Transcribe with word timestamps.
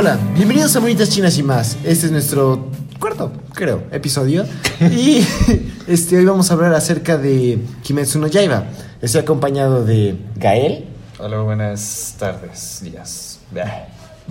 Hola, 0.00 0.16
bienvenidos 0.36 0.76
a 0.76 0.80
Monitas 0.80 1.10
Chinas 1.10 1.36
y 1.38 1.42
más. 1.42 1.76
Este 1.82 2.06
es 2.06 2.12
nuestro 2.12 2.70
cuarto, 3.00 3.32
creo, 3.52 3.82
episodio. 3.90 4.46
Y 4.80 5.26
este, 5.88 6.16
hoy 6.18 6.24
vamos 6.24 6.52
a 6.52 6.54
hablar 6.54 6.72
acerca 6.72 7.18
de 7.18 7.58
Kimetsu 7.82 8.20
no 8.20 8.28
Yaiba. 8.28 8.66
Estoy 9.02 9.22
acompañado 9.22 9.84
de 9.84 10.16
Gael, 10.36 10.84
Hola, 11.18 11.40
buenas 11.40 12.14
tardes, 12.16 12.78
días. 12.80 13.40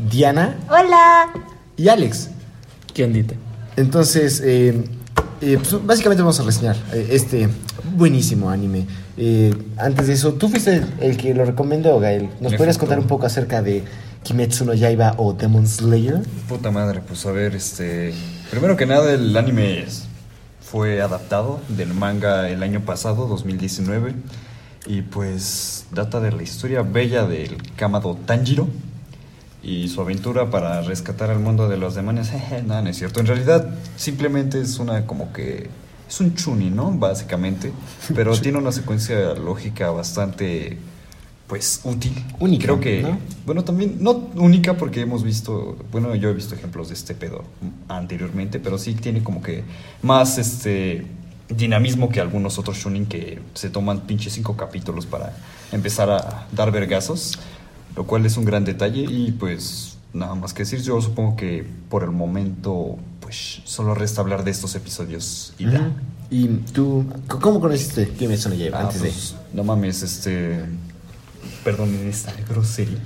Diana 0.09 0.57
Hola. 0.69 1.33
y 1.75 1.89
Alex. 1.89 2.29
¿Qué 2.93 3.04
ondita? 3.04 3.36
Entonces, 3.75 4.42
eh, 4.45 4.86
eh, 5.42 5.57
pues, 5.59 5.86
básicamente 5.86 6.23
vamos 6.23 6.39
a 6.39 6.43
reseñar 6.43 6.78
eh, 6.93 7.09
este 7.11 7.50
buenísimo 7.93 8.50
anime. 8.50 8.86
Eh, 9.18 9.54
antes 9.75 10.07
de 10.07 10.14
eso, 10.14 10.31
tú 10.36 10.47
fuiste 10.47 10.78
el, 10.78 10.86
el 11.01 11.18
que 11.18 11.34
lo 11.34 11.43
recomendó, 11.43 12.00
Gael. 12.00 12.29
¿Nos 12.39 12.54
podrías 12.54 12.78
contar 12.78 13.00
un 13.00 13.07
poco 13.07 13.25
acerca 13.25 13.61
de 13.61 13.84
Kimetsu 14.24 14.66
no 14.66 14.74
Yaiba 14.74 15.16
o 15.18 15.34
Demon 15.34 15.68
Slayer? 15.68 16.21
Puta 16.48 16.71
madre, 16.71 17.02
pues 17.06 17.26
a 17.26 17.32
ver, 17.32 17.56
este. 17.56 18.14
Primero 18.52 18.76
que 18.76 18.86
nada, 18.86 19.14
el 19.14 19.36
anime 19.36 19.86
fue 20.62 21.02
adaptado 21.02 21.62
del 21.70 21.93
manga 21.93 22.50
el 22.50 22.62
año 22.64 22.82
pasado, 22.82 23.28
2019. 23.28 24.16
Y 24.86 25.02
pues 25.02 25.86
data 25.92 26.20
de 26.20 26.32
la 26.32 26.43
historia 26.43 26.82
bella 26.82 27.26
del 27.26 27.57
Kamado 27.76 28.16
Tanjiro 28.26 28.68
y 29.64 29.90
su 29.90 30.00
aventura 30.02 30.50
para 30.50 30.82
rescatar 30.82 31.29
al 31.29 31.40
mundo 31.40 31.68
de 31.68 31.78
los 31.78 31.96
demonios. 31.96 32.30
Jeje, 32.30 32.64
no, 32.68 32.81
no 32.81 32.90
es 32.90 32.98
cierto. 32.98 33.20
En 33.20 33.28
realidad, 33.28 33.70
simplemente 33.96 34.62
es 34.62 34.80
una 34.80 35.06
como 35.06 35.34
que. 35.34 35.70
Es 36.09 36.22
un 36.22 36.36
chuni, 36.36 36.70
¿no? 36.70 36.92
Básicamente. 36.92 37.74
Pero 38.16 38.38
tiene 38.40 38.58
una 38.58 38.72
secuencia 38.72 39.34
lógica 39.34 39.92
bastante. 39.92 40.78
Pues 41.48 41.81
útil. 41.86 42.14
Única, 42.40 42.64
Creo 42.66 42.80
que. 42.80 43.02
¿no? 43.03 43.17
Bueno, 43.45 43.64
también, 43.64 43.98
no 44.02 44.12
única 44.36 44.76
porque 44.76 45.00
hemos 45.02 45.23
visto, 45.23 45.78
bueno, 45.92 46.14
yo 46.16 46.30
he 46.30 46.34
visto 46.34 46.56
ejemplos 46.56 46.90
de 46.90 46.95
este 46.95 47.16
pedo 47.16 47.44
anteriormente, 47.88 48.59
pero 48.59 48.78
sí 48.78 48.94
tiene 48.95 49.23
como 49.23 49.42
que 49.42 49.64
más 50.02 50.38
este 50.38 51.06
dinamismo 51.50 52.09
que 52.09 52.20
algunos 52.20 52.59
otros 52.59 52.78
shunin 52.78 53.06
que 53.06 53.40
se 53.53 53.70
toman 53.70 54.02
pinches 54.02 54.34
cinco 54.34 54.58
capítulos 54.58 55.06
para 55.06 55.34
empezar 55.72 56.09
a 56.09 56.48
dar 56.52 56.72
vergazos, 56.72 57.40
lo 57.95 58.06
cual 58.06 58.25
es 58.25 58.36
un 58.36 58.44
gran 58.44 58.66
detalle 58.66 59.06
y 59.09 59.31
pues 59.31 59.98
nada 60.14 60.36
más 60.36 60.53
que 60.53 60.64
decir, 60.64 60.81
yo 60.81 61.00
supongo 61.02 61.38
que 61.38 61.66
por 61.90 62.03
el 62.03 62.12
momento 62.12 62.98
pues 63.22 63.62
solo 63.64 63.94
resta 63.95 64.20
hablar 64.20 64.44
de 64.44 64.52
estos 64.52 64.75
episodios 64.75 65.53
y 65.58 65.72
ya. 65.72 65.92
¿Y 66.30 66.48
tú, 66.73 67.06
cómo 67.30 67.62
conociste 67.62 68.09
Kimetsu 68.09 68.50
no 68.50 68.56
Yaiba 68.56 68.80
Ah, 68.80 68.84
antes 68.84 69.02
de...? 69.02 69.09
pues, 69.09 69.36
No 69.53 69.64
mames, 69.64 70.03
este. 70.03 70.59
Perdonen 71.68 72.08
esta 72.08 72.34
grosería. 72.48 72.98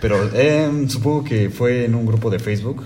Pero 0.00 0.28
em, 0.34 0.88
supongo 0.88 1.22
que 1.22 1.50
fue 1.50 1.84
en 1.84 1.94
un 1.94 2.04
grupo 2.04 2.30
de 2.30 2.40
Facebook. 2.40 2.82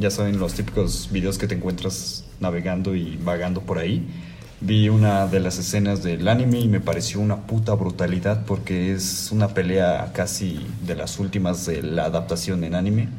Ya 0.00 0.10
saben, 0.10 0.40
los 0.40 0.54
típicos 0.54 1.08
videos 1.12 1.38
que 1.38 1.46
te 1.46 1.54
encuentras 1.54 2.24
navegando 2.40 2.96
y 2.96 3.20
vagando 3.22 3.60
por 3.60 3.78
ahí. 3.78 4.04
Vi 4.60 4.88
una 4.88 5.28
de 5.28 5.38
las 5.38 5.60
escenas 5.60 6.02
del 6.02 6.26
anime 6.26 6.58
y 6.58 6.66
me 6.66 6.80
pareció 6.80 7.20
una 7.20 7.46
puta 7.46 7.74
brutalidad 7.74 8.44
porque 8.44 8.92
es 8.92 9.30
una 9.30 9.54
pelea 9.54 10.10
casi 10.12 10.66
de 10.84 10.96
las 10.96 11.20
últimas 11.20 11.64
de 11.66 11.80
la 11.80 12.06
adaptación 12.06 12.64
en 12.64 12.74
anime. 12.74 13.10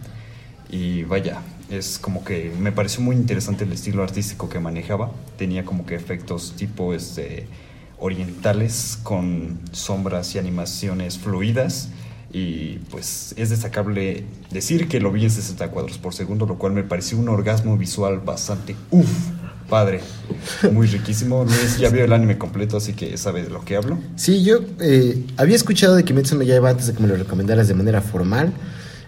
Y 0.69 1.03
vaya, 1.03 1.39
es 1.69 1.99
como 1.99 2.25
que 2.25 2.51
me 2.59 2.73
pareció 2.73 2.99
muy 2.99 3.15
interesante 3.15 3.63
el 3.63 3.71
estilo 3.71 4.03
artístico 4.03 4.49
que 4.49 4.59
manejaba. 4.59 5.09
Tenía 5.37 5.63
como 5.63 5.85
que 5.85 5.95
efectos 5.95 6.53
tipo 6.57 6.93
este 6.93 7.47
orientales 7.99 8.99
con 9.03 9.59
sombras 9.71 10.35
y 10.35 10.39
animaciones 10.39 11.17
fluidas. 11.17 11.89
Y 12.31 12.79
pues 12.89 13.35
es 13.37 13.51
destacable 13.51 14.25
decir 14.49 14.87
que 14.87 14.99
lo 14.99 15.11
vi 15.11 15.23
en 15.23 15.29
60 15.29 15.69
cuadros 15.69 15.99
por 15.99 16.15
segundo, 16.15 16.47
lo 16.47 16.57
cual 16.57 16.73
me 16.73 16.83
pareció 16.83 17.19
un 17.19 17.29
orgasmo 17.29 17.77
visual 17.77 18.19
bastante 18.19 18.75
uff, 18.89 19.07
padre. 19.69 20.01
Muy 20.71 20.87
riquísimo. 20.87 21.45
Ya 21.79 21.89
vio 21.89 22.05
el 22.05 22.11
anime 22.11 22.39
completo, 22.39 22.77
así 22.77 22.93
que 22.93 23.17
sabe 23.17 23.43
de 23.43 23.49
lo 23.49 23.63
que 23.63 23.75
hablo. 23.75 23.99
Sí, 24.15 24.43
yo 24.43 24.61
eh, 24.81 25.23
había 25.37 25.55
escuchado 25.55 25.95
de 25.95 26.03
Kimetsu 26.03 26.35
no 26.35 26.43
Yaiba 26.43 26.71
antes 26.71 26.87
de 26.87 26.93
que 26.93 27.01
me 27.01 27.07
lo 27.07 27.15
recomendaras 27.15 27.67
de 27.67 27.75
manera 27.75 28.01
formal. 28.01 28.51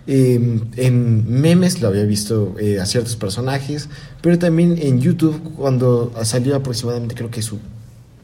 Eh, 0.08 0.60
en 0.76 1.42
memes 1.42 1.82
lo 1.82 1.88
había 1.88 2.04
visto 2.04 2.56
eh, 2.60 2.80
a 2.80 2.86
ciertos 2.86 3.16
personajes, 3.16 3.90
pero 4.22 4.38
también 4.38 4.78
en 4.80 5.02
YouTube 5.02 5.42
cuando 5.56 6.14
salió 6.24 6.56
aproximadamente 6.56 7.16
creo 7.16 7.32
que 7.32 7.42
su 7.42 7.58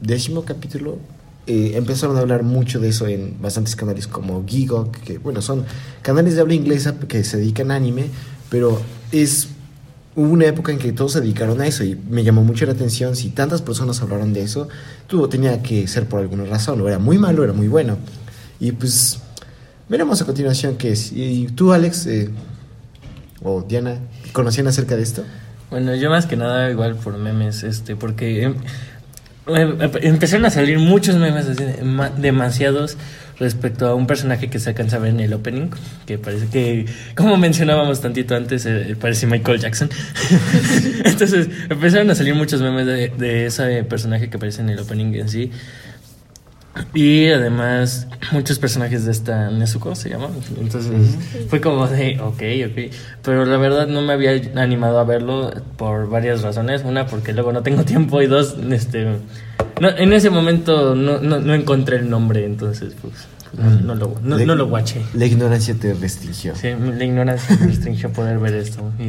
décimo 0.02 0.44
capítulo, 0.44 0.98
eh, 1.46 1.72
empezaron 1.74 2.16
a 2.16 2.20
hablar 2.20 2.42
mucho 2.42 2.78
de 2.80 2.88
eso 2.90 3.06
en 3.06 3.40
bastantes 3.40 3.74
canales 3.74 4.06
como 4.06 4.44
Gigok, 4.46 4.96
que 4.98 5.18
bueno, 5.18 5.42
son 5.42 5.64
canales 6.02 6.34
de 6.34 6.40
habla 6.40 6.54
inglesa 6.54 6.98
que 7.08 7.24
se 7.24 7.38
dedican 7.38 7.70
a 7.70 7.76
anime, 7.76 8.06
pero 8.50 8.80
es 9.10 9.48
hubo 10.14 10.28
una 10.30 10.44
época 10.46 10.72
en 10.72 10.78
que 10.78 10.92
todos 10.92 11.12
se 11.12 11.20
dedicaron 11.20 11.60
a 11.60 11.66
eso 11.66 11.84
y 11.84 11.98
me 12.08 12.22
llamó 12.22 12.44
mucho 12.44 12.66
la 12.66 12.72
atención 12.72 13.16
si 13.16 13.30
tantas 13.30 13.62
personas 13.62 14.00
hablaron 14.02 14.32
de 14.34 14.42
eso, 14.42 14.68
tuvo 15.06 15.28
tenía 15.28 15.62
que 15.62 15.86
ser 15.88 16.06
por 16.06 16.20
alguna 16.20 16.44
razón, 16.44 16.80
o 16.80 16.88
era 16.88 16.98
muy 16.98 17.18
malo 17.18 17.40
o 17.42 17.44
era 17.44 17.54
muy 17.54 17.68
bueno. 17.68 17.96
Y 18.60 18.72
pues 18.72 19.18
veremos 19.88 20.20
a 20.20 20.26
continuación 20.26 20.76
qué 20.76 20.92
es. 20.92 21.12
Y 21.12 21.46
tú, 21.54 21.72
Alex, 21.72 22.06
eh, 22.06 22.28
o 23.42 23.62
Diana, 23.62 23.98
¿conocían 24.32 24.68
acerca 24.68 24.96
de 24.96 25.02
esto? 25.02 25.24
Bueno, 25.70 25.94
yo 25.96 26.10
más 26.10 26.26
que 26.26 26.36
nada 26.36 26.70
igual 26.70 26.96
por 26.96 27.16
memes, 27.16 27.62
este, 27.62 27.96
porque 27.96 28.42
em- 28.42 28.56
empezaron 29.46 30.46
a 30.46 30.50
salir 30.50 30.78
muchos 30.78 31.16
memes 31.16 31.46
así, 31.46 31.64
ma- 31.82 32.10
demasiados 32.10 32.96
respecto 33.38 33.88
a 33.88 33.94
un 33.94 34.06
personaje 34.06 34.48
que 34.48 34.58
se 34.60 34.70
alcanza 34.70 34.96
a 34.96 34.98
ver 35.00 35.10
en 35.10 35.20
el 35.20 35.32
opening, 35.32 35.68
que 36.06 36.16
parece 36.18 36.46
que, 36.46 36.86
como 37.16 37.36
mencionábamos 37.36 38.00
tantito 38.00 38.36
antes, 38.36 38.66
eh, 38.66 38.94
parece 39.00 39.26
Michael 39.26 39.58
Jackson. 39.58 39.90
Entonces 41.04 41.48
empezaron 41.68 42.10
a 42.10 42.14
salir 42.14 42.34
muchos 42.34 42.60
memes 42.60 42.86
de, 42.86 43.08
de 43.08 43.46
ese 43.46 43.82
personaje 43.84 44.30
que 44.30 44.36
aparece 44.36 44.60
en 44.62 44.70
el 44.70 44.78
opening 44.78 45.14
en 45.14 45.28
sí. 45.28 45.50
Y 46.94 47.28
además, 47.28 48.06
muchos 48.32 48.58
personajes 48.58 49.04
de 49.04 49.12
esta 49.12 49.50
Nezuko 49.50 49.94
se 49.94 50.08
llama. 50.08 50.28
Entonces, 50.58 51.16
fue 51.48 51.60
como 51.60 51.86
de, 51.86 52.18
ok, 52.20 52.42
ok. 52.70 52.94
Pero 53.22 53.44
la 53.44 53.58
verdad 53.58 53.86
no 53.88 54.00
me 54.00 54.12
había 54.14 54.32
animado 54.56 54.98
a 54.98 55.04
verlo 55.04 55.50
por 55.76 56.08
varias 56.08 56.40
razones. 56.42 56.82
Una, 56.84 57.06
porque 57.06 57.32
luego 57.34 57.52
no 57.52 57.62
tengo 57.62 57.84
tiempo. 57.84 58.22
Y 58.22 58.26
dos, 58.26 58.56
este. 58.70 59.04
no- 59.80 59.90
en 59.96 60.12
ese 60.14 60.30
momento 60.30 60.94
no, 60.94 61.18
no, 61.20 61.40
no 61.40 61.54
encontré 61.54 61.96
el 61.98 62.08
nombre. 62.08 62.46
Entonces, 62.46 62.94
pues, 63.02 63.14
no, 63.58 63.68
no 63.80 63.94
lo, 63.94 64.14
no, 64.22 64.38
Le- 64.38 64.46
no 64.46 64.54
lo 64.54 64.66
guaché. 64.68 65.02
La 65.12 65.26
ignorancia 65.26 65.74
te 65.74 65.92
restringió. 65.92 66.54
Sí, 66.56 66.68
la 66.70 67.04
ignorancia 67.04 67.54
me 67.60 67.66
restringió 67.66 68.10
poder 68.14 68.38
ver 68.38 68.54
esto. 68.54 68.90
Y, 68.98 69.02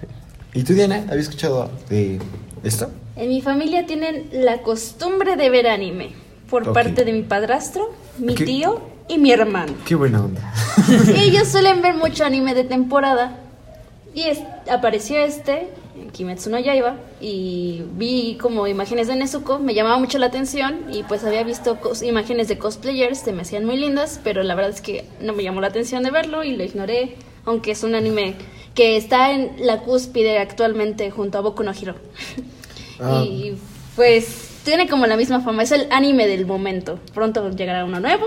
sí. 0.00 0.06
¿Y 0.54 0.62
tú, 0.62 0.72
Diana, 0.72 1.02
habías 1.10 1.26
escuchado 1.26 1.70
de 1.90 2.18
esto? 2.64 2.90
En 3.16 3.28
mi 3.28 3.42
familia 3.42 3.84
tienen 3.86 4.28
la 4.32 4.58
costumbre 4.62 5.36
de 5.36 5.50
ver 5.50 5.66
anime 5.66 6.24
por 6.50 6.72
parte 6.72 7.04
de 7.04 7.12
mi 7.12 7.22
padrastro, 7.22 7.90
mi 8.18 8.34
¿Qué? 8.34 8.44
tío 8.44 8.80
y 9.08 9.18
mi 9.18 9.32
hermano. 9.32 9.72
Qué 9.84 9.94
buena 9.94 10.24
onda. 10.24 10.52
Ellos 11.16 11.48
suelen 11.52 11.82
ver 11.82 11.94
mucho 11.94 12.24
anime 12.24 12.54
de 12.54 12.64
temporada. 12.64 13.38
Y 14.14 14.22
es- 14.22 14.40
apareció 14.70 15.18
este, 15.18 15.68
Kimetsu 16.12 16.48
no 16.48 16.58
Yaiba, 16.58 16.96
y 17.20 17.82
vi 17.96 18.38
como 18.40 18.66
imágenes 18.66 19.08
de 19.08 19.16
Nezuko, 19.16 19.58
me 19.58 19.74
llamaba 19.74 19.98
mucho 19.98 20.18
la 20.18 20.26
atención, 20.26 20.84
y 20.90 21.02
pues 21.02 21.22
había 21.24 21.42
visto 21.44 21.78
imágenes 22.02 22.48
de 22.48 22.56
cosplayers, 22.56 23.18
se 23.18 23.32
me 23.34 23.42
hacían 23.42 23.66
muy 23.66 23.76
lindas, 23.76 24.18
pero 24.24 24.42
la 24.42 24.54
verdad 24.54 24.70
es 24.72 24.80
que 24.80 25.04
no 25.20 25.34
me 25.34 25.42
llamó 25.42 25.60
la 25.60 25.66
atención 25.66 26.02
de 26.02 26.10
verlo 26.10 26.44
y 26.44 26.56
lo 26.56 26.64
ignoré, 26.64 27.16
aunque 27.44 27.72
es 27.72 27.82
un 27.82 27.94
anime 27.94 28.36
que 28.74 28.96
está 28.96 29.32
en 29.32 29.52
la 29.58 29.80
cúspide 29.82 30.38
actualmente 30.38 31.10
junto 31.10 31.36
a 31.36 31.42
Boku 31.42 31.62
no 31.62 31.72
Hero. 31.72 31.94
Ah. 32.98 33.22
Y 33.22 33.54
pues 33.94 34.45
tiene 34.66 34.86
como 34.88 35.06
la 35.06 35.16
misma 35.16 35.40
fama, 35.40 35.62
es 35.62 35.72
el 35.72 35.86
anime 35.90 36.26
del 36.26 36.44
momento. 36.44 37.00
Pronto 37.14 37.50
llegará 37.50 37.86
uno 37.86 38.00
nuevo. 38.00 38.24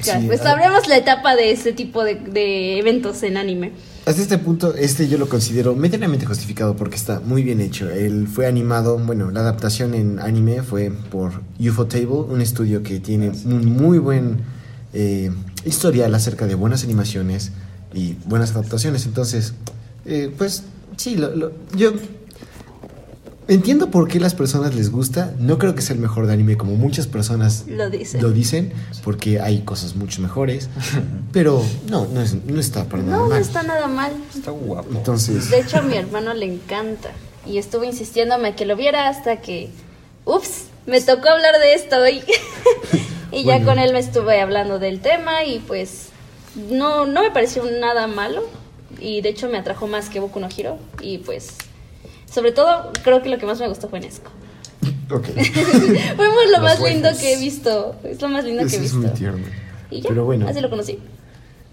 Sí, 0.00 0.10
pues 0.28 0.40
sabremos 0.40 0.86
la 0.88 0.96
etapa 0.96 1.34
de 1.36 1.50
ese 1.50 1.72
tipo 1.72 2.04
de, 2.04 2.14
de 2.14 2.78
eventos 2.78 3.22
en 3.22 3.36
anime. 3.36 3.72
Hasta 4.06 4.22
este 4.22 4.38
punto, 4.38 4.74
este 4.74 5.08
yo 5.08 5.18
lo 5.18 5.28
considero 5.28 5.74
medianamente 5.76 6.24
justificado 6.24 6.74
porque 6.74 6.96
está 6.96 7.20
muy 7.20 7.42
bien 7.42 7.60
hecho. 7.60 7.90
Él 7.90 8.26
fue 8.26 8.46
animado, 8.46 8.96
bueno, 8.98 9.30
la 9.30 9.40
adaptación 9.40 9.94
en 9.94 10.18
anime 10.20 10.62
fue 10.62 10.90
por 11.10 11.32
UFO 11.60 11.86
Table, 11.86 12.06
un 12.28 12.40
estudio 12.40 12.82
que 12.82 12.98
tiene 13.00 13.30
un 13.44 13.66
muy 13.66 13.98
buen 13.98 14.38
eh, 14.94 15.30
historial 15.66 16.14
acerca 16.14 16.46
de 16.46 16.54
buenas 16.54 16.82
animaciones 16.84 17.52
y 17.92 18.14
buenas 18.24 18.52
adaptaciones. 18.52 19.04
Entonces, 19.04 19.52
eh, 20.06 20.32
pues 20.38 20.64
sí, 20.96 21.16
lo- 21.16 21.34
lo- 21.36 21.52
yo 21.76 21.92
entiendo 23.50 23.90
por 23.90 24.08
qué 24.08 24.18
las 24.20 24.34
personas 24.34 24.74
les 24.74 24.90
gusta. 24.90 25.34
No 25.38 25.58
creo 25.58 25.74
que 25.74 25.82
sea 25.82 25.94
el 25.94 26.00
mejor 26.00 26.26
de 26.26 26.32
anime 26.32 26.56
como 26.56 26.74
muchas 26.76 27.06
personas 27.06 27.64
Lo 27.66 27.90
dicen. 27.90 28.22
lo 28.22 28.30
dicen, 28.30 28.72
porque 29.04 29.40
hay 29.40 29.60
cosas 29.62 29.94
mucho 29.96 30.22
mejores. 30.22 30.68
Pero 31.32 31.62
no, 31.90 32.06
no, 32.06 32.22
es- 32.22 32.34
no 32.46 32.58
está 32.58 32.84
para 32.86 33.02
nada 33.02 33.16
No, 33.18 33.22
no 33.24 33.28
mal. 33.30 33.40
está 33.42 33.62
nada 33.62 33.86
mal. 33.86 34.12
Está 34.34 34.50
guapo. 34.50 34.88
Entonces, 34.92 35.50
De 35.50 35.60
hecho, 35.60 35.78
a 35.78 35.82
mi 35.82 35.96
hermano 35.96 36.32
le 36.34 36.46
encanta. 36.46 37.10
Y 37.46 37.58
estuvo 37.58 37.84
insistiéndome 37.84 38.48
a 38.48 38.56
que 38.56 38.64
lo 38.66 38.76
viera 38.76 39.08
hasta 39.08 39.40
que. 39.40 39.70
Ups, 40.24 40.64
me 40.86 41.00
tocó 41.00 41.28
hablar 41.28 41.58
de 41.60 41.74
esto 41.74 41.96
hoy. 41.96 42.22
y 43.32 43.44
ya 43.44 43.56
Bueno. 43.56 43.66
con 43.66 43.78
él 43.78 43.92
me 43.92 43.98
estuve 43.98 44.40
hablando 44.40 44.78
del 44.78 45.00
tema 45.00 45.44
y 45.44 45.58
pues. 45.60 46.06
No, 46.70 47.06
no 47.06 47.22
me 47.22 47.30
pareció 47.30 47.62
nada 47.80 48.06
malo. 48.06 48.42
y 49.00 49.20
de 49.22 49.28
hecho 49.30 49.48
me 49.48 49.56
atrajo 49.56 49.86
más 49.86 50.08
que 50.10 50.18
Boku 50.20 50.40
no 50.40 50.48
Hero 50.54 50.76
y 51.00 51.18
pues 51.18 51.54
sobre 52.32 52.52
todo 52.52 52.92
creo 53.02 53.22
que 53.22 53.28
lo 53.28 53.38
que 53.38 53.46
más 53.46 53.58
me 53.60 53.68
gustó 53.68 53.88
fue 53.88 54.00
Nesco. 54.00 54.30
Ok. 55.12 55.26
Fue 56.16 56.28
muy 56.30 56.46
lo 56.46 56.52
Los 56.52 56.62
más 56.62 56.80
lindo 56.80 57.08
waifus. 57.08 57.20
que 57.20 57.32
he 57.34 57.38
visto, 57.38 57.96
es 58.04 58.22
lo 58.22 58.28
más 58.28 58.44
lindo 58.44 58.60
que 58.62 58.68
Eso 58.68 58.76
he 58.76 58.78
es 58.78 58.82
visto. 58.92 58.98
muy 58.98 59.10
tierno. 59.10 59.44
Y 59.90 60.02
ya, 60.02 60.08
Pero 60.08 60.24
bueno. 60.24 60.46
así 60.48 60.60
lo 60.60 60.70
conocí. 60.70 61.00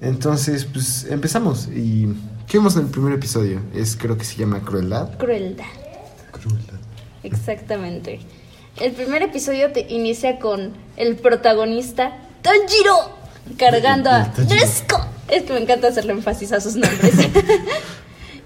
Entonces, 0.02 0.66
pues 0.66 1.06
empezamos. 1.08 1.68
¿Y 1.68 2.08
qué 2.48 2.58
vimos 2.58 2.76
en 2.78 2.84
el 2.86 2.88
primer 2.88 3.14
episodio? 3.14 3.62
Es, 3.76 3.96
creo 3.96 4.18
que 4.18 4.26
se 4.26 4.38
llama 4.38 4.62
Crueldad. 4.62 5.18
Crueldad. 5.20 5.66
Exactamente. 7.24 8.20
El 8.80 8.92
primer 8.94 9.22
episodio 9.24 9.72
te 9.72 9.82
inicia 9.90 10.40
con 10.40 10.74
el 10.98 11.16
protagonista 11.16 12.18
Tanjiro 12.42 13.12
cargando 13.58 14.10
a. 14.10 14.32
Nesco. 14.50 15.00
Es 15.28 15.44
que 15.44 15.54
me 15.54 15.60
encanta 15.60 15.90
hacerle 15.90 16.14
énfasis 16.14 16.52
a 16.54 16.62
sus 16.62 16.76
nombres. 16.76 17.14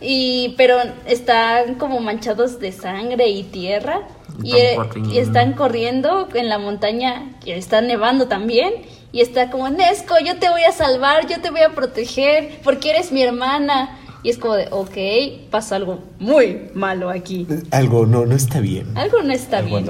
y 0.02 0.56
pero 0.58 0.78
están 1.06 1.76
como 1.76 2.00
manchados 2.00 2.60
de 2.60 2.72
sangre 2.72 3.30
y 3.30 3.44
tierra 3.44 4.02
y, 4.44 4.56
Están 4.56 4.66
eh, 4.66 4.76
corriendo. 4.76 5.14
y 5.14 5.18
están 5.20 5.54
corriendo 5.54 6.28
en 6.34 6.50
la 6.50 6.58
montaña 6.58 7.36
que 7.44 7.56
está 7.56 7.82
nevando 7.82 8.28
también 8.28 8.74
y 9.14 9.22
está 9.22 9.50
como 9.52 9.70
Nesco, 9.70 10.16
yo 10.26 10.38
te 10.38 10.50
voy 10.50 10.64
a 10.64 10.72
salvar, 10.72 11.28
yo 11.28 11.42
te 11.42 11.52
voy 11.52 11.62
a 11.62 11.70
proteger 11.70 12.60
porque 12.64 12.92
eres 12.92 13.12
mi 13.12 13.22
hermana. 13.22 13.98
Y 14.24 14.30
es 14.30 14.38
como 14.38 14.54
de, 14.54 14.68
ok, 14.70 15.50
pasa 15.50 15.76
algo 15.78 16.00
muy 16.20 16.70
malo 16.76 17.10
aquí. 17.10 17.48
Algo 17.72 18.06
no, 18.06 18.26
no 18.26 18.36
está 18.36 18.60
bien. 18.60 18.96
Algo 18.96 19.22
no 19.24 19.34
está 19.34 19.62
bien. 19.62 19.86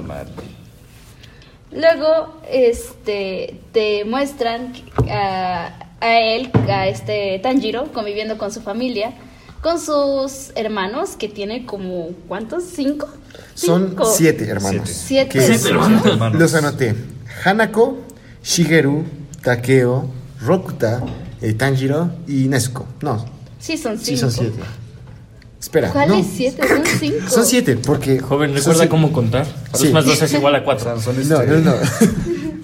Luego, 1.74 2.40
este, 2.50 3.60
te 3.74 4.06
muestran 4.06 4.74
a, 5.10 5.72
a 6.00 6.20
él, 6.20 6.50
a 6.70 6.88
este 6.88 7.40
Tanjiro, 7.44 7.92
conviviendo 7.92 8.38
con 8.38 8.52
su 8.54 8.62
familia, 8.62 9.14
con 9.62 9.80
sus 9.80 10.52
hermanos, 10.56 11.12
que 11.18 11.28
tiene 11.30 11.66
como, 11.66 12.10
¿cuántos? 12.28 12.64
¿Cinco? 12.76 13.08
Son 13.54 13.90
Cinco. 13.90 14.06
siete 14.16 14.46
hermanos. 14.48 14.90
Siete. 14.90 15.40
Siete 15.40 15.54
es- 15.56 15.66
hermanos. 15.66 16.06
hermanos. 16.06 16.40
Los 16.40 16.54
anoté. 16.56 16.96
Hanako, 17.46 18.00
Shigeru, 18.44 19.04
Takeo, 19.44 20.10
Rokuta, 20.42 21.04
eh, 21.42 21.54
Tanjiro 21.54 22.12
y 22.28 22.48
Nezuko. 22.48 22.88
No, 23.02 23.26
Sí, 23.60 23.78
son 23.78 23.94
cinco. 24.00 24.06
sí 24.06 24.18
son 24.18 24.32
siete. 24.32 24.60
Espera, 25.60 25.92
¿Cuáles 25.92 26.18
no. 26.26 26.32
siete? 26.36 26.68
Son 26.68 26.84
cinco. 27.00 27.30
Son 27.30 27.46
siete, 27.46 27.76
porque... 27.78 28.20
Joven, 28.20 28.56
¿recuerda 28.56 28.90
cómo 28.90 29.14
contar? 29.14 29.46
Sí. 29.76 29.86
2 29.86 29.92
más 29.94 30.06
2 30.06 30.22
es 30.24 30.34
igual 30.34 30.56
a 30.56 30.60
O 30.60 30.64
4. 30.64 30.84
sea, 30.96 31.00
son 31.04 31.16
No, 31.30 31.40
este- 31.40 31.48
no, 31.48 31.60
no. 31.60 31.74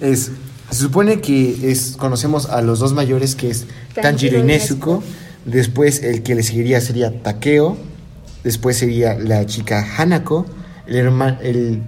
es, 0.00 0.32
se 0.70 0.78
supone 0.80 1.20
que 1.20 1.70
es, 1.70 1.94
conocemos 1.96 2.46
a 2.46 2.60
los 2.60 2.80
dos 2.80 2.92
mayores, 2.94 3.36
que 3.36 3.50
es 3.50 3.66
Tanjiro 3.94 4.02
Tanjiro 4.02 4.38
y 4.38 4.40
y 4.40 4.44
Nezuko. 4.44 5.02
Después 5.50 6.02
el 6.02 6.22
que 6.22 6.34
le 6.34 6.42
seguiría 6.42 6.80
sería 6.80 7.22
Takeo. 7.22 7.76
Después 8.44 8.76
sería 8.76 9.14
la 9.14 9.44
chica 9.46 9.84
Hanako. 9.96 10.46
El, 10.86 10.96
herma- 10.96 11.38
el, 11.42 11.82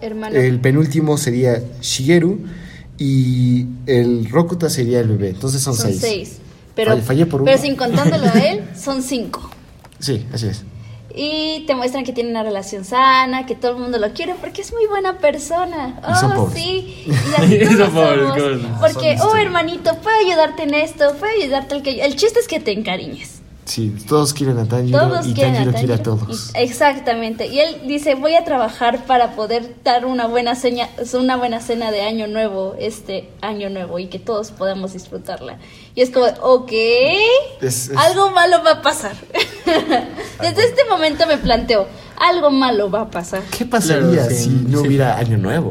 Hermano. 0.00 0.36
el 0.36 0.58
penúltimo 0.60 1.16
sería 1.18 1.62
Shigeru. 1.80 2.40
Y 2.98 3.66
el 3.86 4.28
Rokuta 4.30 4.70
sería 4.70 5.00
el 5.00 5.08
bebé. 5.08 5.30
Entonces 5.30 5.60
son, 5.62 5.74
son 5.74 5.88
seis. 5.90 6.00
seis. 6.00 6.32
Pero, 6.74 6.92
Fall- 6.92 7.02
fallé 7.02 7.26
por 7.26 7.44
pero 7.44 7.56
uno. 7.56 7.62
sin 7.66 7.76
contándolo 7.76 8.26
a 8.26 8.38
él, 8.38 8.60
son 8.78 9.02
cinco. 9.02 9.50
Sí, 9.98 10.24
así 10.32 10.46
es. 10.48 10.62
Y 11.14 11.64
te 11.66 11.74
muestran 11.74 12.04
que 12.04 12.12
tiene 12.12 12.30
una 12.30 12.42
relación 12.42 12.84
sana, 12.84 13.44
que 13.46 13.54
todo 13.54 13.72
el 13.72 13.78
mundo 13.78 13.98
lo 13.98 14.12
quiere 14.12 14.34
porque 14.40 14.62
es 14.62 14.72
muy 14.72 14.86
buena 14.86 15.18
persona. 15.18 16.00
Oh, 16.02 16.34
pobres. 16.34 16.54
sí. 16.54 17.04
Y 17.06 17.34
así 17.34 17.54
Y 17.56 17.66
son 17.66 17.76
todos 17.76 17.90
pobres, 17.90 18.28
somos. 18.28 18.38
pobres. 18.38 18.60
Porque, 18.80 19.18
Son 19.18 19.28
oh 19.28 19.36
hermanito, 19.36 19.94
puedo 19.98 20.16
ayudarte 20.18 20.62
en 20.64 20.74
esto, 20.74 21.14
puedo 21.18 21.32
ayudarte 21.40 21.74
en 21.74 21.80
aquello. 21.82 22.04
El 22.04 22.16
chiste 22.16 22.40
es 22.40 22.48
que 22.48 22.60
te 22.60 22.72
encariñes. 22.72 23.41
Sí, 23.64 23.94
todos 24.08 24.34
quieren 24.34 24.58
a 24.58 24.64
Tanjiro 24.66 24.98
Todos 24.98 25.24
y 25.26 25.34
quieren 25.34 25.54
Tanjiro 25.54 25.70
a 25.70 25.78
quiere 25.78 25.94
a 25.94 26.02
todos. 26.02 26.50
Y- 26.54 26.58
Exactamente. 26.62 27.46
Y 27.46 27.60
él 27.60 27.82
dice, 27.86 28.16
voy 28.16 28.34
a 28.34 28.44
trabajar 28.44 29.04
para 29.04 29.36
poder 29.36 29.76
dar 29.84 30.04
una 30.04 30.26
buena, 30.26 30.56
seña, 30.56 30.88
una 31.14 31.36
buena 31.36 31.60
cena 31.60 31.92
de 31.92 32.02
año 32.02 32.26
nuevo, 32.26 32.74
este 32.78 33.30
año 33.40 33.70
nuevo, 33.70 33.98
y 34.00 34.06
que 34.08 34.18
todos 34.18 34.50
podamos 34.50 34.94
disfrutarla. 34.94 35.58
Y 35.94 36.00
es 36.02 36.10
como, 36.10 36.26
ok, 36.42 36.72
Es- 37.60 37.88
es- 37.90 37.96
algo 37.96 38.30
malo 38.32 38.62
va 38.64 38.72
a 38.72 38.82
pasar. 38.82 39.12
Desde 40.40 40.64
este 40.64 40.84
momento 40.90 41.24
me 41.28 41.38
planteo, 41.38 41.86
algo 42.18 42.50
malo 42.50 42.90
va 42.90 43.02
a 43.02 43.10
pasar. 43.10 43.42
¿Qué 43.56 43.64
pasaría 43.64 44.10
Claro, 44.22 44.30
sí, 44.30 44.36
si 44.36 44.48
no 44.50 44.80
sí. 44.80 44.88
hubiera 44.88 45.16
Año 45.18 45.38
Nuevo? 45.38 45.70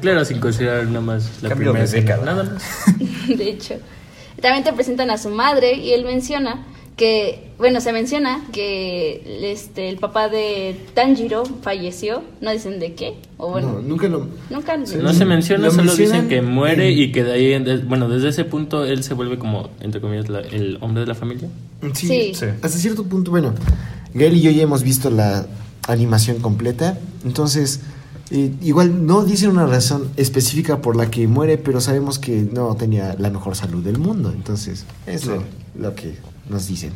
claro, 0.00 0.24
sin 0.24 0.40
considerar 0.40 0.84
nada 0.86 1.00
más 1.00 1.24
la 1.42 1.50
Cambio 1.50 1.72
primera 1.72 1.90
de 1.90 2.00
década. 2.00 2.24
Nada 2.24 2.42
más. 2.44 2.62
de 3.28 3.48
hecho. 3.48 3.76
También 4.42 4.64
te 4.64 4.72
presentan 4.74 5.10
a 5.10 5.16
su 5.16 5.30
madre 5.30 5.74
y 5.76 5.92
él 5.92 6.04
menciona 6.04 6.66
que, 6.96 7.52
bueno, 7.58 7.80
se 7.80 7.90
menciona 7.92 8.44
que 8.52 9.50
este, 9.50 9.88
el 9.88 9.96
papá 9.96 10.28
de 10.28 10.76
Tanjiro 10.94 11.44
falleció, 11.62 12.22
no 12.42 12.50
dicen 12.52 12.78
de 12.80 12.92
qué, 12.92 13.14
o 13.38 13.50
bueno, 13.50 13.72
no, 13.74 13.80
nunca 13.80 14.08
lo... 14.08 14.28
nunca 14.50 14.76
No 14.76 14.86
se 15.14 15.24
menciona, 15.24 15.64
Lo 15.64 15.70
solo 15.70 15.84
mencionan 15.84 15.96
dicen 15.96 16.28
que 16.28 16.42
muere 16.42 16.90
y 16.90 17.10
que 17.10 17.24
de 17.24 17.32
ahí, 17.32 17.82
bueno, 17.86 18.10
desde 18.10 18.28
ese 18.28 18.44
punto 18.44 18.84
él 18.84 19.02
se 19.04 19.14
vuelve 19.14 19.38
como, 19.38 19.70
entre 19.80 20.02
comillas, 20.02 20.28
la- 20.28 20.40
el 20.40 20.76
hombre 20.82 21.00
de 21.00 21.06
la 21.06 21.14
familia. 21.14 21.48
Sí, 21.94 22.06
Sí. 22.06 22.32
Sí. 22.34 22.46
hasta 22.60 22.68
cierto 22.78 23.04
punto, 23.04 23.30
bueno, 23.30 23.54
Gael 24.12 24.36
y 24.36 24.42
yo 24.42 24.50
ya 24.50 24.62
hemos 24.64 24.82
visto 24.82 25.08
la 25.10 25.46
animación 25.88 26.40
completa, 26.40 26.98
entonces 27.24 27.80
eh, 28.32 28.52
igual 28.62 29.06
no 29.06 29.24
dicen 29.24 29.50
una 29.50 29.66
razón 29.66 30.10
específica 30.16 30.78
por 30.80 30.96
la 30.96 31.10
que 31.10 31.28
muere, 31.28 31.58
pero 31.58 31.80
sabemos 31.80 32.18
que 32.18 32.42
no 32.52 32.74
tenía 32.74 33.14
la 33.18 33.30
mejor 33.30 33.54
salud 33.54 33.84
del 33.84 33.98
mundo, 33.98 34.32
entonces 34.34 34.84
es 35.06 35.26
lo, 35.26 35.36
Sí. 35.40 35.44
lo 35.78 35.94
que 35.94 36.16
nos 36.48 36.66
dicen. 36.66 36.92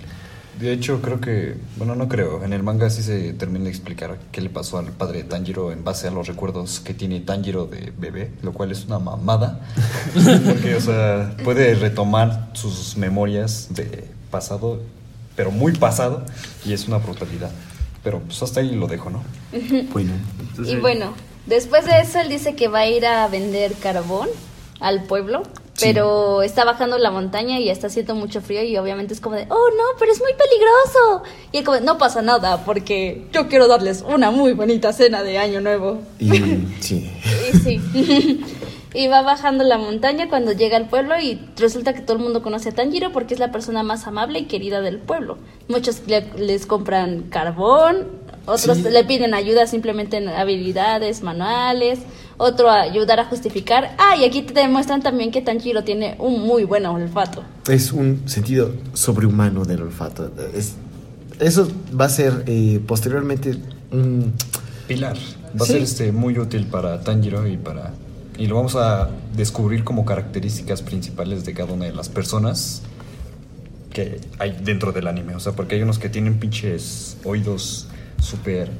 De 0.58 0.72
hecho, 0.72 1.02
creo 1.02 1.20
que, 1.20 1.54
bueno, 1.76 1.94
no 1.94 2.08
creo, 2.08 2.42
en 2.42 2.54
el 2.54 2.62
manga 2.62 2.88
sí 2.88 3.02
se 3.02 3.34
termina 3.34 3.64
de 3.66 3.70
explicar 3.70 4.18
qué 4.32 4.40
le 4.40 4.48
pasó 4.48 4.78
al 4.78 4.86
padre 4.86 5.18
de 5.18 5.24
Tanjiro 5.24 5.70
en 5.70 5.84
base 5.84 6.08
a 6.08 6.10
los 6.10 6.26
recuerdos 6.28 6.80
que 6.80 6.94
tiene 6.94 7.20
Tanjiro 7.20 7.66
de 7.66 7.92
bebé, 8.00 8.30
lo 8.42 8.54
cual 8.54 8.72
es 8.72 8.86
una 8.86 8.98
mamada, 8.98 9.60
porque, 10.46 10.74
o 10.74 10.80
sea, 10.80 11.36
puede 11.44 11.74
retomar 11.74 12.48
sus 12.54 12.96
memorias 12.96 13.68
de 13.74 14.06
pasado, 14.30 14.80
pero 15.36 15.50
muy 15.50 15.72
pasado, 15.72 16.24
y 16.64 16.72
es 16.72 16.88
una 16.88 16.96
brutalidad. 16.96 17.50
Pero 18.02 18.20
pues 18.20 18.42
hasta 18.42 18.60
ahí 18.60 18.74
lo 18.74 18.86
dejo, 18.86 19.10
¿no? 19.10 19.22
Bueno, 19.92 20.12
Y 20.64 20.76
bueno, 20.76 21.12
después 21.46 21.86
de 21.86 22.00
eso 22.00 22.20
él 22.20 22.28
dice 22.28 22.54
que 22.54 22.68
va 22.68 22.80
a 22.80 22.86
ir 22.88 23.06
a 23.06 23.26
vender 23.28 23.72
carbón 23.74 24.28
al 24.80 25.04
pueblo, 25.04 25.42
Sí. 25.74 25.88
pero 25.92 26.40
está 26.40 26.64
bajando 26.64 26.96
la 26.96 27.10
montaña 27.10 27.60
y 27.60 27.68
está 27.68 27.88
haciendo 27.88 28.14
mucho 28.14 28.40
frío 28.40 28.62
y 28.62 28.78
obviamente 28.78 29.12
es 29.12 29.20
como 29.20 29.36
de, 29.36 29.42
oh 29.50 29.68
no, 29.76 29.84
pero 29.98 30.10
es 30.10 30.20
muy 30.20 30.32
peligroso. 30.32 31.22
Y 31.52 31.58
él 31.58 31.64
como, 31.64 31.80
no 31.80 31.98
pasa 31.98 32.22
nada 32.22 32.64
porque 32.64 33.26
yo 33.32 33.46
quiero 33.48 33.68
darles 33.68 34.02
una 34.08 34.30
muy 34.30 34.54
bonita 34.54 34.94
cena 34.94 35.22
de 35.22 35.36
año 35.36 35.60
nuevo. 35.60 35.98
y 36.18 36.30
sí, 36.80 37.10
Y 37.52 37.56
sí. 37.58 38.40
y 38.94 39.08
va 39.08 39.20
bajando 39.20 39.64
la 39.64 39.76
montaña 39.76 40.30
cuando 40.30 40.52
llega 40.52 40.78
al 40.78 40.88
pueblo 40.88 41.20
y 41.20 41.38
resulta 41.58 41.92
que 41.92 42.00
todo 42.00 42.16
el 42.16 42.22
mundo 42.22 42.42
conoce 42.42 42.70
a 42.70 42.72
Tanjiro 42.72 43.12
porque 43.12 43.34
es 43.34 43.40
la 43.40 43.52
persona 43.52 43.82
más 43.82 44.06
amable 44.06 44.38
y 44.38 44.44
querida 44.46 44.80
del 44.80 44.98
pueblo. 44.98 45.36
Muchos 45.68 46.00
le- 46.06 46.32
les 46.38 46.64
compran 46.64 47.24
carbón, 47.28 48.08
otros 48.46 48.78
Sí. 48.78 48.84
le 48.90 49.04
piden 49.04 49.34
ayuda 49.34 49.66
simplemente 49.66 50.16
en 50.16 50.28
habilidades 50.28 51.22
manuales, 51.22 51.98
otro 52.38 52.70
a 52.70 52.82
ayudar 52.82 53.20
a 53.20 53.24
justificar. 53.26 53.94
Ah, 53.98 54.16
y 54.16 54.24
aquí 54.24 54.42
te 54.42 54.54
demuestran 54.54 55.02
también 55.02 55.30
que 55.30 55.42
Tanjiro 55.42 55.84
tiene 55.84 56.16
un 56.18 56.40
muy 56.42 56.64
buen 56.64 56.86
olfato. 56.86 57.42
es 57.68 57.92
un 57.92 58.22
sentido 58.26 58.72
sobrehumano 58.94 59.64
del 59.64 59.82
olfato. 59.82 60.30
Es- 60.54 60.74
eso 61.40 61.68
va 61.98 62.06
a 62.06 62.08
ser 62.08 62.44
eh, 62.46 62.80
posteriormente 62.86 63.58
un... 63.92 64.32
Pilar. 64.88 65.16
Va 65.60 65.64
a 65.64 65.66
ser 65.68 65.82
este 65.82 66.12
muy 66.12 66.38
útil 66.38 66.66
para 66.66 67.00
Tanjiro 67.02 67.46
y 67.46 67.56
para. 67.56 67.92
Y 68.38 68.46
lo 68.46 68.54
vamos 68.56 68.76
a 68.76 69.10
descubrir 69.34 69.82
como 69.82 70.04
características 70.04 70.82
principales 70.82 71.44
de 71.44 71.54
cada 71.54 71.72
una 71.72 71.86
de 71.86 71.92
las 71.92 72.08
personas 72.08 72.82
que 73.92 74.20
hay 74.38 74.56
dentro 74.62 74.92
del 74.92 75.06
anime. 75.06 75.34
O 75.34 75.40
sea, 75.40 75.52
porque 75.52 75.74
hay 75.76 75.82
unos 75.82 75.98
que 75.98 76.08
tienen 76.08 76.38
pinches 76.38 77.16
oídos 77.24 77.88
súper 78.20 78.70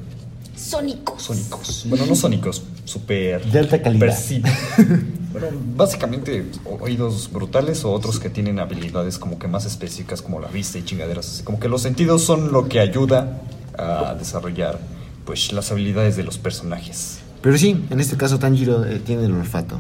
Sónicos. 0.57 1.23
sónicos. 1.23 1.85
Bueno, 1.87 2.07
no 2.07 2.15
sónicos, 2.15 2.63
súper. 2.87 3.45
De 3.45 3.59
alta 3.59 3.83
calidad. 3.83 4.17
bueno, 5.33 5.49
básicamente 5.77 6.47
oídos 6.81 7.31
brutales 7.31 7.85
o 7.85 7.93
otros 7.93 8.19
que 8.19 8.31
tienen 8.31 8.59
habilidades 8.59 9.19
como 9.19 9.39
que 9.39 9.49
más 9.49 9.67
específicas 9.67 10.23
como 10.23 10.41
la 10.41 10.49
vista 10.49 10.79
y 10.79 10.85
chingaderas. 10.85 11.29
así. 11.29 11.43
Como 11.43 11.61
que 11.61 11.69
los 11.69 11.83
sentidos 11.83 12.23
son 12.23 12.53
lo 12.53 12.69
que 12.69 12.81
ayuda 12.81 13.43
a 13.79 14.15
desarrollar 14.15 14.79
pues 15.27 15.53
las 15.53 15.71
habilidades 15.73 16.17
de 16.17 16.23
los 16.23 16.39
personajes. 16.39 17.19
Pero 17.43 17.59
sí, 17.59 17.85
en 17.91 18.01
este 18.01 18.17
caso 18.17 18.39
Tanjiro 18.39 18.87
eh, 18.87 18.99
tiene 18.99 19.27
el 19.27 19.33
olfato. 19.33 19.79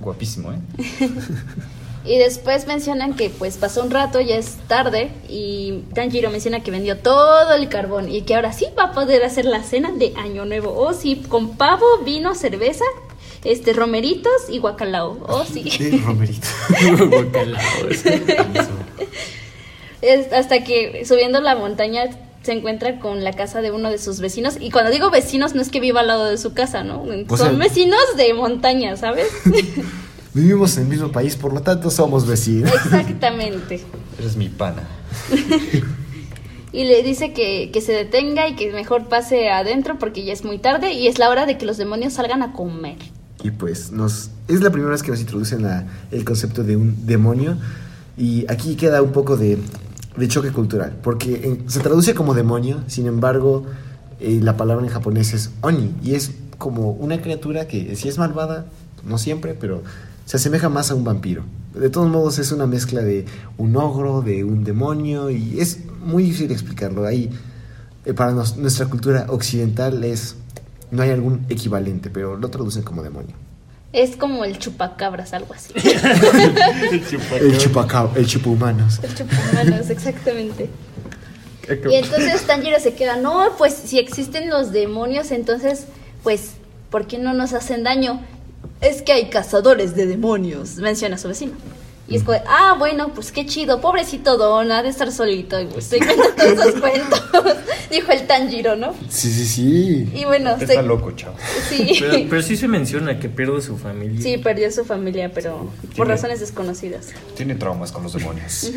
Guapísimo, 0.00 0.52
¿eh? 0.52 0.58
Y 2.06 2.18
después 2.18 2.66
mencionan 2.66 3.14
que 3.16 3.30
pues 3.30 3.56
pasó 3.56 3.82
un 3.82 3.90
rato, 3.90 4.20
ya 4.20 4.36
es 4.36 4.56
tarde, 4.68 5.10
y 5.28 5.80
Tanjiro 5.94 6.30
menciona 6.30 6.62
que 6.62 6.70
vendió 6.70 6.96
todo 6.98 7.52
el 7.54 7.68
carbón 7.68 8.08
y 8.10 8.22
que 8.22 8.34
ahora 8.36 8.52
sí 8.52 8.66
va 8.78 8.84
a 8.84 8.92
poder 8.92 9.24
hacer 9.24 9.44
la 9.44 9.62
cena 9.62 9.90
de 9.92 10.12
Año 10.16 10.44
Nuevo. 10.44 10.72
Oh, 10.76 10.92
sí, 10.94 11.16
con 11.28 11.56
pavo, 11.56 11.84
vino, 12.04 12.34
cerveza, 12.36 12.84
este 13.42 13.72
romeritos 13.72 14.32
y 14.48 14.58
guacalao. 14.58 15.18
Oh, 15.28 15.44
sí. 15.44 15.68
Sí, 15.70 15.98
Romerito. 16.06 16.46
Guacalao. 17.10 17.60
Es 20.02 20.32
hasta 20.32 20.62
que 20.62 21.04
subiendo 21.06 21.40
la 21.40 21.56
montaña 21.56 22.04
se 22.42 22.52
encuentra 22.52 23.00
con 23.00 23.24
la 23.24 23.32
casa 23.32 23.60
de 23.60 23.72
uno 23.72 23.90
de 23.90 23.98
sus 23.98 24.20
vecinos. 24.20 24.56
Y 24.60 24.70
cuando 24.70 24.90
digo 24.92 25.10
vecinos, 25.10 25.54
no 25.54 25.62
es 25.62 25.70
que 25.70 25.80
viva 25.80 26.00
al 26.00 26.06
lado 26.06 26.26
de 26.26 26.38
su 26.38 26.54
casa, 26.54 26.84
¿no? 26.84 27.02
O 27.02 27.36
Son 27.36 27.48
sea- 27.50 27.58
vecinos 27.58 27.98
de 28.16 28.32
montaña, 28.34 28.96
¿sabes? 28.96 29.26
Vivimos 30.36 30.76
en 30.76 30.82
el 30.84 30.88
mismo 30.90 31.10
país, 31.10 31.34
por 31.34 31.52
lo 31.52 31.62
tanto 31.62 31.90
somos 31.90 32.26
vecinos. 32.26 32.70
Exactamente. 32.74 33.80
Eres 34.18 34.36
mi 34.36 34.48
pana. 34.48 34.82
Y 36.72 36.84
le 36.84 37.02
dice 37.02 37.32
que, 37.32 37.70
que 37.72 37.80
se 37.80 37.92
detenga 37.92 38.48
y 38.48 38.54
que 38.54 38.70
mejor 38.70 39.08
pase 39.08 39.48
adentro 39.48 39.98
porque 39.98 40.24
ya 40.26 40.34
es 40.34 40.44
muy 40.44 40.58
tarde 40.58 40.92
y 40.92 41.06
es 41.06 41.18
la 41.18 41.30
hora 41.30 41.46
de 41.46 41.56
que 41.56 41.64
los 41.64 41.78
demonios 41.78 42.12
salgan 42.12 42.42
a 42.42 42.52
comer. 42.52 42.96
Y 43.42 43.50
pues 43.50 43.92
nos 43.92 44.28
es 44.46 44.60
la 44.60 44.68
primera 44.70 44.90
vez 44.92 45.02
que 45.02 45.10
nos 45.10 45.20
introducen 45.20 45.62
la- 45.62 45.86
el 46.10 46.22
concepto 46.26 46.64
de 46.64 46.76
un 46.76 47.06
demonio 47.06 47.56
y 48.18 48.44
aquí 48.50 48.76
queda 48.76 49.00
un 49.00 49.12
poco 49.12 49.38
de, 49.38 49.56
de 50.18 50.28
choque 50.28 50.50
cultural, 50.50 50.94
porque 51.02 51.60
se 51.66 51.80
traduce 51.80 52.14
como 52.14 52.34
demonio, 52.34 52.80
sin 52.88 53.06
embargo 53.06 53.64
eh, 54.20 54.40
la 54.42 54.58
palabra 54.58 54.84
en 54.84 54.92
japonés 54.92 55.32
es 55.32 55.52
oni 55.62 55.94
y 56.02 56.14
es 56.14 56.32
como 56.58 56.90
una 56.90 57.22
criatura 57.22 57.66
que 57.68 57.96
sí 57.96 58.08
es 58.08 58.18
malvada, 58.18 58.66
no 59.02 59.16
siempre, 59.16 59.54
pero 59.54 59.82
se 60.26 60.36
asemeja 60.36 60.68
más 60.68 60.90
a 60.90 60.94
un 60.94 61.04
vampiro. 61.04 61.42
De 61.74 61.88
todos 61.88 62.08
modos 62.10 62.38
es 62.38 62.52
una 62.52 62.66
mezcla 62.66 63.00
de 63.00 63.24
un 63.56 63.74
ogro, 63.76 64.20
de 64.20 64.44
un 64.44 64.62
demonio 64.64 65.30
y 65.30 65.58
es 65.60 65.78
muy 66.04 66.24
difícil 66.24 66.50
explicarlo. 66.52 67.06
Ahí 67.06 67.30
eh, 68.04 68.12
para 68.12 68.32
nos- 68.32 68.56
nuestra 68.58 68.84
cultura 68.86 69.24
occidental 69.30 70.04
es 70.04 70.36
no 70.90 71.02
hay 71.02 71.10
algún 71.10 71.46
equivalente, 71.48 72.10
pero 72.10 72.36
lo 72.36 72.48
traducen 72.50 72.82
como 72.82 73.02
demonio. 73.02 73.34
Es 73.92 74.14
como 74.16 74.44
el 74.44 74.58
chupacabras, 74.58 75.32
algo 75.32 75.54
así. 75.54 75.72
El 77.40 77.58
chupacao, 77.58 78.12
el 78.16 78.26
chupahumanos. 78.26 79.00
el 79.02 79.14
chupahumanos, 79.14 79.90
exactamente. 79.90 80.68
Y 81.90 81.94
entonces 81.94 82.42
Tanjiro 82.46 82.78
se 82.78 82.94
queda, 82.94 83.16
no, 83.16 83.48
pues 83.58 83.74
si 83.74 83.98
existen 83.98 84.48
los 84.50 84.70
demonios, 84.72 85.30
entonces, 85.32 85.86
pues, 86.22 86.52
¿por 86.90 87.06
qué 87.06 87.18
no 87.18 87.32
nos 87.34 87.52
hacen 87.54 87.82
daño? 87.84 88.20
Es 88.80 89.02
que 89.02 89.12
hay 89.12 89.26
cazadores 89.30 89.94
de 89.96 90.06
demonios, 90.06 90.76
menciona 90.76 91.16
a 91.16 91.18
su 91.18 91.28
vecino. 91.28 91.52
Y 92.08 92.14
es 92.16 92.22
como, 92.22 92.38
ah, 92.46 92.76
bueno, 92.78 93.08
pues 93.12 93.32
qué 93.32 93.46
chido, 93.46 93.80
pobrecito 93.80 94.36
Don, 94.36 94.70
ha 94.70 94.80
de 94.84 94.90
estar 94.90 95.10
solito. 95.10 95.60
Y 95.60 95.66
pues, 95.66 95.86
se 95.86 95.98
cuenta 95.98 96.36
todos 96.36 96.52
esos 96.52 96.74
cuentos, 96.80 97.20
dijo 97.90 98.12
el 98.12 98.26
Tanjiro, 98.28 98.76
¿no? 98.76 98.94
Sí, 99.08 99.28
sí, 99.32 99.44
sí. 99.44 100.08
Y 100.14 100.24
bueno, 100.24 100.50
Está 100.52 100.66
se- 100.66 100.82
loco, 100.82 101.10
chavo. 101.12 101.34
Sí. 101.68 101.96
Pero, 102.00 102.28
pero 102.30 102.42
sí 102.42 102.56
se 102.56 102.68
menciona 102.68 103.18
que 103.18 103.28
pierde 103.28 103.60
su 103.60 103.76
familia. 103.76 104.20
Sí, 104.22 104.38
perdió 104.38 104.70
su 104.70 104.84
familia, 104.84 105.32
pero 105.34 105.68
por 105.82 105.90
Tiene- 105.94 106.10
razones 106.12 106.38
desconocidas. 106.38 107.08
Tiene 107.36 107.56
traumas 107.56 107.90
con 107.90 108.04
los 108.04 108.12
demonios. 108.12 108.70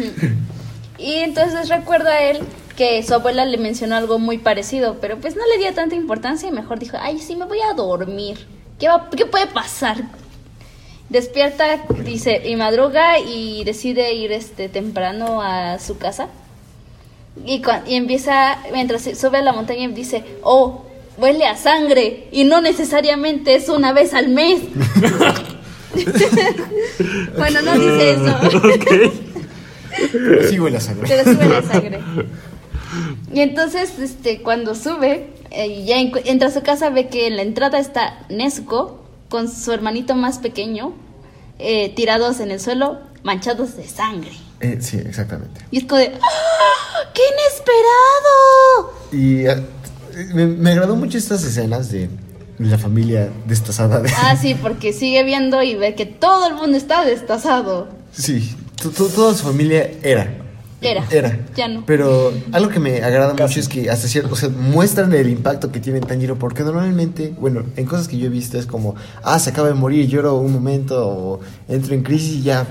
Y 0.97 1.13
entonces 1.17 1.69
recuerda 1.69 2.09
a 2.13 2.23
él 2.31 2.39
que 2.75 3.03
su 3.03 3.13
abuela 3.13 3.45
le 3.45 3.57
mencionó 3.59 3.95
algo 3.95 4.17
muy 4.17 4.37
parecido, 4.39 4.97
pero 4.99 5.17
pues 5.19 5.35
no 5.35 5.43
le 5.45 5.59
dio 5.63 5.71
tanta 5.75 5.93
importancia 5.95 6.49
y 6.49 6.51
mejor 6.51 6.79
dijo, 6.79 6.97
ay, 6.99 7.19
sí, 7.19 7.35
me 7.35 7.45
voy 7.45 7.59
a 7.61 7.73
dormir. 7.75 8.37
¿Qué, 8.79 8.87
va, 8.87 9.09
qué 9.15 9.25
puede 9.25 9.47
pasar? 9.47 9.97
Despierta, 11.09 11.85
dice, 12.03 12.41
y 12.45 12.55
madruga 12.55 13.19
y 13.19 13.63
decide 13.63 14.13
ir 14.13 14.31
este 14.31 14.69
temprano 14.69 15.41
a 15.41 15.79
su 15.79 15.97
casa. 15.97 16.27
Y, 17.45 17.61
y 17.87 17.95
empieza, 17.95 18.59
mientras 18.71 19.01
se 19.01 19.15
sube 19.15 19.39
a 19.39 19.41
la 19.41 19.53
montaña, 19.53 19.87
dice, 19.89 20.23
oh, 20.43 20.85
huele 21.17 21.45
a 21.45 21.57
sangre 21.57 22.27
y 22.31 22.43
no 22.43 22.61
necesariamente 22.61 23.55
es 23.55 23.69
una 23.69 23.91
vez 23.91 24.13
al 24.13 24.29
mes. 24.29 24.61
bueno, 27.37 27.61
no 27.61 27.73
dice 27.73 28.11
eso. 28.11 28.39
Sí 30.49 30.59
huele 30.59 30.77
a 30.77 30.81
sangre. 30.81 31.07
Pero 31.07 31.23
sube 31.23 31.49
la 31.49 31.61
sangre. 31.63 31.99
Y 33.33 33.41
entonces, 33.41 33.97
este, 33.99 34.41
cuando 34.41 34.75
sube, 34.75 35.29
eh, 35.51 35.67
y 35.67 35.85
ya 35.85 35.97
entra 35.99 36.47
a 36.47 36.51
su 36.51 36.61
casa, 36.61 36.89
ve 36.89 37.07
que 37.07 37.27
en 37.27 37.35
la 37.35 37.41
entrada 37.43 37.79
está 37.79 38.25
Nezuko 38.29 39.03
con 39.29 39.51
su 39.51 39.71
hermanito 39.71 40.15
más 40.15 40.39
pequeño, 40.39 40.93
eh, 41.59 41.93
tirados 41.95 42.39
en 42.39 42.51
el 42.51 42.59
suelo, 42.59 42.99
manchados 43.23 43.75
de 43.77 43.87
sangre. 43.87 44.31
Eh, 44.61 44.77
sí, 44.81 44.97
exactamente. 44.97 45.61
Y 45.71 45.77
es 45.79 45.83
como 45.85 45.99
de, 45.99 46.11
¡Ah! 46.21 47.11
¡qué 47.13 47.21
inesperado! 47.33 48.93
Y 49.11 50.33
me, 50.33 50.47
me 50.47 50.71
agradó 50.71 50.95
mucho 50.95 51.17
estas 51.17 51.43
escenas 51.43 51.91
de 51.91 52.09
la 52.57 52.77
familia 52.77 53.29
destazada. 53.45 54.01
De... 54.01 54.09
Ah, 54.17 54.35
sí, 54.35 54.55
porque 54.55 54.91
sigue 54.93 55.23
viendo 55.23 55.61
y 55.63 55.75
ve 55.75 55.95
que 55.95 56.05
todo 56.05 56.47
el 56.47 56.55
mundo 56.55 56.77
está 56.77 57.05
destazado. 57.05 57.87
Sí, 58.11 58.55
to- 58.81 58.89
to- 58.89 59.07
toda 59.07 59.33
su 59.33 59.43
familia 59.45 59.89
era. 60.03 60.45
Era. 60.81 61.05
Era. 61.11 61.39
Ya 61.55 61.67
no. 61.67 61.83
Pero 61.85 62.31
algo 62.51 62.69
que 62.69 62.79
me 62.79 63.01
agrada 63.01 63.33
mucho 63.33 63.59
es 63.59 63.67
que 63.67 63.89
hasta 63.89 64.07
cierto, 64.07 64.33
o 64.33 64.35
sea, 64.35 64.49
muestran 64.49 65.11
el 65.13 65.29
impacto 65.29 65.71
que 65.71 65.79
tiene 65.79 65.99
Tanjiro, 65.99 66.37
porque 66.37 66.63
normalmente, 66.63 67.33
bueno, 67.39 67.63
en 67.75 67.85
cosas 67.85 68.07
que 68.07 68.17
yo 68.17 68.27
he 68.27 68.29
visto 68.29 68.57
es 68.57 68.65
como, 68.65 68.95
ah, 69.23 69.39
se 69.39 69.49
acaba 69.49 69.67
de 69.67 69.73
morir, 69.73 70.07
lloro 70.07 70.37
un 70.37 70.53
momento, 70.53 71.07
o 71.07 71.39
entro 71.67 71.93
en 71.93 72.03
crisis 72.03 72.35
y 72.35 72.41
ya 72.43 72.65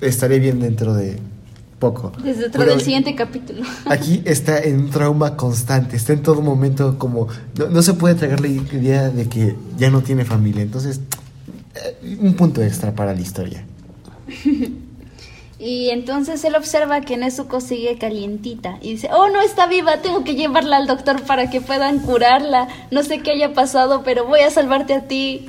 estaré 0.00 0.38
bien 0.40 0.60
dentro 0.60 0.94
de 0.94 1.18
poco. 1.78 2.12
Desde 2.22 2.42
dentro 2.42 2.60
Pero 2.60 2.72
del 2.72 2.80
siguiente 2.80 3.14
capítulo. 3.14 3.62
Aquí 3.86 4.22
está 4.24 4.58
en 4.58 4.80
un 4.80 4.90
trauma 4.90 5.36
constante, 5.36 5.96
está 5.96 6.12
en 6.12 6.22
todo 6.22 6.40
momento 6.42 6.98
como, 6.98 7.28
no, 7.58 7.68
no 7.68 7.82
se 7.82 7.94
puede 7.94 8.16
tragar 8.16 8.40
la 8.40 8.48
idea 8.48 9.10
de 9.10 9.28
que 9.28 9.54
ya 9.76 9.90
no 9.90 10.02
tiene 10.02 10.24
familia, 10.24 10.62
entonces, 10.62 11.00
eh, 11.74 12.16
un 12.20 12.34
punto 12.34 12.62
extra 12.62 12.92
para 12.94 13.14
la 13.14 13.20
historia. 13.20 13.64
Y 15.58 15.90
entonces 15.90 16.44
él 16.44 16.56
observa 16.56 17.00
que 17.02 17.16
Nezuko 17.16 17.60
sigue 17.60 17.96
calientita 17.96 18.78
y 18.80 18.92
dice, 18.92 19.08
oh, 19.12 19.28
no 19.28 19.40
está 19.40 19.66
viva, 19.66 19.98
tengo 19.98 20.24
que 20.24 20.34
llevarla 20.34 20.78
al 20.78 20.86
doctor 20.86 21.22
para 21.22 21.48
que 21.48 21.60
puedan 21.60 22.00
curarla. 22.00 22.68
No 22.90 23.02
sé 23.04 23.20
qué 23.20 23.32
haya 23.32 23.54
pasado, 23.54 24.02
pero 24.04 24.26
voy 24.26 24.40
a 24.40 24.50
salvarte 24.50 24.94
a 24.94 25.06
ti. 25.06 25.48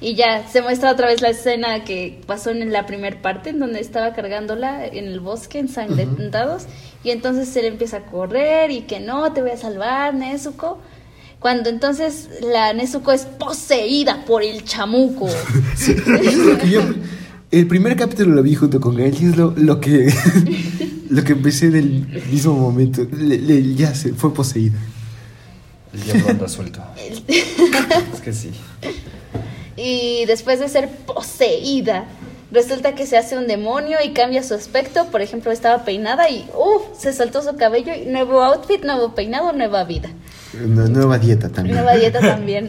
Y 0.00 0.14
ya 0.14 0.46
se 0.46 0.62
muestra 0.62 0.92
otra 0.92 1.08
vez 1.08 1.22
la 1.22 1.30
escena 1.30 1.82
que 1.82 2.20
pasó 2.26 2.50
en 2.50 2.72
la 2.72 2.86
primer 2.86 3.20
parte, 3.20 3.50
en 3.50 3.58
donde 3.58 3.80
estaba 3.80 4.12
cargándola 4.12 4.86
en 4.86 5.06
el 5.06 5.18
bosque, 5.18 5.58
ensangrentados. 5.58 6.66
Y 7.02 7.10
entonces 7.10 7.54
él 7.56 7.64
empieza 7.64 7.96
a 7.98 8.02
correr 8.04 8.70
y 8.70 8.82
que 8.82 9.00
no, 9.00 9.32
te 9.32 9.42
voy 9.42 9.50
a 9.50 9.56
salvar, 9.56 10.14
Nezuko. 10.14 10.78
Cuando 11.40 11.70
entonces 11.70 12.28
la 12.42 12.72
Nezuko 12.74 13.12
es 13.12 13.24
poseída 13.24 14.24
por 14.26 14.42
el 14.42 14.64
chamuco. 14.64 15.28
Sí, 15.76 15.94
el 17.50 17.66
primer 17.66 17.96
capítulo 17.96 18.34
lo 18.34 18.42
vi 18.42 18.54
junto 18.54 18.80
con 18.80 18.94
Gael 18.96 19.14
y 19.20 19.26
es 19.26 19.36
lo, 19.36 19.52
lo 19.56 19.80
que 19.80 20.12
lo 21.10 21.24
que 21.24 21.32
empecé 21.32 21.66
en 21.66 21.76
el 21.76 22.22
mismo 22.30 22.54
momento. 22.54 23.06
Le- 23.16 23.38
le- 23.38 23.74
ya 23.74 23.94
se 23.94 24.12
fue 24.12 24.32
poseída. 24.34 24.78
El 25.94 26.02
diablo 26.02 26.28
anda 26.30 26.48
suelto. 26.48 26.80
es 27.28 28.20
que 28.22 28.32
sí. 28.32 28.50
Y 29.76 30.24
después 30.26 30.58
de 30.60 30.68
ser 30.68 30.88
poseída, 30.90 32.04
resulta 32.50 32.94
que 32.94 33.06
se 33.06 33.16
hace 33.16 33.38
un 33.38 33.46
demonio 33.46 33.96
y 34.04 34.10
cambia 34.10 34.42
su 34.42 34.52
aspecto. 34.54 35.06
Por 35.06 35.22
ejemplo, 35.22 35.50
estaba 35.50 35.84
peinada 35.84 36.28
y 36.28 36.46
¡uf! 36.54 36.98
se 37.00 37.12
soltó 37.14 37.42
su 37.42 37.56
cabello 37.56 37.92
y 37.94 38.06
nuevo 38.06 38.42
outfit, 38.42 38.84
nuevo 38.84 39.14
peinado, 39.14 39.52
nueva 39.52 39.84
vida. 39.84 40.10
Una 40.62 40.86
nueva 40.88 41.18
dieta 41.18 41.48
también. 41.48 41.76
Nueva 41.76 41.94
dieta 41.96 42.20
también. 42.20 42.68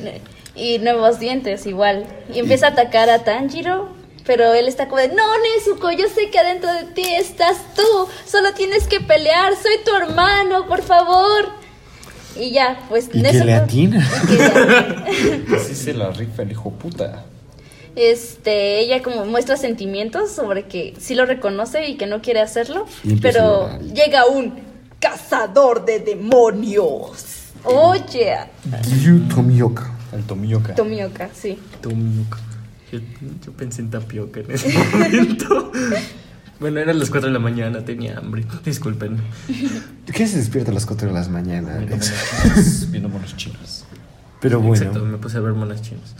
Y 0.55 0.77
nuevos 0.79 1.19
dientes 1.19 1.65
igual. 1.65 2.05
Y 2.33 2.39
empieza 2.39 2.67
a 2.67 2.69
atacar 2.71 3.09
a 3.09 3.23
Tanjiro. 3.25 3.89
Pero 4.25 4.53
él 4.53 4.67
está 4.67 4.85
como 4.87 4.97
de, 5.01 5.07
no, 5.09 5.23
Nezuko, 5.57 5.91
yo 5.91 6.07
sé 6.07 6.29
que 6.29 6.39
adentro 6.39 6.71
de 6.71 6.83
ti 6.93 7.03
estás 7.15 7.57
tú. 7.75 8.07
Solo 8.27 8.53
tienes 8.53 8.87
que 8.87 8.99
pelear. 8.99 9.53
Soy 9.55 9.77
tu 9.85 9.95
hermano, 9.95 10.67
por 10.67 10.81
favor. 10.83 11.49
Y 12.39 12.51
ya, 12.51 12.79
pues 12.89 13.09
Y 13.11 13.21
que 13.23 13.33
le 13.45 13.53
atina. 13.55 14.07
y 14.23 14.27
que 14.27 14.35
le 14.35 14.45
atina. 14.45 15.57
Así 15.57 15.73
se 15.75 15.93
la 15.93 16.11
rifa 16.11 16.43
el 16.43 16.51
hijo 16.51 16.71
puta. 16.71 17.23
este, 17.95 18.79
ella 18.79 19.01
como 19.01 19.25
muestra 19.25 19.57
sentimientos 19.57 20.31
sobre 20.31 20.65
que 20.67 20.93
sí 20.99 21.15
lo 21.15 21.25
reconoce 21.25 21.87
y 21.87 21.97
que 21.97 22.05
no 22.05 22.21
quiere 22.21 22.39
hacerlo, 22.41 22.85
a 22.85 23.21
pero 23.21 23.69
llega 23.93 24.25
un 24.27 24.59
cazador 24.99 25.85
de 25.85 25.99
demonios. 25.99 27.11
Oye, 27.63 28.37
Ryu 29.01 29.27
Tomioka. 29.27 29.91
El 30.13 30.23
Tomioka. 30.23 30.75
Tomioka, 30.75 31.29
sí. 31.33 31.59
Tomioka. 31.81 32.37
Yo, 32.91 32.99
yo 33.45 33.51
pensé 33.53 33.81
en 33.81 33.89
tapioca 33.91 34.39
en 34.39 34.51
ese 34.51 34.71
momento. 34.93 35.71
Bueno, 36.59 36.79
eran 36.79 36.99
las 36.99 37.09
4 37.09 37.27
de 37.29 37.33
la 37.33 37.39
mañana, 37.39 37.85
tenía 37.85 38.17
hambre. 38.17 38.43
Disculpen. 38.65 39.17
¿Qué 40.13 40.27
se 40.27 40.37
despierta 40.37 40.71
a 40.71 40.73
las 40.73 40.85
4 40.85 41.07
de 41.07 41.13
las 41.13 41.29
mañanas? 41.29 41.79
Viendo 42.91 43.07
monos 43.09 43.35
chinos, 43.37 43.57
monos 43.59 43.85
chinos. 43.85 43.85
Pero 44.41 44.59
bueno, 44.59 44.75
Exacto, 44.85 45.05
me 45.05 45.17
puse 45.17 45.37
a 45.37 45.41
ver 45.41 45.53
monas 45.53 45.81
chinas. 45.81 46.15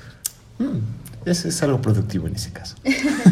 mm, 0.59 0.77
es, 1.29 1.45
es 1.45 1.61
algo 1.63 1.81
productivo 1.81 2.27
en 2.27 2.35
ese 2.35 2.51
caso. 2.51 2.75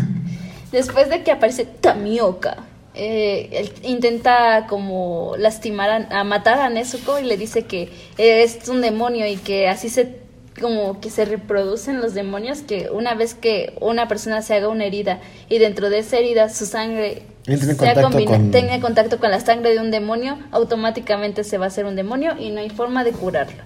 Después 0.72 1.10
de 1.10 1.24
que 1.24 1.32
aparece 1.32 1.66
Tamioka, 1.66 2.58
eh, 2.94 3.50
él 3.54 3.72
intenta 3.84 4.66
como 4.68 5.36
lastimar 5.38 5.90
a, 6.12 6.20
a 6.20 6.24
matar 6.24 6.60
a 6.60 6.70
Nezuko 6.70 7.20
y 7.20 7.24
le 7.24 7.38
dice 7.38 7.64
que 7.66 7.90
es 8.18 8.68
un 8.68 8.82
demonio 8.82 9.26
y 9.28 9.38
que 9.38 9.70
así 9.70 9.88
se 9.90 10.27
como 10.60 11.00
que 11.00 11.10
se 11.10 11.26
reproducen 11.26 12.02
los 12.02 12.14
demonios 12.14 12.60
que 12.62 12.90
una 12.92 13.14
vez 13.14 13.34
que 13.36 13.74
una 13.80 14.08
persona 14.08 14.42
se 14.42 14.56
haga 14.56 14.70
una 14.70 14.86
herida 14.86 15.20
y 15.50 15.60
dentro 15.60 15.90
de 15.90 16.00
esa 16.00 16.18
herida 16.18 16.50
su 16.50 16.66
sangre 16.66 17.24
sea 17.46 17.58
contacto 17.76 18.02
combina- 18.02 18.32
con... 18.32 18.52
tenga 18.52 18.80
contacto 18.82 19.20
con 19.20 19.32
la 19.32 19.40
sangre 19.40 19.74
de 19.74 19.80
un 19.80 19.92
demonio, 19.92 20.38
automáticamente 20.52 21.44
se 21.44 21.58
va 21.58 21.66
a 21.66 21.68
hacer 21.68 21.86
un 21.86 21.96
demonio 21.96 22.36
y 22.40 22.50
no 22.50 22.60
hay 22.60 22.70
forma 22.70 23.04
de 23.04 23.12
curarlo. 23.12 23.64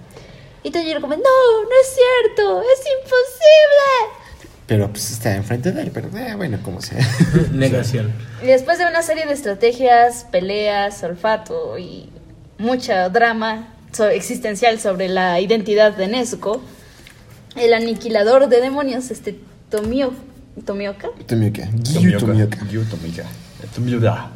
Y 0.62 0.70
Tanjiro 0.70 1.00
como, 1.00 1.14
no, 1.14 1.20
no 1.22 1.70
es 1.82 1.96
cierto, 1.96 2.62
es 2.62 2.78
imposible. 3.02 4.18
Pero 4.66 4.88
pues 4.90 5.10
está 5.10 5.34
enfrente 5.34 5.72
de 5.72 5.82
él, 5.82 5.90
pero 5.92 6.08
eh, 6.16 6.34
bueno, 6.36 6.58
como 6.62 6.80
sea. 6.80 6.98
Negación. 7.52 8.12
Y 8.42 8.46
después 8.46 8.78
de 8.78 8.86
una 8.86 9.02
serie 9.02 9.26
de 9.26 9.32
estrategias, 9.32 10.24
peleas, 10.30 11.02
olfato 11.02 11.76
y 11.78 12.08
mucha 12.58 13.08
drama 13.08 13.74
so- 13.92 14.08
existencial 14.08 14.78
sobre 14.78 15.08
la 15.08 15.40
identidad 15.40 15.92
de 15.92 16.06
Nezuko, 16.06 16.62
el 17.56 17.74
aniquilador 17.74 18.48
de 18.48 18.60
demonios, 18.60 19.10
este 19.10 19.38
Tomio, 19.70 20.12
Tomioka, 20.64 21.08
Tomioka. 21.26 21.68
Giyu 21.84 22.18
Tomioka. 22.18 22.58
Gyu 22.70 22.84
Tomioka. 22.84 23.24
Tomioka. 23.74 24.30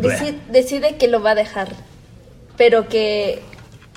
deci- 0.00 0.36
decide 0.52 0.96
que 0.98 1.08
lo 1.08 1.22
va 1.22 1.30
a 1.32 1.34
dejar, 1.34 1.68
pero 2.56 2.88
que 2.88 3.42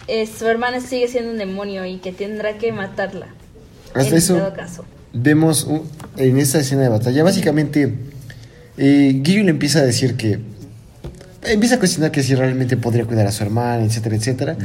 eh, 0.08 0.28
su 0.28 0.48
hermana 0.48 0.80
sigue 0.80 1.08
siendo 1.08 1.32
un 1.32 1.38
demonio 1.38 1.86
y 1.86 1.98
que 1.98 2.12
tendrá 2.12 2.58
que 2.58 2.72
matarla. 2.72 3.28
Hasta 3.94 4.10
en 4.12 4.18
eso, 4.18 4.36
todo 4.38 4.54
caso. 4.54 4.86
vemos 5.14 5.64
un- 5.64 5.90
en 6.18 6.38
esta 6.38 6.60
escena 6.60 6.84
de 6.84 6.90
batalla, 6.90 7.24
básicamente, 7.24 7.94
eh, 8.78 9.22
Giyu 9.24 9.44
le 9.44 9.52
empieza 9.52 9.80
a 9.80 9.84
decir 9.84 10.16
que. 10.16 10.40
Empieza 11.44 11.76
a 11.76 11.80
cuestionar 11.80 12.12
que 12.12 12.24
si 12.24 12.36
realmente 12.36 12.76
podría 12.76 13.06
cuidar 13.06 13.26
a 13.28 13.32
su 13.32 13.42
hermana, 13.44 13.84
etcétera, 13.86 14.16
etcétera. 14.18 14.58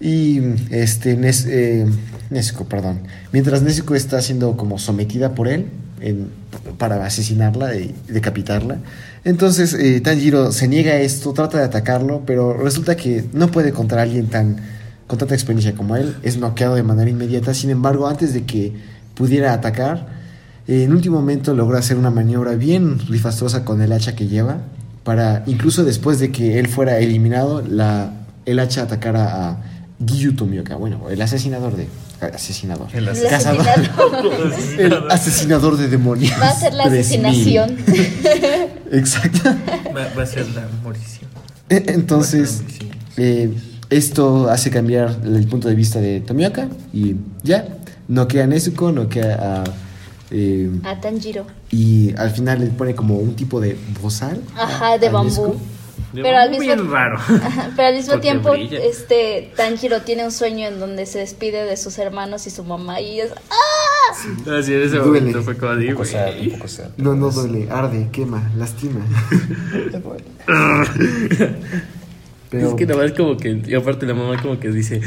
Y 0.00 0.40
este, 0.70 1.18
Nes- 1.18 1.46
eh, 1.48 1.86
perdón. 2.68 3.00
Mientras 3.32 3.62
Nezuko 3.62 3.94
está 3.94 4.20
siendo 4.22 4.56
como 4.56 4.78
sometida 4.78 5.34
por 5.34 5.48
él 5.48 5.66
en- 6.00 6.28
para 6.78 7.04
asesinarla 7.04 7.76
y 7.76 7.94
decapitarla. 8.08 8.78
Entonces 9.24 9.74
eh, 9.74 10.00
Tanjiro 10.00 10.52
se 10.52 10.66
niega 10.68 10.92
a 10.92 11.00
esto, 11.00 11.32
trata 11.34 11.58
de 11.58 11.64
atacarlo, 11.64 12.22
pero 12.24 12.54
resulta 12.54 12.96
que 12.96 13.24
no 13.34 13.50
puede 13.50 13.72
contra 13.72 14.02
alguien 14.02 14.26
tan 14.28 14.56
con 15.06 15.18
tanta 15.18 15.34
experiencia 15.34 15.74
como 15.74 15.96
él. 15.96 16.14
Es 16.22 16.38
noqueado 16.38 16.76
de 16.76 16.84
manera 16.84 17.10
inmediata. 17.10 17.52
Sin 17.52 17.68
embargo, 17.70 18.06
antes 18.06 18.32
de 18.32 18.44
que 18.44 18.72
pudiera 19.14 19.52
atacar, 19.52 20.06
en 20.68 20.92
último 20.92 21.16
momento 21.18 21.52
logró 21.52 21.76
hacer 21.76 21.96
una 21.96 22.10
maniobra 22.10 22.54
bien 22.54 22.98
rifastrosa 23.08 23.64
con 23.64 23.82
el 23.82 23.90
hacha 23.92 24.14
que 24.14 24.28
lleva. 24.28 24.58
Para, 25.02 25.42
incluso 25.46 25.82
después 25.82 26.20
de 26.20 26.30
que 26.30 26.60
él 26.60 26.68
fuera 26.68 26.98
eliminado, 26.98 27.60
la, 27.60 28.12
el 28.46 28.60
hacha 28.60 28.82
atacara 28.82 29.48
a 29.50 29.56
Giyu 30.04 30.34
Tomioka. 30.34 30.76
Bueno, 30.76 31.08
el 31.10 31.20
asesinador 31.20 31.76
de. 31.76 31.86
Asesinador. 32.34 32.88
El 32.94 33.06
Cazador. 33.06 33.66
asesinador 33.68 34.52
El 34.78 35.10
asesinador 35.10 35.76
de 35.76 35.88
demonios. 35.88 36.32
va 36.40 36.48
a 36.48 36.54
ser 36.54 36.74
la 36.74 36.84
3000. 36.88 37.00
asesinación. 37.26 37.76
Exacto. 38.92 39.50
Va, 39.96 40.08
va 40.16 40.22
a 40.22 40.26
ser 40.26 40.48
la 40.54 40.66
morición. 40.82 41.28
E- 41.68 41.84
Entonces, 41.88 42.62
eh, 43.16 43.52
esto 43.90 44.48
hace 44.50 44.70
cambiar 44.70 45.20
el 45.24 45.46
punto 45.46 45.68
de 45.68 45.74
vista 45.74 46.00
de 46.00 46.20
Tomioka 46.20 46.68
y 46.92 47.16
ya, 47.42 47.66
noquea 48.08 48.44
a 48.44 48.46
Nezuko, 48.46 48.92
noquea 48.92 49.34
a... 49.62 49.64
eh, 50.30 50.70
A 50.84 51.00
Tanjiro. 51.00 51.46
y 51.70 52.14
al 52.16 52.30
final 52.30 52.60
le 52.60 52.66
pone 52.66 52.94
como 52.94 53.16
un 53.18 53.34
tipo 53.36 53.60
de 53.60 53.76
bozal. 54.02 54.40
Ajá, 54.56 54.98
de 54.98 55.08
bambú. 55.08 55.28
Nezuko. 55.28 55.56
Pero 56.14 56.36
al 56.38 56.50
mismo- 56.50 56.64
bien 56.64 56.90
raro. 56.90 57.18
Pero 57.76 57.88
al 57.88 57.94
mismo 57.94 58.18
tiempo, 58.20 58.50
brilla. 58.52 58.78
este 58.82 59.52
Tanjiro 59.56 60.00
tiene 60.02 60.24
un 60.24 60.32
sueño 60.32 60.66
en 60.68 60.80
donde 60.80 61.06
se 61.06 61.18
despide 61.20 61.64
de 61.64 61.76
sus 61.76 61.98
hermanos 61.98 62.46
y 62.46 62.50
su 62.50 62.64
mamá 62.64 63.00
y 63.00 63.20
es 63.20 63.30
¡ah! 63.50 64.56
Así 64.58 64.74
en 64.74 64.82
ese 64.82 64.96
Duele. 64.96 65.20
momento 65.20 65.42
fue 65.42 65.56
como 65.56 65.76
de, 65.76 65.86
Un 65.88 65.92
poco 65.94 66.04
sad, 66.04 66.26
güey. 66.26 66.46
un 66.48 66.52
poco 66.56 66.68
sad. 66.68 66.88
No, 66.96 67.14
no 67.14 67.30
duele, 67.30 67.68
arde, 67.70 68.08
quema, 68.12 68.50
lastima. 68.56 69.00
Pero, 72.50 72.70
Es 72.70 72.74
que 72.74 72.84
nada 72.86 73.02
más 73.04 73.12
como 73.12 73.36
que, 73.36 73.62
y 73.64 73.74
aparte 73.76 74.06
la 74.06 74.14
mamá 74.14 74.42
como 74.42 74.58
que 74.58 74.70
dice, 74.70 75.00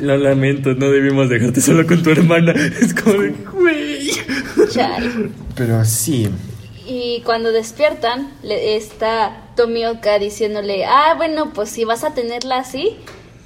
lo 0.00 0.16
lamento, 0.16 0.74
no 0.74 0.90
debimos 0.90 1.28
dejarte 1.28 1.60
solo 1.60 1.86
con 1.86 2.02
tu 2.02 2.10
hermana. 2.10 2.52
Es 2.80 2.92
como 2.92 3.22
de, 3.22 3.30
güey. 3.52 4.10
Pero 5.54 5.84
sí, 5.84 6.28
Y 6.86 7.22
cuando 7.24 7.52
despiertan, 7.52 8.32
le 8.42 8.76
está 8.76 9.42
Tomioka 9.56 10.18
diciéndole, 10.18 10.84
ah, 10.84 11.14
bueno, 11.16 11.52
pues 11.52 11.70
si 11.70 11.84
vas 11.84 12.04
a 12.04 12.14
tenerla 12.14 12.58
así, 12.58 12.96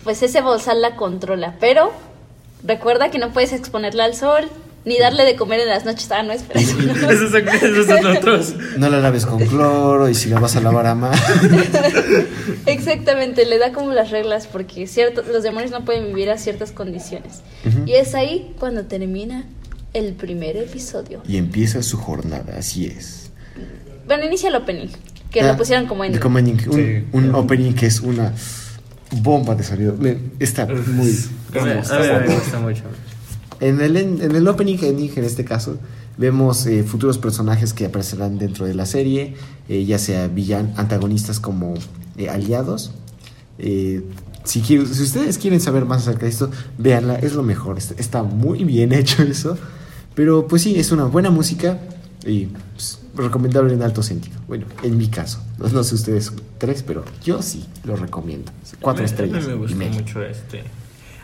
pues 0.04 0.22
ese 0.22 0.40
bozal 0.40 0.80
la 0.80 0.96
controla. 0.96 1.56
Pero 1.60 1.92
recuerda 2.64 3.10
que 3.10 3.18
no 3.18 3.32
puedes 3.32 3.52
exponerla 3.52 4.04
al 4.04 4.14
sol, 4.14 4.48
ni 4.86 4.98
darle 4.98 5.24
de 5.24 5.34
comer 5.34 5.60
en 5.60 5.68
las 5.68 5.84
noches. 5.84 6.10
Ah, 6.12 6.22
no, 6.22 6.32
espera. 6.32 6.60
eso 6.60 6.76
no. 6.76 6.92
Esos 7.10 7.32
son, 7.32 7.48
esos 7.48 7.86
son 7.86 8.06
otros. 8.06 8.54
no 8.78 8.88
la 8.88 9.00
laves 9.00 9.26
con 9.26 9.44
cloro 9.44 10.08
y 10.08 10.14
si 10.14 10.28
la 10.30 10.38
vas 10.38 10.54
a 10.56 10.60
lavar 10.60 10.86
a 10.86 10.94
más. 10.94 11.20
Exactamente, 12.66 13.44
le 13.46 13.58
da 13.58 13.72
como 13.72 13.92
las 13.92 14.10
reglas 14.10 14.46
porque 14.46 14.86
cierto, 14.86 15.22
los 15.22 15.42
demonios 15.42 15.72
no 15.72 15.84
pueden 15.84 16.06
vivir 16.06 16.30
a 16.30 16.38
ciertas 16.38 16.70
condiciones. 16.70 17.42
Y 17.84 17.94
es 17.94 18.14
ahí 18.14 18.54
cuando 18.60 18.84
termina 18.84 19.44
el 19.92 20.12
primer 20.12 20.56
episodio. 20.56 21.22
y 21.26 21.36
empieza 21.36 21.82
su 21.82 21.96
jornada, 21.98 22.56
así 22.58 22.86
es. 22.86 23.25
Bueno, 24.06 24.24
inicia 24.24 24.48
el 24.48 24.54
opening, 24.56 24.86
que 25.30 25.40
Ah, 25.40 25.48
lo 25.52 25.56
pusieron 25.56 25.86
como 25.86 26.04
en... 26.04 26.12
de 26.12 26.20
como 26.20 26.38
ending, 26.38 26.58
un, 26.68 26.74
Sí. 26.74 27.04
un 27.12 27.34
opening 27.34 27.72
que 27.72 27.86
es 27.86 28.00
una 28.00 28.32
bomba 29.22 29.54
de 29.54 29.62
sonido. 29.64 29.96
Está 30.38 30.66
muy... 30.66 31.10
A 31.54 31.64
mí, 31.64 31.70
me 32.28 32.34
gusta 32.34 32.60
mucho. 32.60 32.82
En 33.60 33.80
el, 33.80 33.96
en, 33.96 34.20
en 34.22 34.36
el 34.36 34.46
opening 34.48 34.78
ending, 34.82 35.10
en 35.16 35.24
este 35.24 35.44
caso, 35.44 35.78
vemos 36.18 36.66
eh, 36.66 36.82
futuros 36.84 37.18
personajes 37.18 37.72
que 37.72 37.86
aparecerán 37.86 38.38
dentro 38.38 38.66
de 38.66 38.74
la 38.74 38.84
serie, 38.86 39.34
eh, 39.68 39.84
ya 39.84 39.98
sea 39.98 40.28
villan, 40.28 40.72
antagonistas 40.76 41.40
como 41.40 41.74
eh, 42.18 42.28
aliados. 42.28 42.92
Eh, 43.58 44.02
si, 44.44 44.60
quiero- 44.60 44.86
si 44.86 45.02
ustedes 45.02 45.38
quieren 45.38 45.60
saber 45.60 45.86
más 45.86 46.02
acerca 46.02 46.26
de 46.26 46.30
esto, 46.30 46.50
véanla, 46.78 47.16
es 47.16 47.32
lo 47.34 47.42
mejor. 47.42 47.78
Está, 47.78 47.94
está 47.98 48.22
muy 48.22 48.64
bien 48.64 48.92
hecho 48.92 49.22
eso. 49.22 49.56
Pero 50.14 50.46
pues 50.46 50.62
sí, 50.62 50.78
es 50.78 50.92
una 50.92 51.04
buena 51.04 51.30
música 51.30 51.78
y 52.26 52.46
pues, 52.74 53.00
recomendable 53.14 53.72
en 53.74 53.82
alto 53.82 54.02
sentido. 54.02 54.36
Bueno, 54.48 54.66
en 54.82 54.96
mi 54.98 55.08
caso. 55.08 55.42
No, 55.58 55.68
no 55.68 55.84
sé 55.84 55.94
ustedes 55.94 56.32
tres, 56.58 56.82
pero 56.82 57.04
yo 57.24 57.40
sí 57.42 57.64
lo 57.84 57.96
recomiendo. 57.96 58.52
Cuatro 58.80 59.02
mí- 59.04 59.08
estrellas. 59.10 59.44
A 59.44 59.48
mí 59.48 59.58
me 59.58 59.70
y 59.70 59.74
media. 59.74 59.92
mucho 60.00 60.22
este 60.22 60.64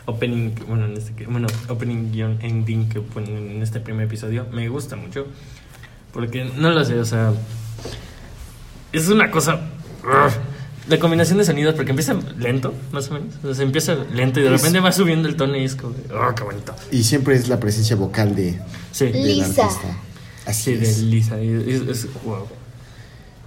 opening, 0.05 0.51
bueno, 0.67 0.85
en 0.85 0.97
este, 0.97 1.25
bueno, 1.27 1.47
opening 1.69 2.11
guion 2.11 2.37
ending 2.41 2.89
que 2.89 2.99
ponen 3.01 3.51
en 3.51 3.61
este 3.61 3.79
primer 3.79 4.05
episodio. 4.07 4.45
Me 4.51 4.67
gusta 4.69 4.95
mucho. 4.95 5.27
Porque 6.11 6.45
no 6.45 6.69
lo 6.71 6.83
sé, 6.85 6.99
o 6.99 7.05
sea. 7.05 7.31
Es 8.91 9.07
una 9.09 9.31
cosa. 9.31 9.59
La 10.89 10.99
combinación 10.99 11.37
de 11.37 11.45
sonidos, 11.45 11.75
porque 11.75 11.91
empieza 11.91 12.13
lento, 12.37 12.73
más 12.91 13.09
o 13.09 13.13
menos. 13.13 13.33
O 13.43 13.53
sea, 13.53 13.63
empieza 13.63 13.95
lento 14.13 14.39
y 14.39 14.43
de 14.43 14.53
Es- 14.53 14.61
repente 14.61 14.79
va 14.81 14.91
subiendo 14.91 15.27
el 15.29 15.35
tono 15.35 15.55
y 15.55 15.63
es 15.63 15.75
como. 15.75 15.95
¡Oh, 16.13 16.35
qué 16.35 16.43
bonito! 16.43 16.75
Y 16.91 17.03
siempre 17.03 17.35
es 17.35 17.47
la 17.47 17.59
presencia 17.59 17.95
vocal 17.95 18.35
de, 18.35 18.59
Sí, 18.91 19.05
Lisa. 19.13 19.67
Así 20.45 20.71
sí, 20.71 20.77
de 20.77 20.89
es. 20.89 21.01
Y 21.01 21.71
Es, 21.71 21.81
es- 21.81 22.07
wow. 22.25 22.45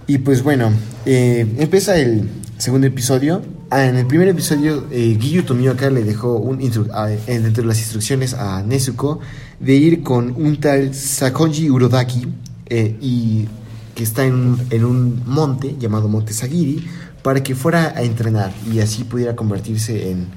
Y 0.07 0.19
pues 0.19 0.41
bueno, 0.41 0.71
eh, 1.05 1.45
empieza 1.57 1.97
el 1.97 2.29
segundo 2.57 2.87
episodio. 2.87 3.41
Ah, 3.69 3.85
en 3.85 3.97
el 3.97 4.07
primer 4.07 4.29
episodio, 4.29 4.85
eh, 4.89 5.17
Giyu 5.19 5.43
Tomioka 5.43 5.89
le 5.89 6.03
dejó 6.03 6.37
un 6.37 6.59
dentro 6.59 6.83
de 6.85 7.65
las 7.65 7.79
instrucciones 7.79 8.33
a 8.33 8.63
Nezuko 8.63 9.19
de 9.59 9.75
ir 9.75 10.03
con 10.03 10.33
un 10.37 10.59
tal 10.61 10.95
Sakonji 10.95 11.69
Urodaki 11.69 12.25
eh, 12.67 12.95
y 13.01 13.47
que 13.95 14.03
está 14.03 14.23
en 14.25 14.57
en 14.69 14.85
un 14.85 15.23
monte 15.25 15.75
llamado 15.77 16.07
Monte 16.07 16.31
Sagiri 16.31 16.87
para 17.23 17.43
que 17.43 17.55
fuera 17.55 17.93
a 17.95 18.03
entrenar 18.03 18.53
y 18.71 18.79
así 18.79 19.03
pudiera 19.03 19.35
convertirse 19.35 20.11
en 20.11 20.27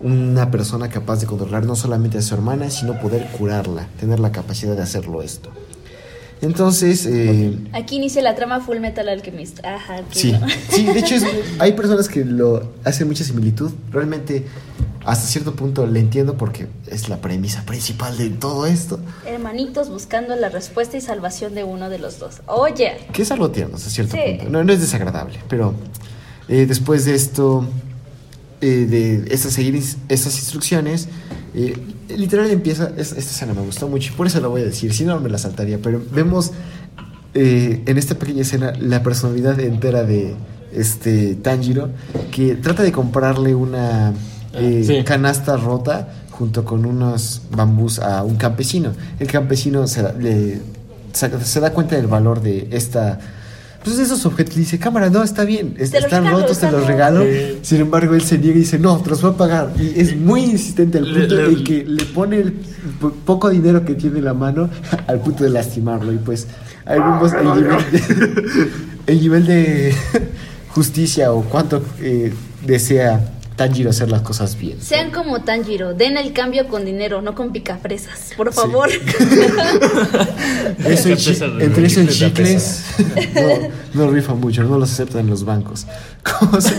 una 0.00 0.50
persona 0.50 0.88
capaz 0.88 1.20
de 1.20 1.26
controlar 1.26 1.64
no 1.64 1.76
solamente 1.76 2.18
a 2.18 2.22
su 2.22 2.34
hermana, 2.34 2.70
sino 2.70 2.98
poder 3.00 3.28
curarla, 3.38 3.86
tener 4.00 4.18
la 4.18 4.32
capacidad 4.32 4.74
de 4.74 4.82
hacerlo 4.82 5.22
esto. 5.22 5.50
Entonces, 6.42 7.06
eh, 7.06 7.56
Aquí 7.72 7.96
inicia 7.96 8.20
la 8.20 8.34
trama 8.34 8.60
Full 8.60 8.78
Metal 8.80 9.08
Alchemist. 9.08 9.64
Ajá, 9.64 9.98
aquí 9.98 10.18
Sí, 10.18 10.32
no. 10.32 10.40
sí, 10.70 10.84
de 10.84 10.98
hecho 10.98 11.14
es- 11.14 11.24
hay 11.60 11.72
personas 11.72 12.08
que 12.08 12.24
lo 12.24 12.72
hacen 12.84 13.06
mucha 13.08 13.22
similitud. 13.24 13.70
Realmente 13.90 14.44
hasta 15.04 15.26
cierto 15.26 15.54
punto 15.54 15.86
le 15.86 16.00
entiendo 16.00 16.36
porque 16.36 16.66
es 16.88 17.08
la 17.08 17.20
premisa 17.20 17.64
principal 17.64 18.18
de 18.18 18.30
todo 18.30 18.66
esto. 18.66 18.98
Hermanitos 19.26 19.88
buscando 19.88 20.34
la 20.36 20.48
respuesta 20.48 20.96
y 20.96 21.00
salvación 21.00 21.54
de 21.54 21.62
uno 21.64 21.88
de 21.88 21.98
los 22.00 22.18
dos. 22.18 22.36
Oye, 22.46 22.92
Que 23.12 23.22
es 23.22 23.30
algo 23.30 23.50
tierno 23.50 23.76
hasta 23.76 23.88
cierto 23.90 24.16
Sí. 24.16 24.34
punto. 24.38 24.50
No, 24.52 24.64
no 24.64 24.72
es 24.72 24.80
desagradable, 24.80 25.38
pero 25.48 25.74
eh, 26.48 26.66
después 26.66 27.04
de 27.04 27.14
esto, 27.14 27.66
eh, 28.60 28.86
de 28.88 29.32
estas, 29.32 29.52
seguir 29.52 29.76
estas 30.08 30.34
instrucciones, 30.36 31.08
eh, 31.54 31.76
literal 32.08 32.50
empieza, 32.50 32.90
es- 32.96 33.12
esta 33.12 33.20
escena 33.30 33.54
me 33.54 33.62
gustó 33.62 33.88
mucho 33.88 34.12
y 34.12 34.16
por 34.16 34.26
eso 34.26 34.40
la 34.40 34.48
voy 34.48 34.62
a 34.62 34.64
decir, 34.64 34.92
si 34.92 35.04
no 35.04 35.18
me 35.20 35.28
la 35.28 35.38
saltaría, 35.38 35.78
pero 35.82 36.02
vemos 36.12 36.52
eh, 37.34 37.82
en 37.86 37.98
esta 37.98 38.14
pequeña 38.16 38.42
escena 38.42 38.72
la 38.78 39.02
personalidad 39.02 39.58
entera 39.60 40.04
de 40.04 40.34
este 40.74 41.34
Tanjiro 41.36 41.88
que 42.30 42.56
trata 42.56 42.82
de 42.82 42.92
comprarle 42.92 43.54
una 43.54 44.12
eh, 44.54 44.84
sí. 44.86 45.02
canasta 45.04 45.56
rota 45.56 46.08
junto 46.30 46.64
con 46.64 46.84
unos 46.86 47.42
bambús 47.54 47.98
a 47.98 48.22
un 48.22 48.36
campesino. 48.36 48.92
El 49.18 49.28
campesino 49.28 49.86
se 49.86 50.02
le 50.18 50.60
se, 51.12 51.44
se 51.44 51.60
da 51.60 51.72
cuenta 51.72 51.96
del 51.96 52.06
valor 52.06 52.40
de 52.42 52.68
esta 52.72 53.18
pues 53.84 53.96
de 53.96 54.02
esos 54.04 54.24
objetos. 54.26 54.54
Dice, 54.56 54.78
cámara, 54.78 55.10
no, 55.10 55.22
está 55.22 55.44
bien. 55.44 55.74
es- 55.78 55.92
están 55.94 56.24
regalo, 56.24 56.40
rotos, 56.40 56.58
te 56.58 56.70
los 56.70 56.86
regalo. 56.86 57.22
Sí. 57.24 57.58
Sin 57.62 57.80
embargo, 57.80 58.14
él 58.14 58.22
se 58.22 58.38
niega 58.38 58.56
y 58.56 58.60
dice, 58.60 58.78
no, 58.78 58.98
te 58.98 59.10
los 59.10 59.22
voy 59.22 59.32
a 59.32 59.36
pagar. 59.36 59.72
Y 59.78 59.98
es 60.00 60.16
muy 60.16 60.42
insistente 60.44 60.98
al 60.98 61.12
Le- 61.12 61.20
punto 61.20 61.34
le- 61.36 61.44
en 61.52 61.64
que 61.64 61.84
le 61.84 62.04
pone 62.06 62.36
el 62.38 62.52
po- 63.00 63.12
poco 63.24 63.50
dinero 63.50 63.84
que 63.84 63.94
tiene 63.94 64.18
en 64.18 64.24
la 64.26 64.34
mano 64.34 64.68
al 65.06 65.20
punto 65.20 65.44
de 65.44 65.50
lastimarlo. 65.50 66.12
Y 66.12 66.18
pues 66.18 66.46
ahí 66.84 66.98
vemos 66.98 67.32
el 67.32 67.44
nivel 67.44 67.68
de, 67.92 68.70
el 69.06 69.20
nivel 69.20 69.46
de 69.46 69.94
justicia 70.68 71.32
o 71.32 71.42
cuánto 71.42 71.82
eh, 72.00 72.32
desea 72.66 73.20
Tanjiro 73.56 73.90
hacer 73.90 74.10
las 74.10 74.22
cosas 74.22 74.56
bien. 74.58 74.80
Sean 74.80 75.10
como 75.10 75.42
Tanjiro, 75.42 75.94
den 75.94 76.16
el 76.16 76.32
cambio 76.32 76.68
con 76.68 76.84
dinero, 76.84 77.20
no 77.22 77.34
con 77.34 77.52
picafresas, 77.52 78.32
por 78.36 78.52
favor. 78.52 78.88
Eso 80.84 81.08
Qué 81.08 81.16
chi- 81.16 81.38
entre 81.60 81.86
eso 81.86 82.00
y 82.02 82.08
chicles 82.08 82.84
no, 83.94 84.04
no 84.06 84.10
rifan 84.10 84.40
mucho, 84.40 84.62
no 84.64 84.78
los 84.78 84.92
aceptan 84.92 85.20
en 85.22 85.30
los 85.30 85.44
bancos. 85.44 85.86
¿Cómo 86.40 86.60
se- 86.60 86.74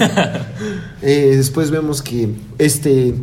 Eh, 1.01 1.33
después 1.35 1.69
vemos 1.71 2.01
que 2.01 2.29
este 2.57 3.13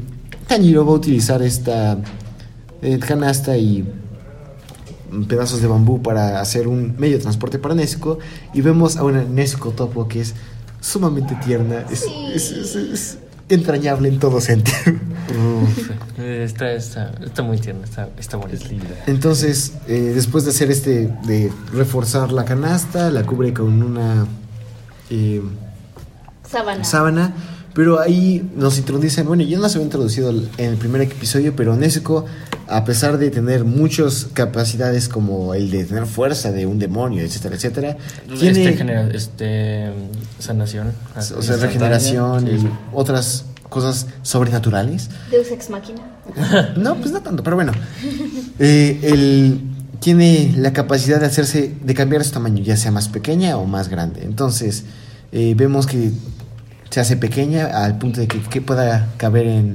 Tanjiro 0.47 0.85
va 0.85 0.93
a 0.93 0.95
utilizar 0.95 1.43
esta 1.43 1.99
eh, 2.83 2.99
canasta 2.99 3.57
y 3.57 3.85
pedazos 5.29 5.61
de 5.61 5.67
bambú 5.67 6.03
para 6.03 6.41
hacer 6.41 6.69
un 6.69 6.95
medio 6.99 7.17
de 7.17 7.23
transporte 7.23 7.59
para 7.59 7.75
Nezuko 7.75 8.19
y 8.55 8.61
vemos 8.61 8.97
a 8.97 9.03
una 9.05 9.25
Nezuko 9.25 9.71
Topo 9.71 10.07
que 10.09 10.21
es 10.21 10.35
sumamente 10.81 11.35
tierna, 11.45 11.85
es, 11.91 12.01
Sí. 12.01 12.11
es- 12.35 12.51
es- 12.53 12.75
es 12.77 13.19
entrañable 13.55 14.09
en 14.09 14.19
todo 14.19 14.41
sentido. 14.41 14.79
Uf, 15.63 15.91
está, 16.19 16.73
está, 16.73 17.13
está 17.25 17.43
muy 17.43 17.59
tierno, 17.59 17.85
está, 17.85 18.09
está 18.19 18.39
linda. 18.69 18.89
Entonces, 19.07 19.75
eh, 19.87 20.13
después 20.15 20.45
de 20.45 20.51
hacer 20.51 20.71
este, 20.71 21.09
de 21.25 21.53
reforzar 21.73 22.33
la 22.33 22.45
canasta, 22.45 23.11
la 23.11 23.23
cubre 23.25 23.53
con 23.53 23.83
una 23.83 24.27
eh, 25.11 25.43
Sábana. 26.49 26.85
sábana, 26.85 27.33
pero 27.75 28.01
ahí 28.01 28.49
nos 28.57 28.79
introducen, 28.79 29.27
bueno, 29.27 29.43
ya 29.43 29.59
nos 29.59 29.75
había 29.75 29.85
introducido 29.85 30.31
en 30.31 30.71
el 30.71 30.77
primer 30.77 31.03
episodio, 31.03 31.55
pero 31.55 31.77
Nezuko, 31.77 32.25
a 32.67 32.85
pesar 32.85 33.19
de 33.19 33.31
tener 33.31 33.65
muchas 33.65 34.27
capacidades 34.33 35.09
como 35.09 35.55
el 35.55 35.71
de 35.71 35.85
tener 35.85 36.07
fuerza 36.07 36.51
de 36.53 36.67
un 36.67 36.79
demonio, 36.79 37.23
etcétera, 37.23 37.55
etcétera, 37.57 37.97
tiene 38.39 38.63
Este, 38.65 38.77
genera, 38.77 39.09
este, 39.11 39.91
sanación. 40.39 40.93
o 41.37 41.43
sea, 41.43 41.57
regeneración 41.57 42.47
Sí, 42.47 42.53
y 42.67 42.69
otras 42.93 43.45
cosas 43.69 44.07
sobrenaturales. 44.23 45.09
Deus 45.31 45.51
Ex 45.51 45.71
Máquina. 45.71 46.01
No, 46.77 46.97
pues 46.97 47.13
no 47.13 47.23
tanto, 47.23 47.43
pero 47.43 47.57
bueno. 47.57 47.73
Eh, 48.59 48.99
él 49.03 49.61
tiene 50.01 50.53
la 50.57 50.73
capacidad 50.73 51.21
de 51.21 51.27
hacerse, 51.27 51.75
de 51.83 51.95
cambiar 51.95 52.25
su 52.25 52.33
tamaño, 52.33 52.63
ya 52.63 52.77
sea 52.77 52.91
más 52.91 53.09
pequeña 53.09 53.57
o 53.57 53.65
más 53.67 53.89
grande. 53.89 54.23
Entonces, 54.25 54.85
eh, 55.33 55.55
vemos 55.57 55.87
que 55.87 56.11
se 56.91 57.01
hace 57.01 57.17
pequeña 57.17 57.67
al 57.85 57.99
punto 57.99 58.21
de 58.21 58.29
que, 58.29 58.41
que 58.41 58.61
pueda 58.61 59.09
caber 59.17 59.47
en, 59.47 59.75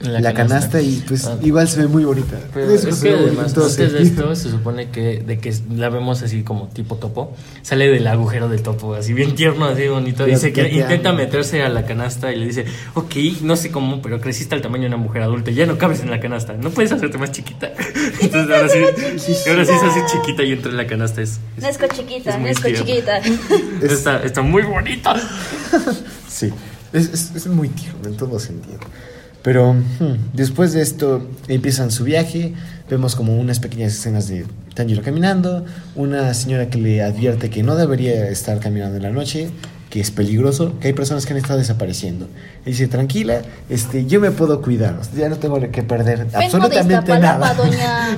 En 0.00 0.22
la, 0.22 0.34
canasta. 0.34 0.82
y 0.82 1.02
pues 1.08 1.24
Ah. 1.24 1.38
igual 1.42 1.66
se 1.66 1.80
ve 1.80 1.86
muy 1.86 2.04
bonita. 2.04 2.36
Pero 2.52 2.70
es 2.70 2.82
se 2.82 2.90
que 3.08 3.14
además, 3.14 3.56
antes 3.56 3.92
de 3.92 4.02
esto, 4.02 4.36
se 4.36 4.50
supone 4.50 4.90
que 4.90 5.22
de 5.26 5.38
que 5.38 5.54
la 5.74 5.88
vemos 5.88 6.20
así 6.22 6.42
como 6.42 6.68
tipo 6.68 6.96
topo, 6.96 7.34
sale 7.62 7.88
del 7.88 8.06
agujero 8.06 8.50
del 8.50 8.60
topo, 8.60 8.92
así 8.94 9.14
bien 9.14 9.34
tierno, 9.34 9.64
así 9.64 9.88
bonito. 9.88 10.26
Dice 10.26 10.52
que 10.52 10.64
te 10.64 10.74
intenta 10.74 11.08
amo. 11.10 11.18
meterse 11.20 11.62
a 11.62 11.70
la 11.70 11.86
canasta 11.86 12.30
y 12.32 12.36
le 12.36 12.44
dice, 12.46 12.66
ok, 12.92 13.14
no 13.40 13.56
sé 13.56 13.70
cómo, 13.70 14.02
pero 14.02 14.20
creciste 14.20 14.54
al 14.54 14.60
tamaño 14.60 14.82
de 14.82 14.88
una 14.88 14.96
mujer 14.98 15.22
adulta, 15.22 15.50
ya 15.52 15.64
no 15.64 15.78
cabes 15.78 16.00
en 16.00 16.10
la 16.10 16.20
canasta, 16.20 16.52
no 16.52 16.68
puedes 16.68 16.92
hacerte 16.92 17.16
más 17.16 17.32
chiquita. 17.32 17.72
Entonces 18.20 18.54
ahora 18.54 18.68
sí, 18.68 18.78
ahora 19.48 19.64
sí 19.64 19.72
se 19.80 19.86
hace 19.86 20.00
chiquita 20.12 20.42
y 20.42 20.52
entra 20.52 20.70
en 20.70 20.76
la 20.76 20.86
canasta. 20.86 21.22
Es, 21.22 21.40
es- 21.56 21.62
Nesco 21.62 21.86
chiquita, 21.86 22.28
es 22.32 22.36
muy 22.38 22.50
Nesco 22.50 22.64
tierno. 22.68 22.84
chiquita. 22.84 23.16
Es- 23.80 23.92
Está, 23.92 24.22
está 24.22 24.42
muy 24.42 24.62
bonita. 24.64 25.14
Sí, 26.34 26.50
es, 26.92 27.10
es- 27.12 27.32
es 27.36 27.46
muy 27.46 27.68
tierno 27.68 28.08
en 28.08 28.16
todo 28.16 28.38
sentido. 28.40 28.78
Pero 29.42 29.74
hmm, 29.74 30.32
después 30.32 30.72
de 30.72 30.80
esto 30.82 31.28
empiezan 31.48 31.90
su 31.90 32.02
viaje, 32.04 32.54
vemos 32.90 33.14
como 33.14 33.36
unas 33.38 33.60
pequeñas 33.60 33.92
escenas 33.92 34.26
de 34.26 34.46
Tanjiro 34.74 35.02
caminando, 35.02 35.64
una 35.94 36.32
señora 36.34 36.70
que 36.70 36.78
le 36.78 37.02
advierte 37.02 37.50
que 37.50 37.62
no 37.62 37.76
debería 37.76 38.28
estar 38.30 38.58
caminando 38.58 38.96
en 38.96 39.02
la 39.02 39.10
noche, 39.10 39.50
que 39.90 40.00
es 40.00 40.10
peligroso, 40.10 40.76
que 40.80 40.88
hay 40.88 40.92
personas 40.94 41.24
que 41.26 41.34
han 41.34 41.36
estado 41.36 41.58
desapareciendo. 41.58 42.26
Y 42.66 42.70
dice, 42.70 42.88
tranquila, 42.88 43.42
este, 43.68 44.06
yo 44.06 44.18
me 44.18 44.30
puedo 44.32 44.60
cuidar, 44.62 44.98
ya 45.16 45.28
no 45.28 45.36
tengo 45.36 45.60
que 45.70 45.82
perder 45.84 46.20
Vengo 46.24 46.30
de 46.38 46.44
absolutamente 46.46 47.12
Iztapalapa, 47.12 47.38
nada. 47.38 47.54
doña. 47.54 48.16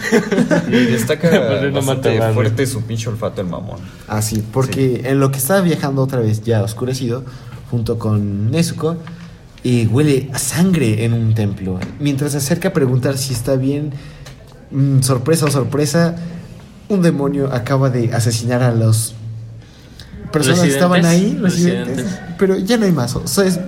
Y 0.68 0.84
destaca 0.92 1.28
bastante 1.74 2.22
fuerte 2.32 2.66
su 2.66 2.82
pinche 2.82 3.08
olfato 3.10 3.40
el 3.42 3.48
mamón. 3.48 3.80
Así, 4.08 4.42
porque 4.52 5.02
en 5.04 5.18
lo 5.20 5.30
que 5.30 5.38
estaba 5.38 5.60
viajando 5.60 6.02
otra 6.02 6.20
vez 6.20 6.42
ya 6.42 6.62
oscurecido, 6.62 7.24
junto 7.70 7.98
con 7.98 8.50
Nezuko, 8.50 8.96
y 9.62 9.86
huele 9.86 10.30
a 10.32 10.38
sangre 10.38 11.04
en 11.04 11.12
un 11.12 11.34
templo. 11.34 11.78
Mientras 11.98 12.32
se 12.32 12.38
acerca 12.38 12.68
a 12.68 12.72
preguntar 12.72 13.18
si 13.18 13.32
está 13.32 13.56
bien, 13.56 13.90
mm, 14.70 15.00
sorpresa 15.00 15.46
o 15.46 15.50
sorpresa, 15.50 16.14
un 16.88 17.02
demonio 17.02 17.52
acaba 17.52 17.90
de 17.90 18.12
asesinar 18.14 18.62
a 18.62 18.70
los 18.72 19.14
personas 20.32 20.60
que 20.60 20.68
estaban 20.68 21.04
ahí, 21.04 21.36
Residentes, 21.40 21.42
residentes, 21.52 21.96
residentes. 21.96 22.20
pero 22.38 22.56
ya 22.58 22.76
no 22.76 22.84
hay 22.86 22.92
más. 22.92 23.16
O 23.16 23.26
sea, 23.26 23.44
es- 23.44 23.58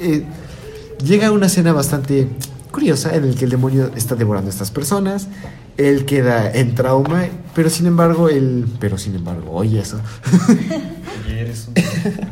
eh, 0.00 0.24
llega 1.04 1.30
una 1.32 1.46
escena 1.46 1.72
bastante 1.72 2.28
curiosa 2.70 3.14
en 3.16 3.24
el 3.24 3.34
que 3.34 3.46
el 3.46 3.50
demonio 3.50 3.90
está 3.96 4.14
devorando 4.14 4.48
a 4.50 4.52
estas 4.52 4.70
personas. 4.70 5.26
Él 5.76 6.04
queda 6.06 6.50
en 6.52 6.74
trauma, 6.74 7.24
pero 7.54 7.68
sin 7.70 7.86
embargo, 7.86 8.28
él. 8.28 8.64
Pero 8.80 8.96
sin 8.98 9.14
embargo, 9.14 9.50
oye 9.52 9.80
eso. 9.80 10.00
Y 11.28 11.32
eres 11.32 11.68
un 11.68 11.74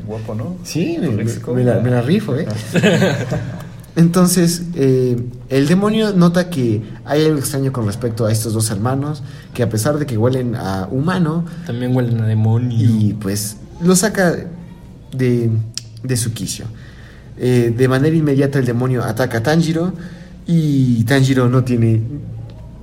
guapo, 0.07 0.35
¿no? 0.35 0.57
Sí, 0.64 0.96
me, 1.00 1.09
léxico. 1.14 1.52
me 1.54 1.62
la, 1.64 1.80
me 1.80 1.90
la 1.90 2.00
rifo, 2.02 2.35
¿eh? 2.37 2.46
Entonces, 3.96 4.62
eh, 4.74 5.16
el 5.50 5.68
demonio 5.68 6.12
nota 6.14 6.50
que 6.50 6.83
hay 7.04 7.24
algo 7.26 7.38
extraño 7.38 7.72
con 7.72 7.87
respecto 7.87 8.26
a 8.26 8.33
estos 8.33 8.52
dos 8.52 8.70
hermanos, 8.70 9.22
que 9.52 9.62
a 9.62 9.68
pesar 9.68 9.98
de 9.98 10.07
que 10.07 10.18
huelen 10.18 10.57
a 10.57 10.88
humano, 10.90 11.44
También 11.64 11.94
huelen 11.94 12.20
a 12.20 12.26
demonio. 12.26 12.76
y 12.76 13.12
pues 13.20 13.57
lo 13.80 13.94
saca 13.94 14.35
de, 15.12 15.50
de 16.02 16.16
su 16.16 16.33
quicio. 16.33 16.64
Eh, 17.37 17.72
de 17.76 17.88
manera 17.88 18.16
inmediata 18.16 18.59
el 18.59 18.64
demonio 18.64 19.04
ataca 19.04 19.38
a 19.38 19.42
Tanjiro 19.42 19.92
y 20.46 21.04
Tanjiro 21.04 21.48
no 21.48 21.62
tiene 21.64 22.00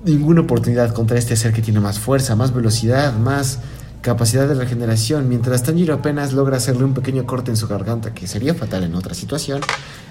ninguna 0.05 0.41
oportunidad 0.41 0.93
contra 0.93 1.17
este 1.17 1.35
ser 1.35 1.53
que 1.53 1.61
tiene 1.61 1.79
más 1.79 1.99
fuerza, 1.99 2.35
más 2.35 2.53
velocidad, 2.53 3.13
más 3.17 3.59
capacidad 4.01 4.47
de 4.47 4.55
regeneración. 4.55 5.29
Mientras 5.29 5.61
Tanjiro 5.63 5.93
apenas 5.93 6.33
logra 6.33 6.57
hacerle 6.57 6.83
un 6.85 6.93
pequeño 6.95 7.25
corte 7.27 7.51
en 7.51 7.57
su 7.57 7.67
garganta, 7.67 8.13
que 8.13 8.25
sería 8.27 8.55
fatal 8.55 8.83
en 8.83 8.95
otra 8.95 9.13
situación, 9.13 9.61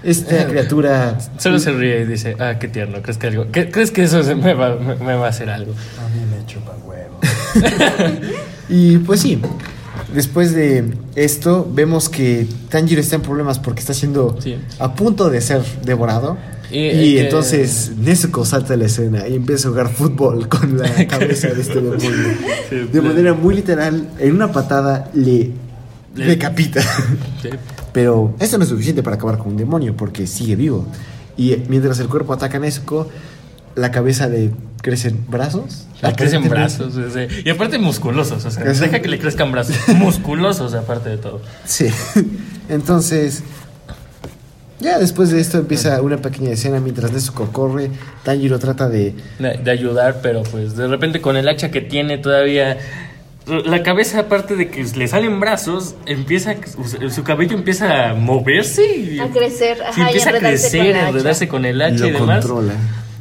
esta 0.04 0.46
criatura... 0.46 1.18
Solo 1.38 1.58
se 1.58 1.72
ríe 1.72 2.02
y 2.02 2.04
dice, 2.06 2.36
ah, 2.38 2.58
qué 2.60 2.68
tierno, 2.68 3.02
¿crees 3.02 3.18
que, 3.18 3.26
algo, 3.26 3.46
¿qué- 3.50 3.70
¿crees 3.70 3.90
que 3.90 4.04
eso 4.04 4.22
se 4.22 4.36
me, 4.36 4.54
va, 4.54 4.76
me, 4.76 4.94
me 4.94 5.14
va 5.16 5.26
a 5.26 5.30
hacer 5.30 5.50
algo? 5.50 5.72
A 5.72 6.08
mí 6.16 6.24
me 6.30 6.46
chupa 6.46 6.76
huevo. 6.84 7.18
Y 8.68 8.98
pues 8.98 9.20
sí, 9.22 9.42
después 10.14 10.54
de 10.54 10.94
esto 11.16 11.68
vemos 11.72 12.08
que 12.08 12.46
Tanjiro 12.68 13.00
está 13.00 13.16
en 13.16 13.22
problemas 13.22 13.58
porque 13.58 13.80
está 13.80 13.94
siendo 13.94 14.36
Sí. 14.40 14.56
a 14.78 14.94
punto 14.94 15.28
de 15.30 15.40
ser 15.40 15.62
devorado. 15.84 16.36
Y, 16.70 16.78
Y, 16.78 17.18
eh, 17.18 17.24
entonces 17.24 17.92
Nezuko 17.98 18.44
salta 18.44 18.74
a 18.74 18.76
la 18.76 18.86
escena 18.86 19.26
y 19.26 19.34
empieza 19.34 19.68
a 19.68 19.70
jugar 19.72 19.88
fútbol 19.92 20.48
con 20.48 20.78
la 20.78 21.06
cabeza 21.08 21.48
de 21.48 21.60
este 21.60 21.74
demonio. 21.80 22.10
Sí, 22.68 22.76
De 22.92 23.00
manera 23.00 23.34
muy 23.34 23.54
literal, 23.56 24.08
en 24.18 24.34
una 24.34 24.52
patada 24.52 25.10
le 25.14 25.50
Le- 26.14 26.26
decapita. 26.26 26.80
Sí. 27.42 27.48
Pero 27.92 28.34
esto 28.38 28.56
no 28.56 28.64
es 28.64 28.70
suficiente 28.70 29.02
para 29.02 29.16
acabar 29.16 29.38
con 29.38 29.48
un 29.48 29.56
demonio 29.56 29.96
porque 29.96 30.26
sigue 30.26 30.54
vivo. 30.56 30.86
Y 31.36 31.56
mientras 31.68 31.98
el 31.98 32.06
cuerpo 32.08 32.32
ataca 32.32 32.58
a 32.58 32.60
Nezuko, 32.60 33.08
la 33.74 33.90
cabeza 33.90 34.28
le 34.28 34.50
crecen 34.82 35.24
brazos. 35.28 35.86
Le 36.02 36.12
crecen 36.14 36.48
brazos, 36.48 36.96
o 36.96 37.10
sea, 37.10 37.26
y 37.44 37.48
aparte 37.50 37.78
musculosos, 37.78 38.44
o 38.44 38.50
sea, 38.50 38.62
Crecen- 38.64 38.80
deja 38.90 39.00
que 39.02 39.08
le 39.08 39.18
crezcan 39.18 39.50
brazos, 39.52 39.76
musculosos 39.96 40.72
aparte 40.74 41.10
de 41.10 41.18
todo. 41.18 41.40
Sí. 41.66 41.86
Entonces, 42.68 43.42
ya 44.80 44.98
después 44.98 45.30
de 45.30 45.40
esto 45.40 45.58
empieza 45.58 46.00
una 46.02 46.16
pequeña 46.18 46.50
escena 46.50 46.80
mientras 46.80 47.12
Nezuko 47.12 47.52
corre. 47.52 47.90
Tanjiro 48.24 48.58
trata 48.58 48.88
de. 48.88 49.14
De, 49.38 49.58
de 49.62 49.70
ayudar, 49.70 50.20
pero 50.22 50.42
pues 50.42 50.76
de 50.76 50.88
repente 50.88 51.20
con 51.20 51.36
el 51.36 51.48
hacha 51.48 51.70
que 51.70 51.80
tiene 51.80 52.18
todavía... 52.18 52.78
La 53.46 53.82
cabeza, 53.82 54.20
aparte 54.20 54.54
de 54.54 54.68
que 54.68 54.84
le 54.84 55.08
salen 55.08 55.40
brazos, 55.40 55.96
empieza 56.06 56.54
su, 57.08 57.24
cabello 57.24 57.56
empieza 57.56 58.10
a 58.10 58.14
moverse 58.14 58.86
y 58.96 59.18
A 59.18 59.28
crecer, 59.28 59.78
sí, 59.78 59.82
ajá, 59.82 60.00
y 60.02 60.04
empieza 60.04 60.30
a 60.30 60.36
enredarse 60.36 60.68
crecer, 60.68 60.78
con 60.78 60.86
el 60.86 60.94
a 60.94 60.98
hacha. 61.00 61.08
enredarse 61.08 61.48
con 61.48 61.64
el 61.64 61.82
hacha 61.82 62.04
lo 62.04 62.08
y 62.08 62.12
demás. 62.12 62.44
controla. 62.44 62.72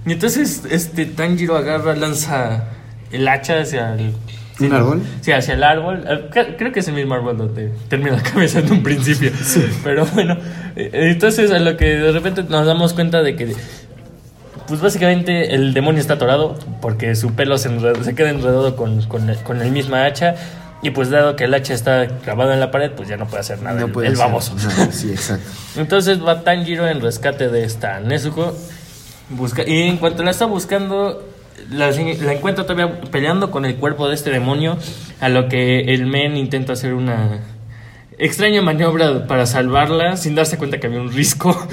Y 0.05 0.11
entonces 0.11 0.63
este 0.69 1.05
Tanjiro 1.05 1.55
agarra, 1.57 1.95
lanza 1.95 2.65
el 3.11 3.27
hacha 3.27 3.61
hacia 3.61 3.95
el 3.95 4.13
¿Un 4.59 4.73
árbol? 4.73 5.01
Sí, 5.21 5.31
hacia 5.31 5.53
el 5.53 5.63
árbol. 5.63 6.03
Eh, 6.07 6.29
cre- 6.31 6.55
Creo 6.57 6.71
que 6.71 6.79
es 6.81 6.87
el 6.87 6.93
mismo 6.95 7.13
árbol 7.15 7.37
donde 7.37 7.71
termina 7.87 8.17
la 8.17 8.23
cabeza 8.23 8.59
en 8.59 8.71
un 8.71 8.83
principio. 8.83 9.31
Pero 9.83 10.05
bueno, 10.07 10.37
eh, 10.75 10.89
entonces 10.93 11.51
a 11.51 11.59
lo 11.59 11.77
que 11.77 11.85
de 11.97 12.11
repente 12.11 12.43
nos 12.43 12.65
damos 12.65 12.93
cuenta 12.93 13.21
de 13.21 13.35
que 13.35 13.55
pues 14.67 14.81
básicamente 14.81 15.55
el 15.55 15.73
demonio 15.73 15.99
está 15.99 16.13
atorado 16.13 16.55
porque 16.81 17.15
su 17.15 17.33
pelo 17.33 17.57
se, 17.57 17.69
enred- 17.71 18.03
se 18.03 18.13
queda 18.13 18.29
enredado 18.29 18.75
con, 18.75 19.01
con, 19.03 19.33
con 19.43 19.61
el 19.61 19.71
misma 19.71 20.05
hacha. 20.05 20.35
Y 20.81 20.91
pues 20.91 21.09
dado 21.09 21.35
que 21.35 21.43
el 21.43 21.53
hacha 21.53 21.73
está 21.73 22.07
clavado 22.23 22.53
en 22.53 22.61
la 22.61 22.71
pared, 22.71 22.91
pues 22.91 23.09
ya 23.09 23.17
no 23.17 23.27
puede 23.27 23.41
hacer 23.41 23.61
nada. 23.61 23.77
No 23.81 23.87
el, 23.87 23.91
puede 23.91 24.07
el 24.07 24.15
baboso. 24.15 24.55
Sí, 24.91 25.11
exacto. 25.11 25.49
Entonces 25.75 26.25
va 26.25 26.41
Tanjiro 26.43 26.87
en 26.87 27.01
rescate 27.01 27.49
de 27.49 27.65
esta 27.65 27.99
Nezuko. 27.99 28.55
Busca, 29.29 29.63
y 29.67 29.81
en 29.89 29.97
cuanto 29.97 30.23
la 30.23 30.31
está 30.31 30.45
buscando, 30.45 31.21
la, 31.69 31.91
la 31.91 32.33
encuentra 32.33 32.65
todavía 32.65 33.01
peleando 33.11 33.51
con 33.51 33.65
el 33.65 33.75
cuerpo 33.75 34.07
de 34.07 34.15
este 34.15 34.29
demonio. 34.29 34.77
A 35.19 35.29
lo 35.29 35.49
que 35.49 35.93
el 35.93 36.05
men 36.05 36.37
intenta 36.37 36.73
hacer 36.73 36.93
una 36.93 37.41
extraña 38.17 38.61
maniobra 38.61 39.27
para 39.27 39.45
salvarla 39.45 40.17
sin 40.17 40.35
darse 40.35 40.57
cuenta 40.57 40.79
que 40.79 40.87
había 40.87 41.01
un 41.01 41.11
risco. 41.11 41.67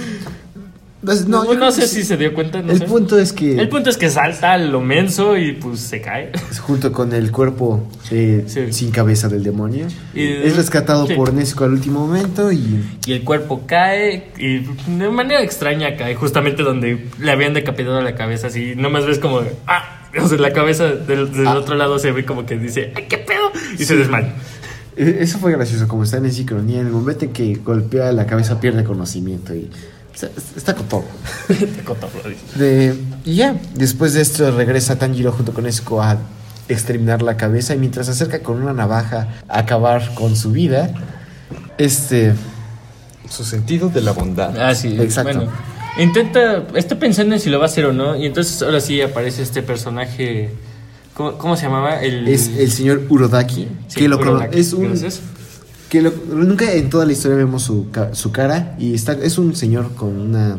Pues, 1.07 1.27
No, 1.29 1.47
creo 1.47 1.71
sé 1.71 1.87
si 1.87 2.03
se 2.03 2.16
dio 2.16 2.35
cuenta. 2.35 2.61
no 2.61 2.73
El 2.73 2.81
sé. 2.81 2.85
punto 2.85 3.16
es 3.19 3.33
que 3.33 3.59
El 3.59 3.69
punto 3.69 3.88
es 3.90 3.97
que 3.97 4.11
salta 4.11 4.59
lo 4.59 4.81
menso 4.81 5.37
y 5.38 5.53
pues 5.53 5.79
se 5.81 6.01
cae. 6.03 6.33
junto 6.61 6.92
con 6.92 7.12
el 7.12 7.31
cuerpo 7.31 7.88
eh, 8.11 8.45
Sí. 8.49 8.73
sin 8.73 8.90
cabeza 8.90 9.29
del 9.29 9.42
demonio, 9.45 9.87
Y- 10.14 10.25
es 10.27 10.57
rescatado 10.57 11.07
sí. 11.07 11.14
por 11.14 11.33
Nezuko 11.33 11.64
al 11.64 11.73
último 11.73 12.07
momento 12.07 12.51
y 12.53 12.85
Y 13.07 13.12
el 13.12 13.23
cuerpo 13.23 13.62
cae 13.66 14.33
y 14.37 14.59
de 14.99 15.09
manera 15.09 15.42
extraña 15.42 15.97
cae 15.97 16.14
justamente 16.16 16.62
donde 16.64 17.07
le 17.21 17.31
habían 17.31 17.55
decapitado 17.55 18.03
la 18.03 18.14
cabeza. 18.16 18.49
Así 18.49 18.75
nomás 18.77 19.07
ves 19.07 19.19
como, 19.21 19.42
ah, 19.69 20.09
o 20.21 20.29
sea, 20.29 20.38
la 20.38 20.53
cabeza 20.53 20.87
del, 20.87 21.33
del 21.33 21.47
Ah. 21.47 21.55
otro 21.55 21.77
lado 21.77 21.99
se 22.01 22.11
ve 22.11 22.25
como 22.27 22.45
que 22.47 22.59
dice, 22.59 22.92
ay, 22.97 23.05
qué 23.09 23.19
pedo, 23.19 23.53
y 23.79 23.85
se 23.85 23.97
desmaya. 23.97 24.35
Eh, 24.97 25.19
Eso 25.21 25.38
fue 25.38 25.53
gracioso, 25.53 25.87
como 25.87 26.05
está 26.05 26.16
en 26.16 26.33
sincronía. 26.33 26.81
En 26.81 26.87
el 26.87 26.92
momento 26.92 27.27
en 27.27 27.33
que 27.33 27.55
golpea 27.57 28.11
la 28.12 28.27
cabeza, 28.27 28.59
pierde 28.61 28.83
conocimiento 28.83 29.55
y 29.55 29.71
está, 30.24 30.31
está 30.57 30.74
con 30.74 30.87
todo. 30.88 31.05
Dice. 31.48 32.59
De- 32.59 32.94
y 33.24 33.35
ya, 33.37 33.57
después 33.74 34.14
de 34.14 34.22
esto 34.22 34.50
regresa 34.50 34.96
Tanjiro 34.98 35.31
junto 35.33 35.52
con 35.52 35.64
Nezuko 35.64 36.02
a 36.02 36.16
exterminar 36.68 37.22
la 37.22 37.37
cabeza 37.37 37.74
y 37.74 37.79
mientras 37.79 38.07
se 38.07 38.12
acerca 38.12 38.40
con 38.40 38.61
una 38.61 38.72
navaja 38.72 39.29
a 39.48 39.61
acabar 39.61 40.14
con 40.14 40.35
su 40.37 40.50
vida, 40.52 40.90
este... 41.79 42.35
Su 43.29 43.44
sentido 43.44 43.88
de 43.88 44.00
la 44.00 44.12
bondad. 44.12 44.57
Ah, 44.57 44.74
sí, 44.74 44.96
Exacto. 45.00 45.35
Bueno, 45.38 45.52
intenta, 45.98 46.64
está 46.74 46.96
pensando 46.96 47.35
en 47.35 47.40
si 47.40 47.50
lo 47.50 47.59
va 47.59 47.64
a 47.64 47.66
hacer 47.66 47.85
o 47.87 47.92
no, 47.92 48.14
y 48.16 48.26
entonces 48.26 48.62
ahora 48.62 48.81
sí 48.81 49.00
aparece 49.00 49.42
este 49.42 49.62
personaje, 49.62 50.50
¿cómo, 51.14 51.37
cómo 51.37 51.57
se 51.57 51.64
llamaba? 51.64 52.00
El, 52.02 52.29
Es 52.29 52.48
el 52.57 52.70
señor 52.70 53.02
Urodaki, 53.09 53.68
Sí, 53.88 53.98
que 53.98 54.09
lo 54.09 54.16
Urodaki, 54.18 54.61
es 54.61 54.72
un 54.72 54.90
gracias. 54.90 55.20
Que 55.88 56.03
lo- 56.03 56.12
nunca 56.33 56.72
en 56.72 56.90
toda 56.90 57.05
la 57.07 57.12
historia 57.12 57.37
vemos 57.37 57.62
su, 57.62 57.87
su 58.12 58.33
cara 58.33 58.77
y 58.79 58.94
está 58.94 59.12
es 59.12 59.38
un 59.38 59.55
señor 59.57 59.94
con 59.94 60.18
una 60.18 60.59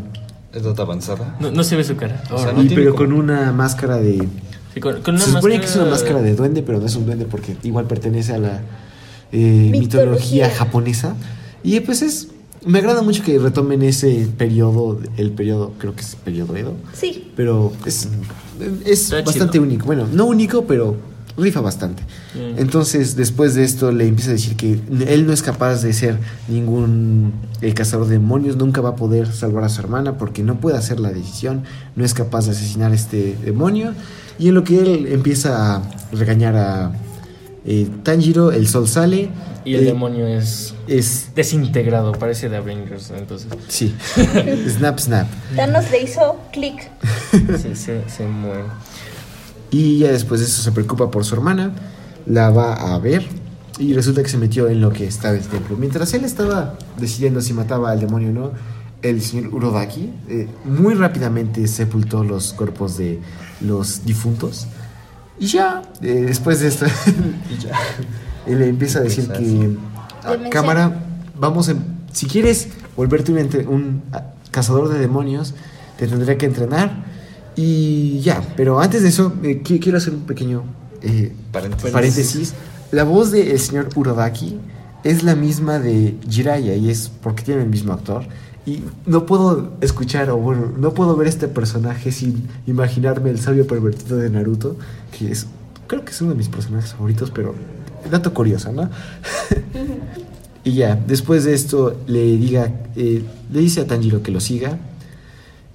Edad 0.54 0.80
avanzada. 0.80 1.36
No, 1.40 1.52
no 1.52 1.64
se 1.64 1.76
ve 1.76 1.84
su 1.84 1.96
cara. 1.98 2.24
O 2.32 2.38
sea, 2.40 2.52
no 2.54 2.64
pero 2.70 2.96
como- 2.96 3.10
con 3.10 3.14
una 3.14 3.52
máscara 3.52 3.98
de 3.98 4.28
Sí, 4.74 4.80
con, 4.80 5.02
con 5.02 5.16
una 5.16 5.24
se 5.24 5.32
supone 5.32 5.56
máscara- 5.56 5.60
que 5.60 5.66
es 5.66 5.76
una 5.76 5.86
máscara 5.92 6.22
de 6.22 6.36
duende, 6.36 6.64
pero 6.64 6.80
no 6.80 6.86
es 6.86 6.96
un 6.96 7.06
duende 7.06 7.26
porque 7.26 7.58
igual 7.64 7.86
pertenece 7.86 8.34
a 8.34 8.40
la 8.40 8.62
eh, 9.32 9.70
mitología. 9.72 9.80
Mitología. 9.80 10.50
japonesa. 10.50 11.16
Y 11.64 11.80
pues 11.82 12.02
es. 12.02 12.30
Me 12.66 12.80
agrada 12.80 13.02
mucho 13.02 13.24
que 13.24 13.38
retomen 13.40 13.82
ese 13.84 14.28
periodo, 14.38 15.00
el 15.18 15.32
periodo, 15.32 15.74
creo 15.78 15.94
que 15.96 16.02
es 16.02 16.16
periodo 16.16 16.56
Edo. 16.58 16.74
Sí. 16.94 17.32
Pero 17.36 17.72
es, 17.86 18.08
es 18.86 19.02
Está 19.04 19.22
bastante 19.22 19.54
chido. 19.54 19.64
único. 19.64 19.86
Bueno, 19.86 20.08
no 20.12 20.26
único, 20.26 20.66
pero 20.66 20.96
rifa 21.38 21.62
bastante. 21.62 22.04
Mm. 22.34 22.60
Entonces, 22.60 23.16
después 23.16 23.54
de 23.56 23.64
esto, 23.64 23.92
le 23.92 24.08
empieza 24.08 24.32
a 24.32 24.34
decir 24.34 24.56
que 24.56 24.80
él 25.08 25.28
no 25.28 25.34
es 25.34 25.42
capaz 25.42 25.82
de 25.84 25.94
ser 25.94 26.18
ningún 26.48 27.34
eh, 27.62 27.74
cazador 27.74 28.08
de 28.08 28.14
demonios, 28.14 28.58
nunca 28.58 28.82
va 28.82 28.90
a 28.90 28.96
poder 28.96 29.32
salvar 29.32 29.64
a 29.64 29.70
su 29.70 29.80
hermana 29.82 30.18
porque 30.18 30.44
no 30.44 30.60
puede 30.60 30.78
hacer 30.78 31.00
la 31.00 31.12
decisión, 31.12 31.64
no 31.96 32.04
es 32.04 32.14
capaz 32.14 32.46
de 32.46 32.52
asesinar 32.52 32.92
a 32.92 32.96
este 32.96 33.38
demonio. 33.44 33.94
Y 34.40 34.50
en 34.50 34.56
lo 34.56 34.64
que 34.64 34.80
él 34.80 35.08
empieza 35.12 35.76
a 35.78 35.82
regañar 36.12 36.56
a 36.56 36.92
eh, 37.66 37.88
Tanjiro, 38.04 38.52
el 38.52 38.68
sol 38.68 38.88
sale. 38.88 39.30
Y 39.66 39.76
el 39.76 39.82
eh, 39.82 39.86
demonio 39.88 40.26
es 40.28 40.74
Es. 40.88 41.32
desintegrado, 41.36 42.14
parece 42.14 42.48
de 42.48 42.56
Avengers, 42.58 43.12
entonces 43.18 43.50
Sí. 43.68 43.94
snap, 44.70 44.98
snap. 45.00 45.28
Thanos 45.56 45.92
le 45.92 46.02
hizo 46.04 46.38
clic. 46.54 46.90
se, 47.62 47.76
se, 47.76 48.10
se 48.10 48.26
muere. 48.26 48.64
Y 49.72 50.00
ya 50.00 50.12
después 50.12 50.40
de 50.40 50.48
eso 50.48 50.62
se 50.62 50.72
preocupa 50.72 51.12
por 51.12 51.26
su 51.26 51.36
hermana, 51.36 51.74
la 52.26 52.50
va 52.50 52.94
a 52.94 53.00
ver 53.00 53.26
y 53.80 53.94
resulta 53.94 54.24
que 54.24 54.30
se 54.30 54.38
metió 54.38 54.68
en 54.70 54.82
lo 54.82 54.92
que 54.92 55.06
estaba 55.06 55.36
el 55.36 55.44
templo. 55.44 55.78
Mientras 55.78 56.14
él 56.14 56.26
estaba 56.26 56.78
decidiendo 56.98 57.42
si 57.42 57.54
mataba 57.54 57.92
al 57.92 58.00
demonio 58.00 58.30
o 58.30 58.34
no, 58.34 58.52
el 59.02 59.22
señor 59.22 59.54
Urodaki 59.54 60.10
eh, 60.28 60.48
muy 60.66 60.96
rápidamente 60.96 61.68
sepultó 61.68 62.24
los 62.24 62.54
cuerpos 62.54 62.98
de 62.98 63.20
los 63.62 64.06
difuntos. 64.06 64.68
Y 65.40 65.46
ya, 65.48 65.84
eh, 66.02 66.24
después 66.28 66.60
de 66.62 66.70
esto, 66.70 66.86
él 68.48 68.60
le 68.60 68.68
empieza 68.70 69.00
a 69.00 69.02
decir 69.04 69.28
que, 69.28 69.78
"Ah, 70.24 70.36
cámara, 70.50 71.04
vamos 71.40 71.72
si 72.12 72.26
quieres 72.26 72.70
volverte 72.96 73.32
un, 73.32 73.68
un 73.68 74.04
ah, 74.12 74.34
cazador 74.50 74.90
de 74.90 74.98
demonios, 74.98 75.54
te 76.00 76.08
tendré 76.08 76.38
que 76.38 76.48
entrenar. 76.48 77.06
Y 77.58 78.20
ya, 78.22 78.42
pero 78.56 78.80
antes 78.80 79.02
de 79.02 79.10
eso, 79.10 79.34
eh, 79.44 79.62
qui- 79.64 79.80
quiero 79.82 79.98
hacer 79.98 80.14
un 80.14 80.22
pequeño 80.22 80.64
eh, 81.02 81.34
Paréntesis. 81.52 81.92
paréntesis. 81.92 82.54
La 82.92 83.04
voz 83.04 83.32
del 83.32 83.60
señor 83.60 83.90
Urodaki 83.96 84.58
es 85.04 85.24
la 85.24 85.36
misma 85.36 85.80
de 85.80 86.16
Jiraiya 86.30 86.76
y 86.76 86.90
es 86.90 87.12
porque 87.22 87.44
tiene 87.44 87.64
el 87.64 87.70
mismo 87.70 87.94
actor. 87.94 88.24
Y 88.66 88.84
no 89.06 89.26
puedo 89.26 89.72
escuchar, 89.82 90.30
o 90.30 90.38
bueno, 90.38 90.72
no 90.78 90.94
puedo 90.94 91.16
ver 91.16 91.28
este 91.28 91.48
personaje 91.48 92.12
sin 92.12 92.48
imaginarme 92.68 93.30
el 93.32 93.40
sabio 93.40 93.66
pervertido 93.66 94.18
de 94.18 94.30
Naruto, 94.30 94.76
que 95.18 95.32
es, 95.32 95.48
creo 95.88 96.04
que 96.04 96.12
es 96.12 96.22
uno 96.22 96.32
de 96.32 96.38
mis 96.38 96.50
personajes 96.50 96.92
favoritos, 96.94 97.32
pero 97.32 97.56
dato 98.12 98.34
curioso, 98.34 98.72
¿no? 98.74 98.90
y 100.64 100.74
ya, 100.74 100.96
después 101.08 101.46
de 101.46 101.54
esto 101.54 101.98
le 102.08 102.38
diga, 102.38 102.72
eh, 102.96 103.24
le 103.52 103.60
dice 103.60 103.82
a 103.82 103.88
Tanjiro 103.88 104.22
que 104.22 104.32
lo 104.32 104.40
siga, 104.42 104.78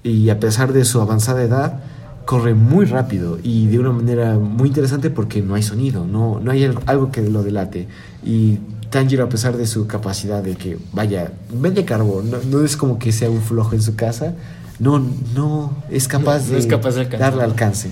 y 0.04 0.28
a 0.30 0.40
pesar 0.40 0.72
de 0.72 0.84
su 0.84 1.00
avanzada 1.00 1.42
edad, 1.42 1.80
corre 2.24 2.54
muy 2.54 2.84
rápido 2.86 3.38
y 3.42 3.66
de 3.66 3.78
una 3.78 3.90
manera 3.92 4.38
muy 4.38 4.68
interesante 4.68 5.10
porque 5.10 5.42
no 5.42 5.54
hay 5.54 5.62
sonido, 5.62 6.06
no, 6.06 6.38
no 6.40 6.50
hay 6.50 6.64
al- 6.64 6.78
algo 6.86 7.10
que 7.10 7.22
lo 7.22 7.42
delate. 7.42 7.88
Y 8.24 8.58
Tanjiro, 8.90 9.24
a 9.24 9.28
pesar 9.28 9.56
de 9.56 9.66
su 9.66 9.86
capacidad 9.86 10.42
de 10.42 10.54
que, 10.54 10.78
vaya, 10.92 11.32
vende 11.52 11.84
carbón, 11.84 12.30
no, 12.30 12.38
no 12.50 12.64
es 12.64 12.76
como 12.76 12.98
que 12.98 13.10
sea 13.10 13.30
un 13.30 13.40
flojo 13.40 13.74
en 13.74 13.82
su 13.82 13.96
casa, 13.96 14.34
no, 14.78 15.02
no 15.34 15.72
es 15.90 16.08
capaz, 16.08 16.40
No- 16.40 16.46
de, 16.46 16.52
no 16.52 16.58
es 16.58 16.66
capaz 16.66 16.94
de 16.94 17.00
alcanzar. 17.02 17.30
darle 17.30 17.44
alcance. 17.44 17.90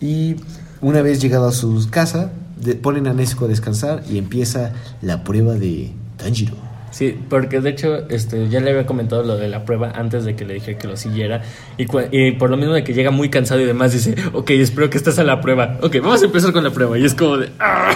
Y 0.00 0.36
una 0.80 1.02
vez 1.02 1.20
llegado 1.20 1.48
a 1.48 1.52
su 1.52 1.88
casa, 1.90 2.32
de- 2.60 2.74
ponen 2.74 3.06
a 3.06 3.12
Nezuko 3.14 3.46
a 3.46 3.48
descansar 3.48 4.02
y 4.10 4.18
empieza 4.18 4.72
la 5.00 5.24
prueba 5.24 5.54
de 5.54 5.92
Tanjiro. 6.16 6.54
Sí, 6.92 7.18
porque 7.28 7.60
de 7.60 7.70
hecho 7.70 8.06
este, 8.10 8.48
ya 8.48 8.60
le 8.60 8.70
había 8.70 8.86
comentado 8.86 9.22
lo 9.24 9.36
de 9.36 9.48
la 9.48 9.64
prueba 9.64 9.90
antes 9.94 10.24
de 10.24 10.36
que 10.36 10.44
le 10.44 10.54
dije 10.54 10.76
que 10.76 10.86
lo 10.86 10.96
siguiera. 10.96 11.42
Y, 11.78 11.86
y 12.12 12.32
por 12.32 12.50
lo 12.50 12.56
mismo 12.56 12.74
de 12.74 12.84
que 12.84 12.92
llega 12.94 13.10
muy 13.10 13.30
cansado 13.30 13.60
y 13.60 13.64
demás, 13.64 13.92
dice, 13.92 14.14
ok, 14.34 14.50
espero 14.50 14.90
que 14.90 14.98
estés 14.98 15.18
a 15.18 15.24
la 15.24 15.40
prueba. 15.40 15.78
Ok, 15.82 15.96
vamos 16.02 16.22
a 16.22 16.26
empezar 16.26 16.52
con 16.52 16.62
la 16.62 16.70
prueba. 16.70 16.98
Y 16.98 17.04
es 17.04 17.14
como 17.14 17.38
de, 17.38 17.50
"Ah". 17.58 17.94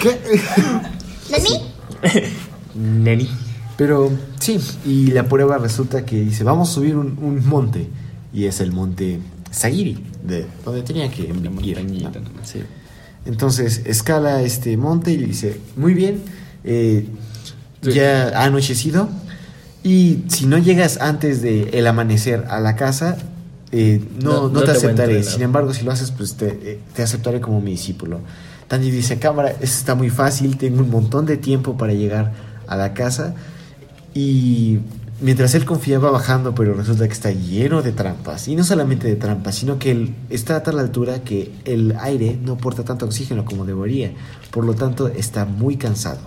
¿Qué? 0.00 0.10
¿Nani? 1.30 2.22
Neni. 2.74 3.28
Pero 3.76 4.10
sí, 4.38 4.60
y 4.84 5.06
la 5.12 5.24
prueba 5.24 5.58
resulta 5.58 6.04
que 6.04 6.20
dice, 6.20 6.44
vamos 6.44 6.70
a 6.70 6.72
subir 6.74 6.96
un, 6.96 7.18
un 7.20 7.46
monte. 7.48 7.88
Y 8.32 8.44
es 8.44 8.60
el 8.60 8.72
monte 8.72 9.18
Sagiri, 9.50 9.98
de 10.22 10.46
donde 10.64 10.82
tenía 10.82 11.10
que 11.10 11.22
ir. 11.22 11.34
¿no? 11.34 11.40
nomás. 11.42 12.48
Sí. 12.48 12.60
Entonces 13.24 13.82
escala 13.86 14.42
este 14.42 14.76
monte 14.76 15.12
y 15.12 15.16
le 15.18 15.26
dice, 15.26 15.58
muy 15.76 15.94
bien, 15.94 16.20
eh, 16.64 17.06
Sí. 17.82 17.92
ya 17.92 18.28
ha 18.38 18.44
anochecido. 18.44 19.08
Y 19.82 20.24
si 20.28 20.46
no 20.46 20.58
llegas 20.58 21.00
antes 21.00 21.42
de 21.42 21.70
el 21.72 21.86
amanecer 21.86 22.44
a 22.48 22.60
la 22.60 22.76
casa, 22.76 23.16
eh, 23.72 24.00
no, 24.22 24.48
No- 24.48 24.62
te, 24.62 24.70
aceptaré. 24.70 25.22
Sin 25.24 25.42
embargo, 25.42 25.74
si 25.74 25.84
lo 25.84 25.90
haces, 25.90 26.10
pues 26.12 26.34
te, 26.34 26.48
eh, 26.62 26.80
te 26.94 27.02
aceptaré 27.02 27.40
como 27.40 27.60
mi 27.60 27.72
discípulo. 27.72 28.20
Tanji 28.68 28.90
dice, 28.90 29.18
cámara, 29.18 29.50
esto 29.50 29.64
está 29.64 29.94
muy 29.94 30.08
fácil, 30.10 30.56
tengo 30.56 30.80
un 30.82 30.90
montón 30.90 31.26
de 31.26 31.36
tiempo 31.36 31.76
para 31.76 31.92
llegar 31.92 32.32
a 32.68 32.76
la 32.76 32.94
casa. 32.94 33.34
Y 34.14 34.78
mientras 35.20 35.54
él 35.54 35.64
confía 35.64 35.98
va 35.98 36.10
bajando, 36.10 36.54
pero 36.54 36.74
resulta 36.74 37.06
que 37.06 37.12
está 37.12 37.32
lleno 37.32 37.82
de 37.82 37.92
trampas. 37.92 38.46
Y 38.48 38.54
no 38.54 38.62
solamente 38.64 39.08
de 39.08 39.16
trampas, 39.16 39.56
sino 39.56 39.78
que 39.78 39.90
él 39.90 40.14
está 40.30 40.56
a 40.56 40.62
tal 40.62 40.78
altura 40.78 41.24
que 41.24 41.50
el 41.64 41.96
aire 42.00 42.38
no 42.42 42.52
aporta 42.52 42.84
tanto 42.84 43.06
oxígeno 43.06 43.44
como 43.44 43.64
debería. 43.64 44.12
Por 44.50 44.64
lo 44.64 44.74
tanto, 44.74 45.08
está 45.08 45.44
muy 45.44 45.76
cansado. 45.76 46.20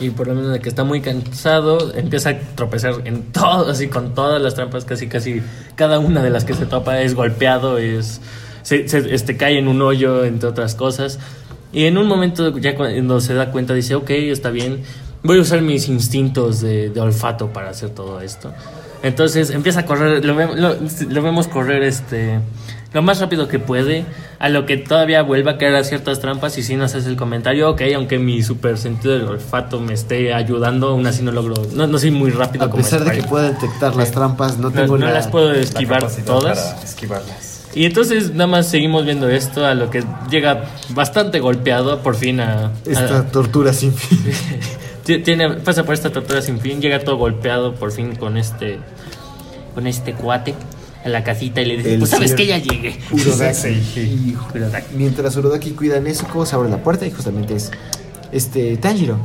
Y 0.00 0.10
por 0.10 0.26
lo 0.26 0.34
menos 0.34 0.52
de 0.52 0.60
que 0.60 0.68
está 0.68 0.84
muy 0.84 1.00
cansado, 1.00 1.92
empieza 1.94 2.30
a 2.30 2.38
tropezar 2.56 2.94
en 3.04 3.22
todo, 3.32 3.70
así 3.70 3.88
con 3.88 4.14
todas 4.14 4.40
las 4.42 4.54
trampas, 4.54 4.84
casi, 4.84 5.06
casi 5.06 5.42
cada 5.76 5.98
una 5.98 6.22
de 6.22 6.30
las 6.30 6.44
que 6.44 6.54
se 6.54 6.66
topa 6.66 7.00
es 7.02 7.14
golpeado, 7.14 7.78
es, 7.78 8.20
se, 8.62 8.88
se- 8.88 9.14
este, 9.14 9.36
cae 9.36 9.58
en 9.58 9.68
un 9.68 9.80
hoyo, 9.82 10.24
entre 10.24 10.48
otras 10.48 10.74
cosas. 10.74 11.18
Y 11.72 11.84
en 11.84 11.98
un 11.98 12.06
momento, 12.08 12.56
ya 12.58 12.74
cuando 12.74 13.20
se 13.20 13.34
da 13.34 13.50
cuenta, 13.52 13.74
dice, 13.74 13.94
ok, 13.94 14.10
está 14.10 14.50
bien, 14.50 14.82
voy 15.22 15.38
a 15.38 15.42
usar 15.42 15.62
mis 15.62 15.88
instintos 15.88 16.60
de, 16.60 16.90
de 16.90 17.00
olfato 17.00 17.48
para 17.52 17.70
hacer 17.70 17.90
todo 17.90 18.20
esto. 18.20 18.52
Entonces 19.04 19.50
empieza 19.50 19.80
a 19.80 19.86
correr, 19.86 20.24
lo, 20.24 20.34
lo- 20.56 20.76
lo 21.08 21.22
vemos 21.22 21.48
correr 21.48 21.82
este 21.82 22.40
lo 22.92 23.02
más 23.02 23.20
rápido 23.20 23.48
que 23.48 23.58
puede, 23.58 24.04
a 24.38 24.48
lo 24.48 24.66
que 24.66 24.76
todavía 24.76 25.22
vuelve 25.22 25.50
a 25.50 25.58
caer 25.58 25.74
a 25.76 25.84
ciertas 25.84 26.20
trampas 26.20 26.58
y 26.58 26.62
si 26.62 26.76
nos 26.76 26.94
hace 26.94 27.08
el 27.08 27.16
comentario, 27.16 27.70
ok, 27.70 27.82
aunque 27.94 28.18
mi 28.18 28.42
super 28.42 28.76
sentido 28.76 29.14
del 29.14 29.26
olfato 29.26 29.80
me 29.80 29.94
esté 29.94 30.34
ayudando, 30.34 30.88
aún 30.88 31.06
así 31.06 31.22
no 31.22 31.32
logro, 31.32 31.54
no, 31.74 31.86
no 31.86 31.98
soy 31.98 32.10
muy 32.10 32.30
rápido 32.30 32.64
A 32.66 32.70
como 32.70 32.82
pesar 32.82 33.04
de 33.04 33.12
que 33.12 33.22
pueda 33.22 33.50
detectar 33.50 33.96
las 33.96 34.10
trampas, 34.10 34.58
no 34.58 34.70
No- 34.70 34.72
tengo 34.72 34.98
no 34.98 35.06
la- 35.06 35.12
las 35.12 35.28
puedo 35.28 35.52
esquivar 35.54 36.06
todas. 36.26 36.58
Para 36.60 36.82
esquivarlas. 36.84 37.48
Y 37.74 37.86
entonces 37.86 38.32
nada 38.34 38.48
más 38.48 38.68
seguimos 38.68 39.06
viendo 39.06 39.30
esto, 39.30 39.64
a 39.64 39.74
lo 39.74 39.88
que 39.88 40.04
llega 40.30 40.64
bastante 40.90 41.40
golpeado 41.40 42.00
por 42.02 42.16
fin 42.16 42.40
a... 42.40 42.70
Esta 42.84 43.26
tortura 43.28 43.72
sin 43.72 43.94
fin. 43.94 44.18
Tiene 45.24 45.50
pasa 45.54 45.82
por 45.84 45.94
esta 45.94 46.10
tortura 46.12 46.42
sin 46.42 46.60
fin 46.60 46.80
llega 46.80 47.00
todo 47.00 47.16
golpeado 47.16 47.74
por 47.74 47.90
fin 47.90 48.14
con 48.14 48.36
este 48.36 48.78
con 49.74 49.86
este 49.88 50.12
cuate 50.12 50.54
a 51.04 51.08
la 51.08 51.24
casita 51.24 51.60
y 51.62 51.66
le 51.66 51.76
dice 51.78 51.92
El 51.94 51.98
pues 51.98 52.10
sabes 52.10 52.32
que 52.34 52.46
ya 52.46 52.58
llegué 52.58 52.96
Urodaki. 53.10 53.68
Y 54.00 54.36
Urodaki. 54.54 54.94
mientras 54.96 55.36
Urodaki 55.36 55.70
cuida 55.70 55.96
a 55.96 56.00
Nezuko, 56.00 56.46
se 56.46 56.54
abre 56.54 56.70
la 56.70 56.82
puerta 56.82 57.06
y 57.06 57.10
justamente 57.10 57.54
es 57.56 57.70
este 58.32 58.76
Tanjiro. 58.76 59.18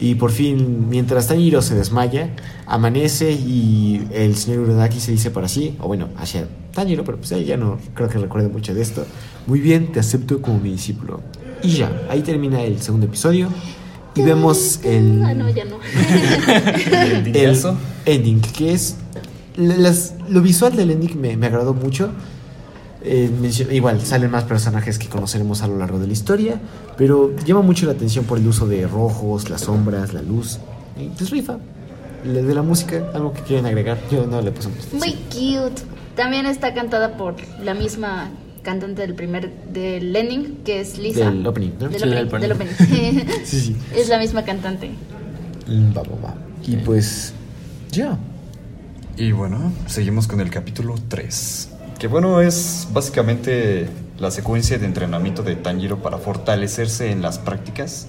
Y 0.00 0.14
por 0.14 0.30
fin, 0.30 0.88
mientras 0.88 1.26
Tanjiro 1.26 1.60
se 1.60 1.74
desmaya, 1.74 2.30
amanece 2.66 3.32
y 3.32 4.06
el 4.12 4.36
señor 4.36 4.60
Urodaki 4.60 5.00
se 5.00 5.10
dice 5.12 5.30
para 5.32 5.48
sí, 5.48 5.76
o 5.80 5.88
bueno, 5.88 6.08
hacia 6.16 6.46
Tanjiro, 6.72 7.04
pero 7.04 7.18
pues 7.18 7.32
él 7.32 7.44
ya 7.44 7.56
no 7.56 7.78
creo 7.94 8.08
que 8.08 8.18
recuerde 8.18 8.48
mucho 8.48 8.72
de 8.74 8.80
esto. 8.82 9.04
Muy 9.46 9.60
bien, 9.60 9.90
te 9.92 9.98
acepto 10.00 10.40
como 10.40 10.60
mi 10.60 10.70
discípulo. 10.70 11.20
Y 11.62 11.70
ya, 11.70 11.90
ahí 12.08 12.20
termina 12.20 12.62
el 12.62 12.80
segundo 12.80 13.06
episodio. 13.06 13.48
Y 14.14 14.22
vemos 14.22 14.80
el, 14.84 15.22
Ah, 15.24 15.34
no, 15.34 15.48
ya 15.50 15.64
no. 15.64 15.76
El 17.34 17.56
ending, 18.06 18.40
que 18.40 18.72
es 18.72 18.96
las- 19.56 20.14
lo 20.28 20.40
visual 20.42 20.76
del 20.76 20.90
ending 20.90 21.20
me, 21.20 21.36
me 21.36 21.46
agradó 21.46 21.74
mucho. 21.74 22.10
Eh, 23.02 23.30
igual 23.70 24.00
salen 24.02 24.30
más 24.30 24.44
personajes 24.44 24.98
que 24.98 25.08
conoceremos 25.08 25.62
a 25.62 25.68
lo 25.68 25.78
largo 25.78 25.98
de 25.98 26.08
la 26.08 26.12
historia, 26.12 26.60
pero 26.96 27.34
llama 27.46 27.62
mucho 27.62 27.86
la 27.86 27.92
atención 27.92 28.24
por 28.24 28.38
el 28.38 28.46
uso 28.46 28.66
de 28.66 28.86
rojos, 28.86 29.50
las 29.50 29.62
sombras, 29.62 30.12
la 30.12 30.22
luz. 30.22 30.58
Y 31.00 31.08
pues 31.08 31.30
rifa. 31.30 31.58
De 32.24 32.52
la 32.54 32.62
música, 32.62 33.10
algo 33.14 33.32
que 33.32 33.42
quieren 33.42 33.66
agregar, 33.66 33.98
yo 34.10 34.26
no 34.26 34.42
le 34.42 34.50
puse 34.50 34.68
Muy 34.92 35.12
cute. 35.30 35.82
También 36.16 36.46
está 36.46 36.74
cantada 36.74 37.16
por 37.16 37.36
la 37.62 37.74
misma 37.74 38.30
cantante 38.62 39.02
del 39.02 39.14
primer 39.14 39.50
del 39.72 40.14
ending, 40.14 40.56
que 40.64 40.80
es 40.80 40.98
Lisa. 40.98 41.30
Del 41.30 41.46
opening, 41.46 41.70
¿no? 41.78 41.88
Del 41.88 42.00
Sí, 42.00 42.08
del 42.08 42.26
opening, 42.26 42.40
del 42.42 42.52
opening. 42.52 42.72
Sí, 43.44 43.60
sí. 43.60 43.76
Es 43.94 44.08
la 44.08 44.18
misma 44.18 44.42
cantante. 44.42 44.90
Mm, 45.68 45.96
Va, 45.96 46.02
va, 46.02 46.28
va. 46.30 46.34
Y 46.66 46.76
pues, 46.78 47.32
ya. 47.92 48.18
Y 49.18 49.32
bueno, 49.32 49.72
seguimos 49.86 50.28
con 50.28 50.40
el 50.40 50.48
capítulo 50.48 50.94
3. 51.08 51.70
Que 51.98 52.06
bueno, 52.06 52.40
es 52.40 52.86
básicamente 52.92 53.88
la 54.16 54.30
secuencia 54.30 54.78
de 54.78 54.86
entrenamiento 54.86 55.42
de 55.42 55.56
Tanjiro 55.56 56.00
para 56.00 56.18
fortalecerse 56.18 57.10
en 57.10 57.20
las 57.20 57.40
prácticas. 57.40 58.06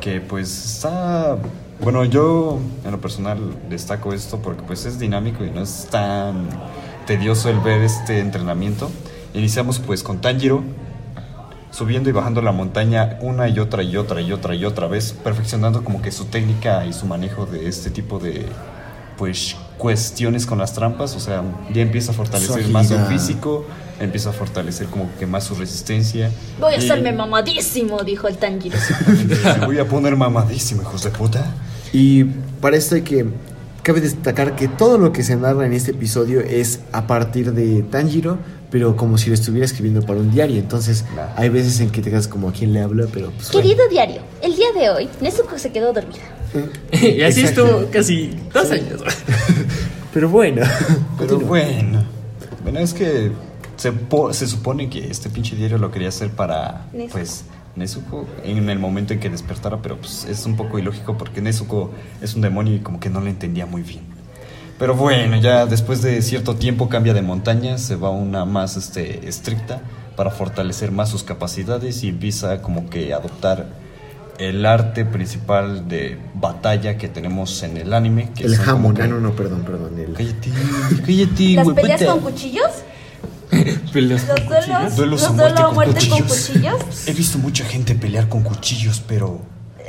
Que 0.00 0.22
pues 0.22 0.76
está... 0.76 1.36
Bueno, 1.82 2.06
yo 2.06 2.60
en 2.82 2.92
lo 2.92 3.00
personal 3.00 3.38
destaco 3.68 4.14
esto 4.14 4.38
porque 4.38 4.62
pues 4.62 4.86
es 4.86 4.98
dinámico 4.98 5.44
y 5.44 5.50
no 5.50 5.60
es 5.60 5.86
tan 5.90 6.48
tedioso 7.06 7.50
el 7.50 7.60
ver 7.60 7.82
este 7.82 8.20
entrenamiento. 8.20 8.90
Iniciamos 9.34 9.78
pues 9.78 10.02
con 10.02 10.22
Tanjiro 10.22 10.62
subiendo 11.72 12.08
y 12.08 12.12
bajando 12.12 12.40
la 12.42 12.52
montaña 12.52 13.18
una 13.20 13.48
y 13.48 13.58
otra 13.58 13.82
y 13.82 13.96
otra 13.96 14.20
y 14.20 14.30
otra 14.30 14.54
y 14.54 14.64
otra 14.64 14.86
vez, 14.86 15.12
perfeccionando 15.24 15.82
como 15.82 16.00
que 16.02 16.12
su 16.12 16.26
técnica 16.26 16.86
y 16.86 16.92
su 16.92 17.06
manejo 17.06 17.46
de 17.46 17.66
este 17.68 17.90
tipo 17.90 18.18
de 18.20 18.46
pues 19.18 19.56
cuestiones 19.78 20.46
con 20.46 20.58
las 20.58 20.74
trampas, 20.74 21.14
o 21.16 21.20
sea, 21.20 21.42
ya 21.72 21.82
empieza 21.82 22.12
a 22.12 22.14
fortalecer 22.14 22.62
Su 22.64 22.70
más 22.70 22.88
su 22.88 22.98
físico, 23.06 23.64
empieza 24.00 24.30
a 24.30 24.32
fortalecer 24.32 24.86
como 24.86 25.08
que 25.18 25.26
más 25.26 25.44
su 25.44 25.54
resistencia. 25.54 26.30
Voy 26.60 26.74
a 26.74 26.76
Y- 26.76 26.84
hacerme 26.84 27.12
mamadísimo, 27.12 28.02
dijo 28.02 28.28
el 28.28 28.36
Tanjiro. 28.38 28.76
Me 29.60 29.66
voy 29.66 29.78
a 29.78 29.86
poner 29.86 30.16
mamadísimo, 30.16 30.82
hijos 30.82 31.02
de 31.04 31.10
puta. 31.10 31.44
Y 31.92 32.24
para 32.60 32.76
esto 32.76 32.94
hay 32.96 33.02
que. 33.02 33.26
Cabe 33.82 34.00
destacar 34.00 34.54
que 34.56 34.68
todo 34.68 34.96
lo 34.96 35.12
que 35.12 35.24
se 35.24 35.34
narra 35.36 35.66
en 35.66 35.72
este 35.72 35.90
episodio 35.90 36.40
es 36.40 36.80
a 36.92 37.06
partir 37.08 37.52
de 37.52 37.82
Tanjiro, 37.82 38.38
pero 38.72 38.96
como 38.96 39.18
si 39.18 39.28
lo 39.28 39.34
estuviera 39.34 39.64
escribiendo 39.64 40.00
para 40.04 40.18
un 40.18 40.32
diario. 40.32 40.56
Entonces, 40.58 41.04
Claro. 41.12 41.30
hay 41.36 41.48
veces 41.50 41.78
en 41.80 41.90
que 41.90 42.00
te 42.02 42.10
quedas 42.10 42.26
como 42.26 42.48
a 42.48 42.52
quién 42.52 42.72
le 42.72 42.80
habla, 42.80 43.06
pero 43.12 43.30
pues. 43.30 43.50
Querido 43.50 43.86
diario, 43.88 44.22
el 44.42 44.56
día 44.56 44.72
de 44.72 44.90
hoy, 44.90 45.08
Nezuko 45.20 45.58
se 45.58 45.70
quedó 45.70 45.92
dormida. 45.92 46.18
bueno. 46.52 46.68
y 46.92 47.22
así 47.22 47.40
Exacto. 47.42 47.66
estuvo 47.66 47.90
casi 47.90 48.30
dos 48.52 48.70
años 48.70 49.00
Pero 50.12 50.28
bueno. 50.28 50.62
Pero 51.18 51.28
continúa. 51.38 51.48
bueno, 51.48 52.04
bueno, 52.62 52.78
es 52.80 52.92
que 52.94 53.30
se, 53.76 53.92
po- 53.92 54.32
se 54.32 54.46
supone 54.46 54.90
que 54.90 55.10
este 55.10 55.30
pinche 55.30 55.56
diario 55.56 55.78
lo 55.78 55.90
quería 55.90 56.08
hacer 56.08 56.30
para, 56.30 56.86
Nezuko. 56.92 57.12
pues, 57.12 57.44
Nezuko 57.76 58.26
en 58.44 58.68
el 58.68 58.78
momento 58.78 59.14
en 59.14 59.20
que 59.20 59.30
despertara, 59.30 59.80
pero 59.80 59.96
pues 59.96 60.26
es 60.26 60.44
un 60.44 60.56
poco 60.56 60.78
ilógico 60.78 61.16
porque 61.16 61.40
Nezuko 61.40 61.90
es 62.20 62.34
un 62.34 62.42
demonio 62.42 62.74
y 62.74 62.80
como 62.80 63.00
que 63.00 63.08
no 63.08 63.20
le 63.22 63.30
entendía 63.30 63.64
muy 63.64 63.80
bien. 63.82 64.02
Pero 64.82 64.96
bueno, 64.96 65.36
ya 65.36 65.64
después 65.66 66.02
de 66.02 66.20
cierto 66.22 66.56
tiempo 66.56 66.88
cambia 66.88 67.14
de 67.14 67.22
montaña, 67.22 67.78
se 67.78 67.94
va 67.94 68.08
a 68.08 68.10
una 68.10 68.44
más 68.44 68.76
este, 68.76 69.28
estricta 69.28 69.80
para 70.16 70.32
fortalecer 70.32 70.90
más 70.90 71.08
sus 71.08 71.22
capacidades 71.22 72.02
y 72.02 72.08
empieza 72.08 72.60
como 72.62 72.90
que 72.90 73.12
a 73.14 73.18
adoptar 73.18 73.68
el 74.38 74.66
arte 74.66 75.04
principal 75.04 75.86
de 75.86 76.18
batalla 76.34 76.98
que 76.98 77.06
tenemos 77.08 77.62
en 77.62 77.76
el 77.76 77.92
anime. 77.94 78.30
Que 78.34 78.42
El 78.42 78.56
jamón. 78.56 78.96
que- 78.96 79.02
Ah, 79.02 79.06
no, 79.06 79.20
no, 79.20 79.36
perdón, 79.36 79.62
perdón. 79.62 79.96
El... 80.00 80.14
Cállate, 80.14 80.50
cállate, 81.06 81.52
¿Las 81.54 81.68
peleas 81.68 82.00
puta. 82.00 82.12
con 82.14 82.20
cuchillos? 82.22 82.70
Peleas 83.92 84.26
¿Los 84.26 84.40
con 84.40 84.48
duelos? 84.48 84.66
cuchillos. 84.66 84.96
Duelos 84.96 85.22
a 85.22 85.26
¿Los 85.28 85.36
muerte 85.36 85.52
duelo 85.54 85.60
a 85.60 85.66
con 85.66 85.74
muerte 85.76 86.08
con 86.08 86.22
cuchillos. 86.22 87.06
He 87.08 87.12
visto 87.12 87.38
mucha 87.38 87.64
gente 87.64 87.94
pelear 87.94 88.28
con 88.28 88.42
cuchillos, 88.42 89.00
pero 89.06 89.42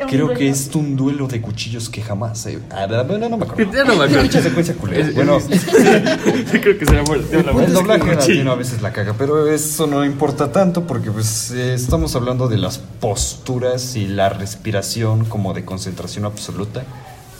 creo 0.08 0.26
duelo. 0.26 0.40
que 0.40 0.50
es 0.50 0.70
un 0.76 0.96
duelo 0.96 1.28
de 1.28 1.42
cuchillos 1.42 1.90
que 1.90 2.02
jamás 2.02 2.46
he... 2.46 2.60
Ah, 2.72 2.88
bueno, 3.08 3.30
no 3.30 3.38
me 3.38 3.46
acuerdo. 3.46 3.72
Ya 3.74 3.84
no 3.84 3.96
me 3.96 4.04
acuerdo. 4.06 4.24
Mucha 4.24 4.42
secuencia 4.42 4.76
culera. 4.76 5.08
Es- 5.08 5.16
Bueno, 5.16 5.40
Yo 5.40 6.62
creo 6.62 6.78
que 6.78 6.86
será 6.86 7.02
una 7.04 7.18
el 7.42 7.54
muerte 7.54 7.72
doblaje 7.74 8.16
latino 8.16 8.52
a 8.52 8.56
veces 8.56 8.82
la 8.82 8.92
caga, 8.94 9.14
pero 9.18 9.48
eso 9.48 9.88
no 9.88 10.04
importa 10.06 10.52
tanto 10.52 10.86
porque 10.86 11.12
pues 11.12 11.52
eh, 11.52 11.74
estamos 11.74 12.16
hablando 12.16 12.48
de 12.48 12.58
las 12.58 12.78
posturas 12.78 13.96
y 13.96 14.08
la 14.08 14.30
respiración 14.30 15.26
como 15.26 15.54
de 15.54 15.66
concentración 15.66 16.26
absoluta, 16.26 16.84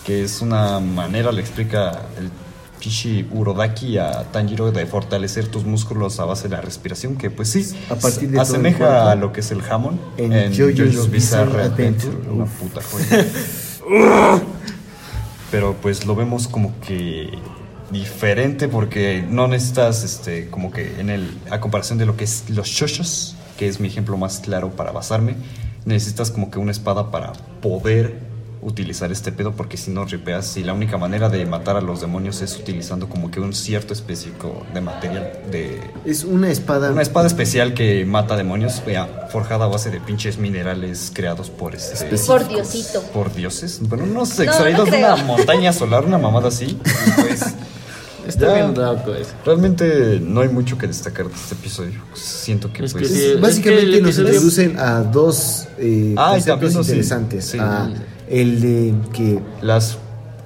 que 0.06 0.24
es 0.24 0.42
una 0.42 0.80
manera, 0.80 1.32
le 1.32 1.42
explica 1.42 1.92
el 2.20 2.30
Kishi 2.84 3.26
Urodaki 3.32 3.98
a 3.98 4.26
Tanjiro 4.34 4.74
de 4.74 4.86
fortalecer 4.86 5.48
tus 5.48 5.64
músculos 5.64 6.20
a 6.20 6.26
base 6.26 6.50
de 6.50 6.56
la 6.56 6.62
respiración, 6.62 7.16
que 7.16 7.32
pues 7.32 7.48
sí, 7.50 7.66
A 7.90 7.96
partir 7.96 8.30
de 8.30 8.42
asemeja 8.42 8.78
cuerpo. 8.80 9.08
a 9.08 9.16
lo 9.16 9.32
que 9.32 9.40
es 9.40 9.52
el 9.52 9.62
jamón 9.62 10.02
En 10.18 10.34
en, 10.34 10.52
JoJo's 10.52 10.78
JoJo's 10.78 11.10
Bizarre 11.10 11.46
Bizarre 11.46 11.64
Adventure, 11.64 12.12
Adventure. 12.12 12.30
una 12.34 12.46
puta 12.46 12.82
joya. 12.82 13.26
pero 15.50 15.76
pues 15.82 16.06
lo 16.06 16.14
vemos 16.16 16.50
como 16.50 16.74
que 16.82 17.30
diferente 17.90 18.68
porque 18.68 19.24
no 19.30 19.48
necesitas 19.48 20.04
este 20.04 20.50
como 20.50 20.70
que 20.72 21.00
en 21.00 21.10
el 21.10 21.38
a 21.52 21.62
comparación 21.62 21.98
de 22.00 22.06
lo 22.06 22.18
que 22.18 22.26
es 22.26 22.50
los 22.50 22.68
shoshos 22.68 23.36
que 23.58 23.68
es 23.70 23.80
mi 23.80 23.88
ejemplo 23.88 24.18
más 24.18 24.40
claro 24.40 24.72
para 24.72 24.92
basarme 24.92 25.36
necesitas 25.86 26.32
como 26.32 26.50
que 26.52 26.60
una 26.60 26.72
espada 26.72 27.12
para 27.12 27.32
poder 27.62 28.20
utilizar 28.64 29.12
este 29.12 29.32
pedo 29.32 29.52
porque 29.54 29.78
si 29.78 29.92
no 29.92 30.06
ripeas 30.06 30.58
y 30.58 30.64
la 30.64 30.74
única 30.74 30.98
manera 30.98 31.30
de 31.30 31.46
matar 31.46 31.78
a 31.78 31.82
los 31.82 32.02
demonios 32.02 32.42
es 32.42 32.56
utilizando 32.58 33.08
como 33.10 33.30
que 33.32 33.40
un 33.40 33.54
cierto 33.54 33.94
específico 33.94 34.66
de 34.74 34.82
material 34.82 35.32
de 35.52 35.82
Es 36.06 36.24
una 36.24 36.50
espada. 36.50 36.92
una 36.92 37.02
espada 37.02 37.28
especial 37.28 37.74
que 37.74 38.06
mata 38.06 38.36
demonios 38.36 38.82
vea, 38.86 39.28
forjada 39.32 39.66
a 39.66 39.68
base 39.68 39.90
de 39.92 40.00
pinches 40.00 40.38
minerales 40.38 41.12
creados 41.14 41.50
por 41.50 41.76
este 41.76 42.06
Por 42.26 42.48
Diosito. 42.48 43.02
por 43.14 43.34
dioses. 43.34 43.80
Bueno, 43.82 44.06
unos 44.06 44.38
No, 44.38 44.44
extraídos 44.44 44.86
no 44.90 44.92
de 44.96 44.98
una 45.04 45.16
montaña 45.18 45.74
solar, 45.74 46.06
una 46.06 46.18
mamada 46.18 46.48
así. 46.48 46.66
y 46.66 47.22
Pues, 47.22 47.42
Está 48.28 48.48
ya, 48.48 48.54
bien 48.68 48.74
loco 48.76 49.14
eso. 49.14 49.32
Realmente 49.46 50.20
no 50.22 50.42
hay 50.42 50.50
mucho 50.50 50.78
que 50.78 50.88
destacar 50.88 51.28
de 51.28 51.34
este 51.36 51.56
episodio. 51.56 52.00
Siento 52.14 52.72
que 52.72 52.86
Es 52.86 52.94
que 52.94 53.00
pues. 53.02 53.12
sí, 53.12 53.18
Es- 53.24 53.36
es 53.36 53.42
básicamente 53.42 53.92
que 53.92 54.02
nos 54.02 54.18
episodio- 54.18 54.28
introducen 54.30 54.80
a 54.80 55.00
dos 55.02 55.68
eh, 55.78 56.16
Ah, 56.18 56.30
y 56.38 56.42
conceptos 56.44 56.76
interesantes. 56.88 57.46
sí. 57.46 57.58
a 57.60 57.90
el 58.30 58.62
de 58.62 58.94
que 59.12 59.40
Las 59.62 59.98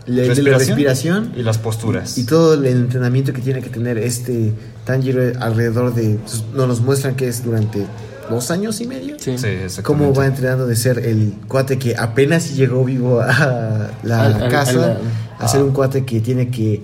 Le- 0.08 0.28
de 0.34 0.42
la 0.44 0.58
respiración 0.58 1.34
y 1.36 1.44
las 1.44 1.58
posturas. 1.58 2.18
y 2.18 2.24
todo 2.26 2.54
el 2.56 2.66
entrenamiento 2.66 3.34
que 3.34 3.42
tiene 3.42 3.62
que 3.62 3.70
tener 3.70 3.98
este 3.98 4.54
Tanjiro 4.86 5.22
alrededor 5.40 5.94
de 5.94 6.18
pues, 6.24 6.44
nos 6.56 6.68
los 6.68 6.82
muestran 6.82 7.16
que 7.16 7.28
es 7.28 7.44
durante 7.44 7.86
dos 8.30 8.50
años 8.52 8.80
y 8.82 8.88
medio 8.88 9.16
Sí. 9.20 9.38
Sí, 9.38 9.48
exactamente. 9.48 9.84
cómo 9.84 10.14
va 10.14 10.26
entrenando 10.26 10.66
de 10.66 10.76
ser 10.76 11.00
el 11.00 11.34
cuate 11.48 11.78
que 11.78 11.96
apenas 11.96 12.56
llegó 12.56 12.84
vivo 12.86 13.20
a 13.22 13.92
la 14.04 14.22
Al- 14.24 14.34
al- 14.44 14.50
casa 14.50 14.72
a 14.72 14.76
la- 14.88 14.98
a 15.40 15.48
ser 15.48 15.62
un 15.62 15.72
cuate 15.72 16.04
que 16.06 16.20
tiene 16.22 16.50
que 16.50 16.82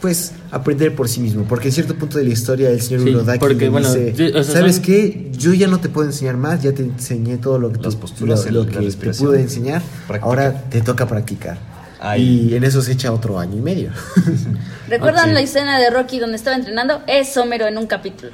pues 0.00 0.32
aprender 0.50 0.94
por 0.94 1.08
sí 1.08 1.20
mismo 1.20 1.44
porque 1.44 1.68
en 1.68 1.74
cierto 1.74 1.94
punto 1.94 2.18
de 2.18 2.24
la 2.24 2.30
historia 2.30 2.70
el 2.70 2.80
señor 2.80 3.02
Sí, 3.02 3.10
Urodaki 3.10 3.38
porque, 3.38 3.64
le 3.64 3.68
bueno, 3.68 3.92
dice 3.92 4.14
yo- 4.14 4.38
o 4.38 4.42
sea, 4.42 4.54
sabes 4.54 4.76
son- 4.76 4.84
qué 4.84 5.30
yo 5.36 5.52
ya 5.54 5.66
no 5.68 5.78
te 5.80 5.88
puedo 5.88 6.06
enseñar 6.08 6.36
más 6.36 6.62
ya 6.62 6.72
te 6.72 6.82
enseñé 6.82 7.36
todo 7.36 7.58
lo 7.58 7.70
que, 7.72 7.80
Las 7.82 7.94
tú- 7.94 8.00
posturas, 8.00 8.44
lo, 8.46 8.64
lo 8.64 8.64
la 8.64 8.80
que 8.80 8.90
te 8.90 9.10
pude 9.14 9.40
enseñar 9.40 9.82
Practica. 10.08 10.26
ahora 10.26 10.62
te 10.70 10.80
toca 10.80 11.06
practicar 11.06 11.58
Ay. 12.02 12.48
Y 12.50 12.54
en 12.54 12.64
eso 12.64 12.80
se 12.80 12.92
echa 12.92 13.12
otro 13.12 13.38
año 13.38 13.58
y 13.58 13.60
medio. 13.60 13.90
¿Recuerdan 14.88 15.34
la 15.34 15.40
escena 15.42 15.78
de 15.78 15.90
Rocky 15.90 16.18
donde 16.18 16.36
estaba 16.36 16.56
entrenando? 16.56 17.02
Es 17.06 17.36
Homero 17.36 17.66
en 17.68 17.76
un 17.76 17.86
capítulo. 17.86 18.32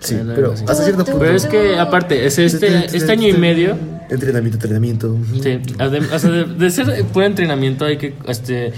Sí, 0.00 0.16
pero 0.34 0.52
hasta 0.52 0.74
cierto 0.76 1.04
punto. 1.04 1.18
Pero 1.20 1.36
es 1.36 1.44
que, 1.44 1.78
aparte, 1.78 2.24
es 2.26 2.38
este, 2.38 2.86
este 2.86 3.12
año 3.12 3.28
y 3.28 3.34
medio. 3.34 3.76
Entrenamiento, 4.08 4.56
entrenamiento. 4.56 5.16
Sí, 5.42 5.60
o 5.78 6.18
sea, 6.18 6.30
de, 6.30 6.44
de 6.44 6.70
ser 6.70 7.04
puro 7.04 7.26
entrenamiento 7.26 7.84
hay 7.84 7.98
que, 7.98 8.14
este, 8.26 8.72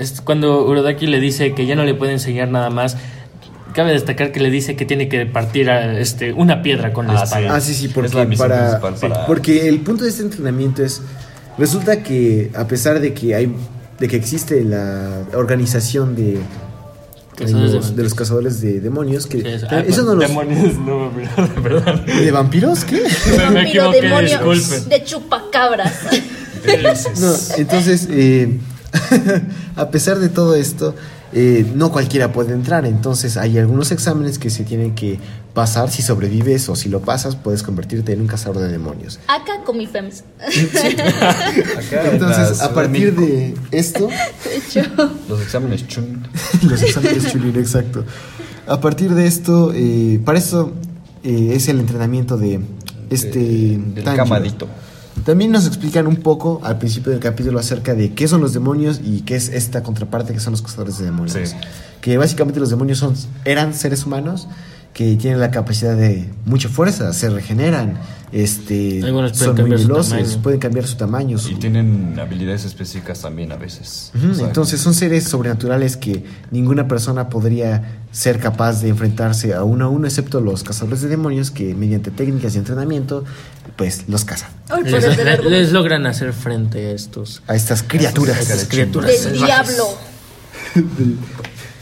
es 0.00 0.20
cuando 0.20 0.64
Urodaki 0.66 1.06
le 1.06 1.20
dice 1.20 1.54
que 1.54 1.66
ya 1.66 1.76
no 1.76 1.84
le 1.84 1.94
puede 1.94 2.12
enseñar 2.12 2.48
nada 2.48 2.70
más, 2.70 2.96
cabe 3.74 3.92
destacar 3.92 4.32
que 4.32 4.40
le 4.40 4.50
dice 4.50 4.74
que 4.74 4.84
tiene 4.84 5.08
que 5.08 5.26
partir 5.26 5.70
a, 5.70 5.98
este, 5.98 6.32
una 6.32 6.62
piedra 6.62 6.92
con 6.92 7.06
la 7.06 7.20
Ah, 7.20 7.24
espada. 7.24 7.40
sí. 7.42 7.48
Ah, 7.50 7.60
sí, 7.60 7.74
sí, 7.74 7.86
Es 7.86 7.92
porque 7.92 8.36
para, 8.36 8.80
sí, 8.96 9.06
porque 9.26 9.68
el 9.68 9.80
punto 9.80 10.04
de 10.04 10.10
este 10.10 10.22
entrenamiento 10.22 10.82
es 10.84 11.02
resulta 11.58 12.02
que 12.02 12.50
a 12.56 12.66
pesar 12.66 12.98
de 13.00 13.14
que 13.14 13.34
hay 13.34 13.54
de 14.00 14.08
que 14.08 14.16
existe 14.16 14.64
la 14.64 15.22
organización 15.34 16.16
de 16.16 16.38
de 17.38 17.46
Cazadores 17.46 17.70
de 17.72 17.76
los, 17.78 17.96
de 17.96 18.02
los 18.02 18.14
cazadores 18.14 18.60
de 18.60 18.80
demonios 18.80 19.26
que 19.26 19.38
Sí, 19.40 19.44
eh, 19.46 19.60
ah, 19.70 19.80
eso 19.86 20.02
no 20.02 20.14
los 20.14 20.28
demonios, 20.28 20.76
no, 20.78 21.10
perdón, 21.14 21.50
perdón. 21.62 22.04
de 22.06 22.30
vampiros 22.30 22.84
qué 22.84 22.96
Me 23.30 23.36
Vampiro, 23.44 23.62
equivoqué, 23.90 24.00
demonio 24.02 24.52
disculpen. 24.52 24.88
de 24.90 25.04
chupacabras. 25.04 25.92
no 27.20 27.32
entonces 27.56 28.08
eh, 28.10 28.58
a 29.76 29.90
pesar 29.90 30.18
de 30.18 30.28
todo 30.28 30.54
esto 30.54 30.94
eh, 31.32 31.64
no 31.76 31.92
cualquiera 31.92 32.32
puede 32.32 32.52
entrar 32.54 32.84
entonces 32.86 33.36
hay 33.36 33.56
algunos 33.58 33.92
exámenes 33.92 34.38
que 34.38 34.50
se 34.50 34.64
tienen 34.64 34.94
que 34.96 35.18
pasar 35.54 35.90
si 35.90 36.02
sobrevives 36.02 36.68
o 36.68 36.74
si 36.76 36.88
lo 36.88 37.00
pasas 37.00 37.36
puedes 37.36 37.62
convertirte 37.62 38.12
en 38.12 38.20
un 38.22 38.26
cazador 38.26 38.58
de 38.58 38.68
demonios 38.68 39.18
Acá 39.28 39.62
con 39.64 39.78
mi 39.78 39.86
fems. 39.86 40.24
Entonces 42.12 42.60
a 42.60 42.72
partir 42.74 43.14
de 43.14 43.54
esto 43.70 44.08
Los 45.28 45.40
exámenes 45.42 45.86
chun. 45.86 46.26
Los 46.68 46.82
exámenes 46.82 47.30
Chulín, 47.30 47.56
exacto. 47.58 48.04
A 48.66 48.80
partir 48.80 49.12
de 49.14 49.26
esto, 49.26 49.72
eh, 49.74 50.20
para 50.24 50.38
eso 50.38 50.72
eh, 51.24 51.52
es 51.54 51.68
el 51.68 51.80
entrenamiento 51.80 52.36
de 52.36 52.60
este 53.10 53.38
De- 53.38 53.78
del 53.94 54.04
Tanjiro. 54.04 54.16
camadito. 54.24 54.68
También 55.24 55.52
nos 55.52 55.66
explican 55.66 56.06
un 56.06 56.16
poco 56.16 56.60
al 56.62 56.78
principio 56.78 57.12
del 57.12 57.20
capítulo 57.20 57.58
acerca 57.58 57.94
de 57.94 58.12
qué 58.14 58.28
son 58.28 58.40
los 58.40 58.52
demonios 58.52 59.00
y 59.04 59.22
qué 59.22 59.36
es 59.36 59.48
esta 59.48 59.82
contraparte 59.82 60.32
que 60.32 60.40
son 60.40 60.52
los 60.52 60.62
cazadores 60.62 60.98
de 60.98 61.04
demonios. 61.04 61.32
Sí. 61.48 61.56
Que 62.00 62.16
básicamente 62.16 62.60
los 62.60 62.70
demonios 62.70 62.98
son, 62.98 63.14
eran 63.44 63.74
seres 63.74 64.06
humanos 64.06 64.48
que 64.94 65.16
tienen 65.16 65.40
la 65.40 65.50
capacidad 65.50 65.96
de 65.96 66.28
mucha 66.44 66.68
fuerza, 66.68 67.12
se 67.12 67.30
regeneran, 67.30 67.98
este, 68.32 69.00
Algunos 69.04 69.32
pueden 69.38 69.56
son 69.56 69.68
muy 69.68 69.76
veloces, 69.76 70.36
pueden 70.36 70.60
cambiar 70.60 70.86
su 70.86 70.96
tamaño. 70.96 71.36
su- 71.38 71.50
Y 71.50 71.54
tienen 71.56 72.16
habilidades 72.20 72.64
específicas 72.64 73.20
también 73.22 73.50
a 73.52 73.56
veces. 73.56 74.12
Ujú, 74.16 74.30
O 74.30 74.34
sea, 74.34 74.46
Entonces 74.46 74.80
son 74.80 74.94
seres 74.94 75.24
sobrenaturales 75.24 75.96
que 75.96 76.24
ninguna 76.50 76.86
persona 76.86 77.28
podría 77.28 77.98
ser 78.12 78.38
capaz 78.38 78.82
de 78.82 78.88
enfrentarse 78.88 79.54
a 79.54 79.64
uno 79.64 79.86
a 79.86 79.88
uno, 79.88 80.06
excepto 80.06 80.40
los 80.40 80.62
cazadores 80.64 81.00
de 81.02 81.08
demonios 81.08 81.50
que 81.50 81.74
mediante 81.74 82.10
técnicas 82.10 82.52
de 82.52 82.60
entrenamiento, 82.60 83.24
pues 83.76 84.04
los 84.08 84.24
cazan. 84.24 84.50
Les, 84.84 85.72
logran 85.72 86.06
hacer 86.06 86.32
frente 86.32 86.86
a 86.86 86.90
estos. 86.92 87.42
A 87.48 87.54
estas 87.56 87.82
criaturas. 87.82 88.36
a 88.36 88.40
estas 88.40 88.64
criaturas. 88.66 89.24
Del 89.24 89.32
diablo, 89.34 89.84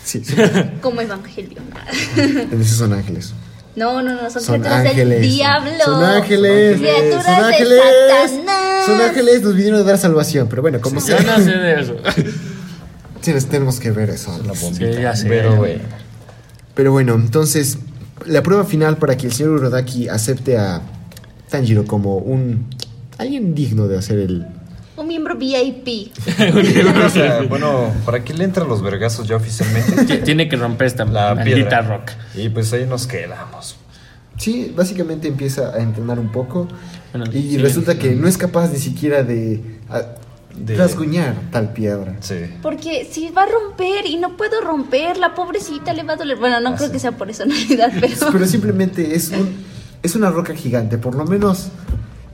Sí, 0.09 0.23
sí. 0.25 0.35
como 0.81 1.03
Evangelion. 1.03 1.65
Esos 2.53 2.79
son 2.79 2.95
ángeles. 2.95 3.35
No, 3.77 4.01
no, 4.03 4.15
no, 4.23 4.31
son, 4.31 4.43
Son 4.43 4.61
criaturas 4.61 4.87
ángeles. 4.87 5.21
del 5.21 5.31
diablo. 5.31 5.85
Son 5.85 6.03
ángeles. 6.03 6.79
Criaturas 6.79 7.25
Son 7.27 7.37
de 7.37 7.45
ángeles. 7.45 7.81
Satanás. 8.31 8.87
Son 8.87 9.01
ángeles, 9.03 9.43
nos 9.43 9.55
vinieron 9.55 9.81
a 9.81 9.83
dar 9.85 9.99
salvación. 9.99 10.49
Pero 10.49 10.63
bueno, 10.63 10.81
como 10.81 10.99
sea, 11.01 11.19
Ya 11.23 11.37
no 11.39 11.45
sé 11.45 11.51
de 11.51 11.81
eso. 11.81 11.97
sí, 13.21 13.33
les 13.35 13.47
tenemos 13.47 13.79
que 13.79 13.91
ver 13.91 14.09
eso. 14.09 14.31
la 14.47 14.55
bombita. 14.55 14.93
Sí, 14.95 15.03
ya 15.03 15.15
sé. 15.15 15.29
Pero, 15.29 15.57
güey. 15.57 15.79
Pero 16.75 16.91
bueno, 16.93 17.15
entonces, 17.15 17.79
la 18.25 18.43
prueba 18.43 18.65
final 18.65 18.97
para 18.97 19.17
que 19.19 19.27
el 19.27 19.33
señor 19.35 19.53
Urodaki 19.53 20.09
acepte 20.09 20.57
a 20.57 20.81
Tanjiro 21.51 21.85
como 21.85 22.17
un 22.17 22.67
alguien 23.19 23.55
digno 23.55 23.89
de 23.89 23.99
hacer 23.99 24.19
el 24.21 24.47
Un 24.99 25.07
miembro 25.07 25.37
VIP. 25.37 26.13
O 27.07 27.09
sea, 27.11 27.43
bueno, 27.49 27.93
¿para 28.05 28.23
qué 28.25 28.35
le 28.35 28.45
entran 28.45 28.69
los 28.69 28.83
vergazos 28.83 29.27
ya 29.29 29.37
oficialmente? 29.37 30.19
Tiene 30.25 30.49
que 30.49 30.57
romper 30.57 30.87
esta 30.89 31.05
La 31.05 31.35
maldita 31.35 31.55
piedra. 31.55 31.83
roca. 31.83 32.17
Y 32.35 32.49
pues 32.49 32.73
ahí 32.73 32.85
nos 32.87 33.07
quedamos. 33.07 33.77
Sí, 34.37 34.73
básicamente 34.77 35.27
empieza 35.29 35.71
a 35.75 35.79
entrenar 35.81 36.19
un 36.21 36.31
poco 36.31 36.69
Bueno, 37.13 37.27
y 37.33 37.43
sí, 37.51 37.59
resulta 37.59 37.93
sí. 37.95 37.99
que 37.99 38.11
no 38.15 38.29
es 38.29 38.39
capaz 38.39 38.71
ni 38.73 38.79
siquiera 38.79 39.25
de, 39.25 39.61
a- 39.91 40.03
De- 40.55 40.77
rasguñar 40.77 41.35
tal 41.51 41.73
piedra. 41.73 42.17
Sí. 42.21 42.37
Porque 42.63 43.09
si 43.11 43.31
va 43.31 43.43
a 43.43 43.47
romper 43.47 44.07
y 44.07 44.17
no 44.17 44.37
puedo 44.37 44.61
romper, 44.61 45.17
la 45.17 45.35
pobrecita 45.35 45.93
le 45.93 46.05
va 46.05 46.13
a 46.13 46.17
doler. 46.17 46.37
Bueno, 46.39 46.61
no 46.61 46.71
Ah, 46.71 46.75
creo 46.77 46.93
que 46.93 46.99
sea 47.01 47.13
por 47.13 47.29
eso 47.31 47.43
en 47.45 47.51
realidad, 47.51 47.93
pero. 48.01 48.15
Pero 48.33 48.47
simplemente 48.47 49.15
es 49.17 49.31
un 49.31 49.67
es 50.03 50.15
una 50.15 50.31
roca 50.31 50.55
gigante, 50.55 50.99
por 50.99 51.17
lo 51.17 51.25
menos 51.25 51.71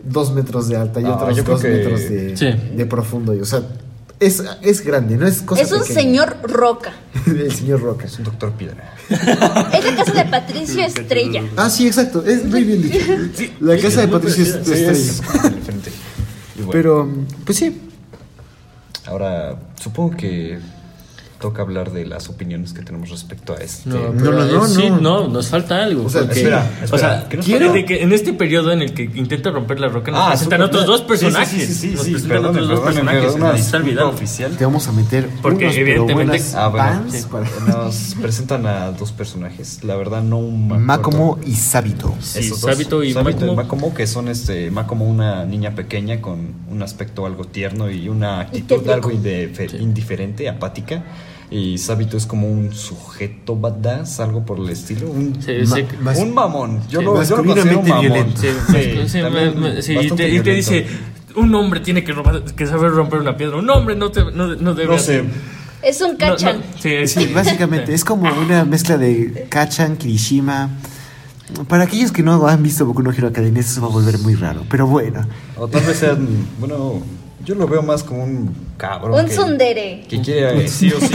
dos 0.07 0.33
metros 0.33 0.69
de 0.69 0.77
alta 0.77 1.01
y 1.01 1.05
No, 1.05 1.15
otros 1.17 1.45
dos 1.45 1.61
que- 1.63 1.69
metros 1.69 2.01
de, 2.09 2.37
Sí. 2.37 2.47
de 2.77 2.87
profundo. 2.87 3.35
y, 3.35 3.41
O 3.41 3.45
sea, 3.45 3.63
es, 4.21 4.43
es 4.63 4.81
grande, 4.85 5.17
no 5.17 5.27
es 5.27 5.43
cosa 5.43 5.63
es 5.63 5.73
un 5.73 5.81
pequeña. 5.81 6.01
señor 6.01 6.37
roca. 6.45 6.93
el 7.27 7.53
señor 7.53 7.81
Roca. 7.83 8.07
Es 8.07 8.19
un 8.19 8.25
doctor 8.25 8.53
piedra. 8.53 8.95
Es 9.11 9.85
la 9.85 9.97
casa 9.97 10.13
de 10.13 10.25
Patricio 10.31 10.85
Estrella. 10.85 11.43
Ah, 11.57 11.69
sí, 11.69 11.87
exacto, 11.87 12.25
es 12.25 12.45
muy 12.45 12.65
bien 12.65 12.83
dicho. 12.83 12.99
La 13.61 13.77
casa 13.79 14.03
de 14.03 14.09
Patricio 14.09 14.45
Sí, 14.45 14.51
estrella. 14.53 14.91
es 14.93 15.23
bueno, 16.57 16.71
Pero, 16.71 17.09
pues 17.45 17.59
sí, 17.59 17.81
ahora 19.07 19.57
supongo 19.81 20.17
que 20.17 20.59
toca 21.45 21.61
hablar 21.61 21.93
de 21.93 22.07
las 22.07 22.31
opiniones 22.31 22.73
que 22.73 22.81
tenemos 22.81 23.11
respecto 23.11 23.53
a 23.53 23.57
este. 23.57 23.91
No, 23.91 24.13
No, 24.15 24.33
no, 24.33 24.45
no, 24.47 24.67
sí, 24.67 24.89
no. 24.89 25.01
no, 25.01 25.29
nos 25.29 25.49
falta 25.49 25.83
algo. 25.85 26.07
O 26.07 26.09
sea, 26.09 26.23
porque- 26.23 26.39
espera, 26.41 26.65
espera, 26.83 26.95
o 26.95 26.99
sea, 26.99 27.29
¿qué 27.29 27.37
nos 27.37 27.45
quiero 27.45 27.71
de 27.71 27.85
que 27.85 28.03
en 28.03 28.13
este 28.15 28.33
periodo 28.33 28.73
en 28.73 28.81
el 28.81 28.95
que 28.95 29.03
intenta 29.15 29.51
romper 29.51 29.79
la 29.79 29.89
roca 29.89 30.11
nos 30.11 30.21
Ah, 30.23 30.29
presentan 30.31 30.61
súper- 30.61 30.69
otros 30.71 30.87
dos 30.87 31.01
sí, 31.01 31.07
personajes. 31.07 31.67
Sí, 31.67 31.67
sí, 31.67 31.75
sí, 31.75 31.95
nos 31.95 32.05
sí, 32.07 32.11
presentan 32.13 32.37
perdón, 32.39 32.51
otros 32.53 32.69
dos 32.69 32.81
personajes. 32.81 33.33
perdón, 33.35 33.57
está 33.57 33.77
olvidando. 33.77 34.09
oficial. 34.11 34.57
te 34.57 34.65
vamos 34.65 34.89
a 34.89 34.93
meter 34.93 35.29
Porque 35.43 35.69
evidentemente- 35.81 36.41
Ah, 36.55 36.69
bueno, 36.69 37.05
sí. 37.11 37.25
Nos 37.67 38.15
presentan 38.23 38.67
a 38.67 38.91
dos 38.93 39.13
personajes. 39.13 39.85
La 39.85 39.97
verdad 39.97 40.23
no 40.23 40.41
Makomo 40.41 41.33
acuerdo. 41.35 41.51
y 41.51 41.55
Sabito. 41.57 42.15
Sí. 42.21 42.43
Sabito 42.55 43.05
y 43.05 43.13
Sabito 43.13 43.41
Makomo. 43.41 43.55
Makomo, 43.57 43.95
que 43.95 44.07
son 44.07 44.29
este 44.29 44.71
Makomo 44.71 45.05
una 45.05 45.45
niña 45.45 45.75
pequeña 45.75 46.23
con 46.23 46.55
un 46.71 46.83
aspecto 46.83 47.27
algo 47.27 47.45
tierno 47.45 47.91
y 47.91 48.09
una 48.09 48.41
actitud 48.41 48.89
algo 48.89 49.11
indife- 49.11 49.79
indiferente, 49.81 50.49
apática. 50.49 51.03
Y 51.51 51.79
Sabito 51.79 52.17
es 52.17 52.27
como 52.27 52.49
un 52.49 52.73
sujeto 52.73 53.55
badass, 53.57 54.19
algo 54.21 54.45
por 54.45 54.59
el 54.59 54.69
estilo. 54.71 55.09
Un, 55.11 55.41
Sí, 55.43 55.53
Ma- 55.69 55.77
sí. 55.77 55.85
más- 56.01 56.19
un 56.19 56.35
mamón. 56.35 56.81
Yo 56.89 57.01
Sí, 57.01 57.05
lo, 57.05 57.23
yo 57.23 57.37
lo 57.37 57.45
considero 57.45 57.81
un 57.81 57.89
mamón. 57.89 58.01
violento. 58.07 58.41
Sí, 58.41 58.49
Sí, 58.73 59.09
sí, 59.09 59.21
también 59.21 59.61
me- 59.61 59.75
me- 59.75 59.83
sí, 59.83 59.97
y 60.01 60.11
te, 60.11 60.29
y 60.31 60.41
te 60.41 60.51
dice, 60.55 60.87
un 61.37 61.55
hombre 61.55 61.81
tiene 61.81 62.03
que, 62.03 62.13
robar- 62.13 62.43
que 62.55 62.67
saber 62.67 62.91
romper 62.93 63.21
una 63.21 63.37
piedra. 63.37 63.57
Un 63.57 63.69
hombre 63.71 63.95
no, 63.95 64.11
te, 64.11 64.25
no, 64.25 64.55
no 64.55 64.75
debe 64.75 64.95
No 64.95 64.99
sé. 64.99 65.25
Es 65.83 66.01
un 66.01 66.13
no, 66.13 66.19
cachan. 66.19 66.59
no, 66.59 66.63
sí, 66.81 67.07
Sí, 67.07 67.27
sí. 67.27 67.33
básicamente 67.35 67.93
es 67.93 68.05
como 68.05 68.27
una 68.33 68.65
mezcla 68.65 68.97
de 68.97 69.47
Kachan, 69.51 69.97
Kirishima. 69.99 70.71
Para 71.69 71.85
aquellos 71.85 72.11
que 72.11 72.23
no 72.23 72.47
han 72.49 72.63
visto 72.63 72.87
Boku 72.87 73.03
no 73.03 73.13
Hero 73.13 73.29
Academia, 73.29 73.61
esto 73.61 73.75
se 73.75 73.81
va 73.81 73.89
a 73.89 73.91
volver 73.91 74.19
muy 74.19 74.35
raro. 74.35 74.63
Pero 74.71 74.87
bueno, 74.87 75.21
O 75.57 75.69
tal 75.69 75.83
vez 75.85 75.99
sean, 75.99 76.27
bueno, 76.59 77.03
yo 77.45 77.55
lo 77.55 77.67
veo 77.67 77.83
más 77.83 78.03
como 78.03 78.25
un 78.25 78.55
cabrón. 78.77 79.19
Un 79.21 79.27
que- 79.27 79.33
tsundere. 79.33 80.05
Que 80.09 80.21
quiere 80.21 80.69
sí 80.69 80.91
o 80.93 81.01
sí. 81.01 81.13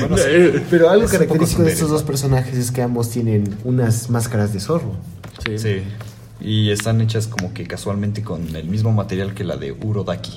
bueno, 0.00 0.16
sí. 0.16 0.60
pero 0.70 0.90
algo 0.90 1.04
Es 1.06 1.12
característico 1.12 1.62
de 1.62 1.72
estos 1.72 1.90
dos 1.90 2.02
personajes 2.02 2.56
es 2.56 2.70
que 2.70 2.82
ambos 2.82 3.10
tienen 3.10 3.56
unas 3.64 4.10
máscaras 4.10 4.52
de 4.52 4.60
zorro. 4.60 4.92
Sí. 5.44 5.58
Sí. 5.58 5.82
Y 6.40 6.70
están 6.70 7.00
hechas 7.00 7.26
como 7.26 7.52
que 7.54 7.66
casualmente 7.66 8.22
con 8.22 8.54
el 8.56 8.68
mismo 8.68 8.92
material 8.92 9.34
que 9.34 9.44
la 9.44 9.56
de 9.56 9.72
Urodaki. 9.72 10.32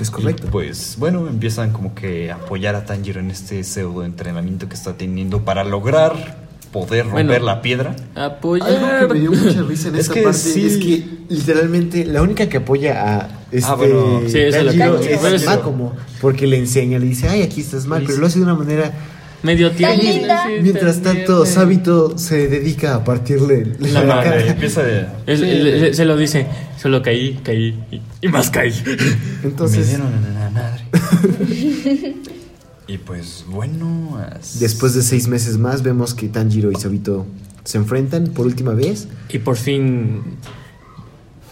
Es 0.00 0.10
correcto. 0.10 0.46
Y 0.46 0.50
pues 0.50 0.96
bueno, 0.98 1.28
empiezan 1.28 1.72
como 1.72 1.94
que 1.94 2.32
a 2.32 2.36
apoyar 2.36 2.74
a 2.74 2.86
Tanjiro 2.86 3.20
en 3.20 3.30
este 3.30 3.62
pseudo 3.64 4.02
entrenamiento 4.04 4.66
que 4.68 4.74
está 4.74 4.94
teniendo 4.94 5.44
para 5.44 5.62
lograr 5.62 6.38
poder 6.72 7.04
romper 7.06 7.26
Bueno. 7.26 7.44
la 7.46 7.62
piedra. 7.62 7.94
Apoyar. 8.14 8.68
Algo 8.68 9.08
que 9.08 9.14
me 9.14 9.20
dio 9.20 9.30
mucha 9.32 9.62
risa 9.62 9.88
en 9.88 9.94
Es 9.96 10.00
esa 10.06 10.14
que 10.14 10.22
parte 10.22 10.38
sí. 10.38 10.66
es 10.66 10.76
que 10.78 11.04
literalmente 11.28 12.04
la 12.04 12.22
única 12.22 12.48
que 12.48 12.56
apoya 12.56 13.16
a 13.20 13.28
este 13.52 13.70
Ah, 13.70 13.74
bueno. 13.74 14.22
Sí, 14.26 14.38
es 14.38 14.54
Tanjiro 14.54 14.98
que- 15.00 15.14
es 15.14 15.20
bueno, 15.20 15.36
eso. 15.36 15.50
Makomo, 15.50 15.92
porque 16.20 16.46
le 16.46 16.56
enseña, 16.58 16.98
le 16.98 17.06
dice, 17.06 17.28
ay, 17.28 17.42
aquí 17.42 17.60
estás 17.60 17.86
mal, 17.86 18.02
pero 18.06 18.18
lo 18.18 18.26
hace 18.26 18.38
de 18.38 18.44
una 18.44 18.54
manera... 18.54 18.90
Medio 19.44 19.70
sí, 19.76 19.84
Mientras 20.62 21.02
tan 21.02 21.16
tanto. 21.16 21.44
Sabito 21.46 22.16
se 22.16 22.46
dedica 22.46 22.94
a 22.94 23.02
partirle 23.02 23.72
la, 23.80 24.04
La 24.04 24.22
cara. 24.22 24.46
empieza 24.46 24.84
de... 24.84 25.06
Él- 25.26 25.38
Sí. 25.38 25.44
él 25.44 25.94
se 25.96 26.04
lo 26.04 26.16
dice, 26.16 26.46
solo 26.80 27.02
caí, 27.02 27.40
caí 27.42 27.74
y, 27.90 28.00
y 28.24 28.28
más 28.28 28.50
caí. 28.50 28.70
me 29.42 29.48
Entonces, 29.48 29.88
dieron 29.88 30.06
en 30.14 30.34
la 30.34 30.48
madre. 30.50 30.84
y 32.86 32.98
pues 32.98 33.44
bueno... 33.48 34.18
después 34.58 34.94
de 34.94 35.02
seis 35.02 35.28
meses 35.28 35.58
más, 35.58 35.82
vemos 35.82 36.14
que 36.14 36.28
Tanjiro 36.28 36.70
y 36.72 36.74
Sabito 36.76 37.26
se 37.64 37.78
enfrentan 37.78 38.28
por 38.28 38.46
última 38.46 38.72
vez. 38.72 39.08
Y 39.28 39.38
por 39.38 39.56
fin 39.56 40.22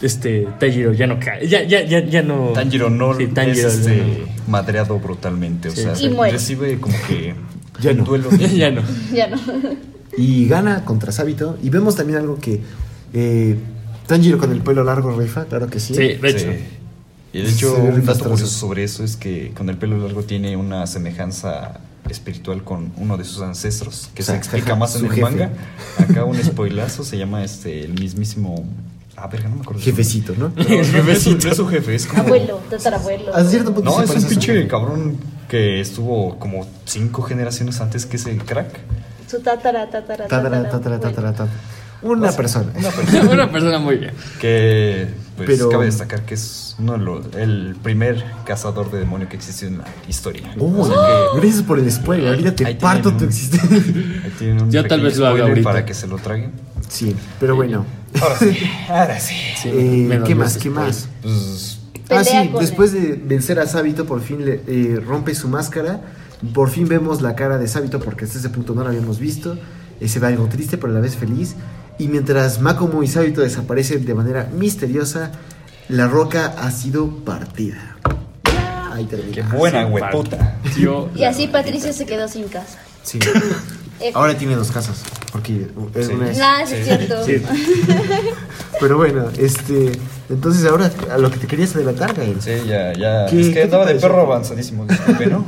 este 0.02 0.48
Tanjiro 0.58 0.92
ya 0.92 1.06
no 1.06 1.18
cae, 1.20 1.46
ya, 1.46 1.62
ya, 1.62 1.84
ya, 1.84 2.04
ya 2.04 2.22
no. 2.22 2.52
Tanjiro 2.54 2.88
no 2.90 3.14
Sí, 3.16 3.26
Tanjiro 3.28 3.68
es 3.68 3.74
este, 3.80 3.96
no- 3.98 4.50
madreado 4.50 4.98
brutalmente. 4.98 5.68
O 5.68 5.72
Sí. 5.72 5.82
sea, 5.82 5.94
Y 6.00 6.08
muere. 6.08 6.32
recibe 6.32 6.78
como 6.80 6.96
que 7.06 7.34
Ya 7.80 7.90
un 7.92 7.98
no. 7.98 8.04
duelo. 8.04 8.30
ya 8.56 8.70
no. 8.70 8.82
Ya 9.12 9.28
no. 9.28 9.36
Y 10.16 10.48
gana 10.48 10.84
contra 10.84 11.12
Sábito. 11.12 11.58
Y 11.62 11.70
vemos 11.70 11.96
también 11.96 12.18
algo 12.18 12.38
que. 12.38 12.60
Eh, 13.12 13.56
Tanjiro 14.06 14.38
con 14.38 14.50
el 14.50 14.60
pelo 14.62 14.82
largo 14.82 15.16
rifa, 15.18 15.44
claro 15.44 15.68
que 15.68 15.78
sí. 15.78 15.94
Sí, 15.94 16.14
de 16.14 16.28
hecho. 16.30 16.50
Sí. 16.50 16.58
Y 17.32 17.42
de 17.42 17.48
hecho, 17.50 17.74
un 17.76 18.04
dato 18.04 18.24
curioso 18.24 18.46
sobre 18.46 18.84
eso 18.84 19.04
es 19.04 19.16
que 19.16 19.52
con 19.56 19.68
el 19.70 19.76
pelo 19.76 19.98
largo 19.98 20.22
tiene 20.24 20.56
una 20.56 20.86
semejanza 20.86 21.78
espiritual 22.08 22.64
con 22.64 22.92
uno 22.96 23.16
de 23.16 23.24
sus 23.24 23.40
ancestros, 23.42 24.10
que 24.14 24.22
O 24.22 24.24
sea, 24.24 24.34
se 24.34 24.38
explica 24.38 24.74
más 24.74 24.96
en 24.96 25.04
el 25.04 25.10
jefe. 25.10 25.22
manga. 25.22 25.50
Acá 25.98 26.24
un 26.24 26.36
spoilazo 26.42 27.04
se 27.04 27.16
llama 27.18 27.44
este 27.44 27.84
el 27.84 27.94
mismísimo. 27.94 28.64
Ah, 29.16 29.26
verga, 29.28 29.48
no 29.48 29.56
me 29.56 29.62
acuerdo. 29.62 29.82
Jefecito, 29.82 30.32
¿no? 30.34 30.48
nombre. 30.48 30.64
No, 30.64 31.10
es 31.10 31.56
su, 31.56 31.66
jefe, 31.68 31.94
es 31.94 32.06
como. 32.06 32.22
Abuelo, 32.22 32.60
tatarabuelo. 32.70 33.34
A 33.34 33.44
cierto 33.44 33.74
punto 33.74 33.90
No, 33.90 34.06
se 34.06 34.16
es 34.16 34.24
un 34.24 34.28
pinche 34.30 34.66
cabrón 34.66 35.18
que 35.48 35.80
estuvo 35.80 36.38
como 36.38 36.66
cinco 36.84 37.22
generaciones 37.22 37.80
antes 37.80 38.06
que 38.06 38.16
ese 38.16 38.36
crack. 38.38 38.80
Su 39.28 39.40
tatara, 39.40 39.88
tatara, 39.90 40.26
Tatara, 40.26 40.50
tatara, 40.50 40.70
tatara, 40.70 41.00
tatara, 41.00 41.32
tatara. 41.32 41.50
Una 42.02 42.32
persona. 42.32 42.72
Una 42.76 42.90
persona 42.90 43.30
Una 43.30 43.52
persona 43.52 43.78
muy 43.78 43.96
bien. 43.98 44.12
que, 44.40 45.08
pues, 45.44 45.58
Pero- 45.58 45.68
cabe 45.70 45.86
destacar 45.86 46.24
que 46.24 46.34
es 46.34 46.74
uno 46.78 46.92
de 46.92 46.98
los- 46.98 47.34
el 47.36 47.76
primer 47.82 48.24
cazador 48.44 48.90
de 48.90 48.98
demonio 49.00 49.28
que 49.28 49.36
existió 49.36 49.68
en 49.68 49.78
la 49.78 49.84
historia. 50.08 50.54
Oh, 50.58 50.80
O 50.80 50.86
sea 50.86 50.96
que- 51.34 51.40
gracias 51.40 51.62
por 51.62 51.78
el 51.78 51.90
spoiler. 51.90 52.28
Ahorita 52.28 52.54
te 52.54 52.66
Ahí 52.66 52.74
parto 52.76 53.12
tu 53.12 53.24
existencia. 53.24 53.78
Ahí 54.24 54.32
tienen 54.38 54.62
un 54.62 54.70
Yo 54.70 54.86
tal 54.86 55.00
vez 55.02 55.16
lo 55.18 55.26
haga 55.26 55.44
ahorita. 55.44 55.62
para 55.68 55.84
que 55.84 55.94
se 55.94 56.06
lo 56.06 56.16
traguen. 56.18 56.52
Sí, 56.88 57.14
pero 57.38 57.54
bueno. 57.56 57.84
Ahora 58.20 58.36
sí, 58.38 58.56
ahora 58.88 59.20
sí. 59.20 59.34
Sí, 59.62 59.68
Eh, 59.72 60.20
¿Qué 60.26 60.34
más? 60.34 60.56
¿Qué 60.58 60.70
más? 60.70 61.08
Pues 61.22 61.78
Ah, 62.10 62.24
sí, 62.24 62.50
después 62.58 62.92
de 62.92 63.12
vencer 63.24 63.60
a 63.60 63.66
Sábito, 63.68 64.04
por 64.04 64.20
fin 64.20 64.44
le 64.44 64.60
eh, 64.66 65.00
rompe 65.06 65.32
su 65.36 65.48
máscara. 65.48 66.00
Por 66.52 66.70
fin 66.70 66.88
vemos 66.88 67.22
la 67.22 67.36
cara 67.36 67.56
de 67.58 67.68
Sábito, 67.68 68.00
porque 68.00 68.24
hasta 68.24 68.38
ese 68.38 68.48
punto 68.48 68.74
no 68.74 68.82
la 68.82 68.88
habíamos 68.90 69.20
visto. 69.20 69.56
Eh, 70.00 70.08
se 70.08 70.18
ve 70.18 70.26
algo 70.28 70.46
triste, 70.46 70.76
pero 70.76 70.90
a 70.92 70.94
la 70.96 71.00
vez 71.00 71.14
feliz. 71.14 71.54
Y 72.00 72.08
mientras 72.08 72.62
Makomo 72.62 73.02
y 73.02 73.06
Sábito 73.06 73.42
desaparecen 73.42 74.06
de 74.06 74.14
manera 74.14 74.48
misteriosa, 74.56 75.32
la 75.90 76.08
roca 76.08 76.54
ha 76.58 76.70
sido 76.70 77.10
partida. 77.26 77.96
Ahí 78.90 79.04
termina. 79.04 79.34
qué 79.34 79.42
buena 79.56 79.84
Sí, 79.86 79.92
hueputa. 79.92 80.56
Tío, 80.74 81.10
Y 81.14 81.24
así 81.24 81.46
Patricio 81.48 81.92
se 81.92 82.06
quedó 82.06 82.26
sin 82.26 82.44
casa. 82.48 82.78
Sí. 83.02 83.18
Ahora 84.14 84.34
tiene 84.38 84.56
dos 84.56 84.70
casas, 84.70 85.02
porque 85.30 85.66
es 85.94 86.06
Sí. 86.06 86.12
una 86.14 86.30
es- 86.30 86.40
Ah, 86.40 86.62
sí, 86.66 86.76
es 86.76 86.86
cierto. 86.86 87.22
Sí. 87.22 87.42
Pero 88.80 88.96
bueno, 88.96 89.26
este, 89.38 89.92
entonces 90.30 90.64
ahora 90.64 90.90
a 91.12 91.18
lo 91.18 91.30
que 91.30 91.36
te 91.36 91.46
querías 91.46 91.76
adelantar, 91.76 92.14
Gael. 92.14 92.40
Sí, 92.40 92.52
ya, 92.66 92.94
ya. 92.94 93.26
¿Qué- 93.26 93.40
es 93.42 93.48
que 93.50 93.62
andaba 93.64 93.84
de 93.84 93.96
perro 93.96 94.20
avanzadísimo, 94.22 94.86
disculpe, 94.86 95.26
¿no? 95.26 95.44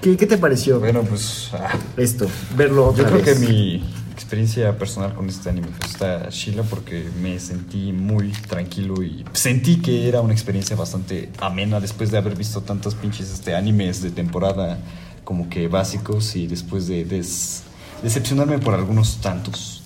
¿Qué, 0.00 0.16
qué 0.16 0.26
te 0.26 0.38
pareció 0.38 0.80
Bueno, 0.80 1.02
pues. 1.02 1.50
ah, 1.52 1.76
esto? 1.98 2.26
Verlo 2.56 2.86
otra 2.86 3.04
Yo 3.04 3.10
creo 3.20 3.22
que 3.22 3.34
mi 3.46 3.84
experiencia 4.12 4.76
personal 4.78 5.14
con 5.14 5.28
este 5.28 5.48
anime 5.50 5.68
pues, 5.78 5.90
está 5.92 6.28
chila 6.28 6.62
porque 6.62 7.08
me 7.20 7.38
sentí 7.40 7.92
muy 7.92 8.30
tranquilo 8.32 9.02
y 9.02 9.24
sentí 9.32 9.76
que 9.80 10.08
era 10.08 10.20
una 10.20 10.32
experiencia 10.32 10.76
bastante 10.76 11.30
amena 11.40 11.80
después 11.80 12.10
de 12.10 12.18
haber 12.18 12.36
visto 12.36 12.60
tantos 12.62 12.94
pinches 12.94 13.30
este, 13.32 13.54
animes 13.54 14.02
de 14.02 14.10
temporada 14.10 14.78
como 15.24 15.48
que 15.48 15.68
básicos 15.68 16.36
y 16.36 16.46
después 16.46 16.86
de 16.86 17.04
des- 17.04 17.62
decepcionarme 18.02 18.58
por 18.58 18.74
algunos 18.74 19.18
tantos. 19.20 19.82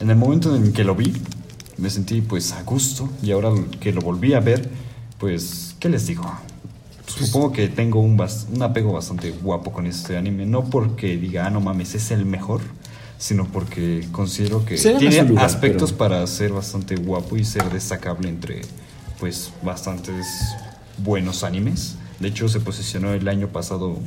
En 0.00 0.10
el 0.10 0.16
momento 0.16 0.54
en 0.54 0.72
que 0.72 0.84
lo 0.84 0.94
vi, 0.94 1.12
me 1.76 1.90
sentí 1.90 2.20
pues 2.20 2.52
a 2.52 2.62
gusto 2.62 3.08
y 3.22 3.30
ahora 3.32 3.50
que 3.80 3.92
lo 3.92 4.00
volví 4.00 4.34
a 4.34 4.40
ver, 4.40 4.68
pues, 5.18 5.74
¿qué 5.78 5.88
les 5.88 6.06
digo? 6.06 6.24
Supongo 7.06 7.52
que 7.52 7.68
tengo 7.68 8.00
un, 8.00 8.20
un 8.54 8.62
apego 8.62 8.92
bastante 8.92 9.30
guapo 9.30 9.72
con 9.72 9.86
este 9.86 10.16
anime, 10.16 10.46
no 10.46 10.64
porque 10.64 11.16
diga, 11.16 11.46
ah, 11.46 11.50
no 11.50 11.60
mames, 11.60 11.94
es 11.94 12.10
el 12.10 12.24
mejor, 12.26 12.60
sino 13.18 13.46
porque 13.46 14.06
considero 14.12 14.64
que 14.64 14.76
tiene 14.76 15.24
lugar, 15.24 15.44
aspectos 15.44 15.92
pero- 15.92 15.98
para 15.98 16.26
ser 16.26 16.52
bastante 16.52 16.96
guapo 16.96 17.36
y 17.36 17.44
ser 17.44 17.68
destacable 17.70 18.28
entre, 18.28 18.60
pues, 19.20 19.50
bastantes 19.62 20.24
buenos 20.98 21.42
animes. 21.44 21.96
De 22.20 22.28
hecho, 22.28 22.48
se 22.48 22.60
posicionó 22.60 23.12
el 23.12 23.28
año 23.28 23.48
pasado 23.48 23.98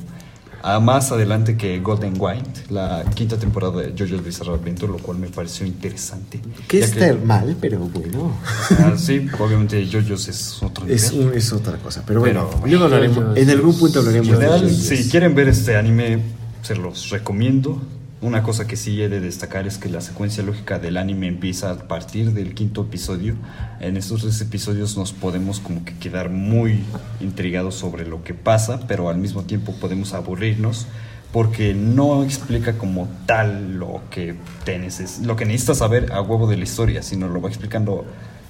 a 0.63 0.79
más 0.79 1.11
adelante 1.11 1.57
que 1.57 1.79
Golden 1.79 2.13
White, 2.19 2.65
la 2.69 3.03
quinta 3.15 3.37
temporada 3.37 3.81
de 3.81 3.93
JoJo's 3.97 4.23
Bizarre 4.23 4.51
Adventure, 4.53 4.91
lo 4.91 4.99
cual 4.99 5.17
me 5.17 5.27
pareció 5.27 5.65
interesante. 5.65 6.39
Que 6.67 6.79
está 6.79 7.13
mal, 7.25 7.57
pero 7.59 7.79
bueno. 7.79 8.37
Ah, 8.79 8.93
sí, 8.95 9.27
obviamente 9.39 9.83
JoJo's 9.91 10.27
es 10.27 10.61
otro. 10.61 10.85
Es, 10.87 11.11
un- 11.13 11.33
es 11.33 11.51
otra 11.51 11.77
cosa. 11.77 12.03
Pero 12.05 12.19
bueno, 12.19 12.47
Pero, 12.49 12.67
luego 12.67 12.83
hablaremos. 12.85 13.37
En 13.37 13.49
algún 13.49 13.77
punto 13.77 13.99
hablaremos 13.99 14.27
En 14.27 14.33
de 14.35 14.39
general, 14.45 14.65
ello. 14.69 14.75
si 14.75 15.09
quieren 15.09 15.33
ver 15.33 15.47
este 15.49 15.75
anime, 15.77 16.19
se 16.61 16.75
los 16.75 17.09
recomiendo. 17.09 17.81
Una 18.21 18.43
cosa 18.43 18.67
que 18.67 18.75
sí 18.75 19.01
he 19.01 19.09
de 19.09 19.19
destacar 19.19 19.65
es 19.65 19.79
que 19.79 19.89
la 19.89 19.99
secuencia 19.99 20.43
lógica 20.43 20.77
del 20.77 20.97
anime 20.97 21.27
empieza 21.27 21.71
a 21.71 21.77
partir 21.87 22.33
del 22.33 22.53
quinto 22.53 22.81
episodio. 22.83 23.33
En 23.79 23.97
estos 23.97 24.21
tres 24.21 24.39
episodios 24.41 24.95
nos 24.95 25.11
podemos 25.11 25.59
como 25.59 25.83
que 25.83 25.95
quedar 25.97 26.29
muy 26.29 26.83
intrigados 27.19 27.73
sobre 27.73 28.05
lo 28.05 28.23
que 28.23 28.35
pasa, 28.35 28.81
pero 28.87 29.09
al 29.09 29.17
mismo 29.17 29.41
tiempo 29.41 29.73
podemos 29.73 30.13
aburrirnos 30.13 30.85
porque 31.33 31.73
no 31.73 32.23
explica 32.23 32.77
como 32.77 33.07
tal 33.25 33.79
lo 33.79 34.03
que, 34.11 34.35
te 34.65 34.77
neces- 34.79 35.21
lo 35.25 35.35
que 35.35 35.45
necesitas 35.45 35.79
saber 35.79 36.11
a 36.11 36.21
huevo 36.21 36.45
de 36.45 36.57
la 36.57 36.63
historia, 36.63 37.01
sino 37.01 37.27
lo 37.27 37.41
va 37.41 37.49
explicando 37.49 38.05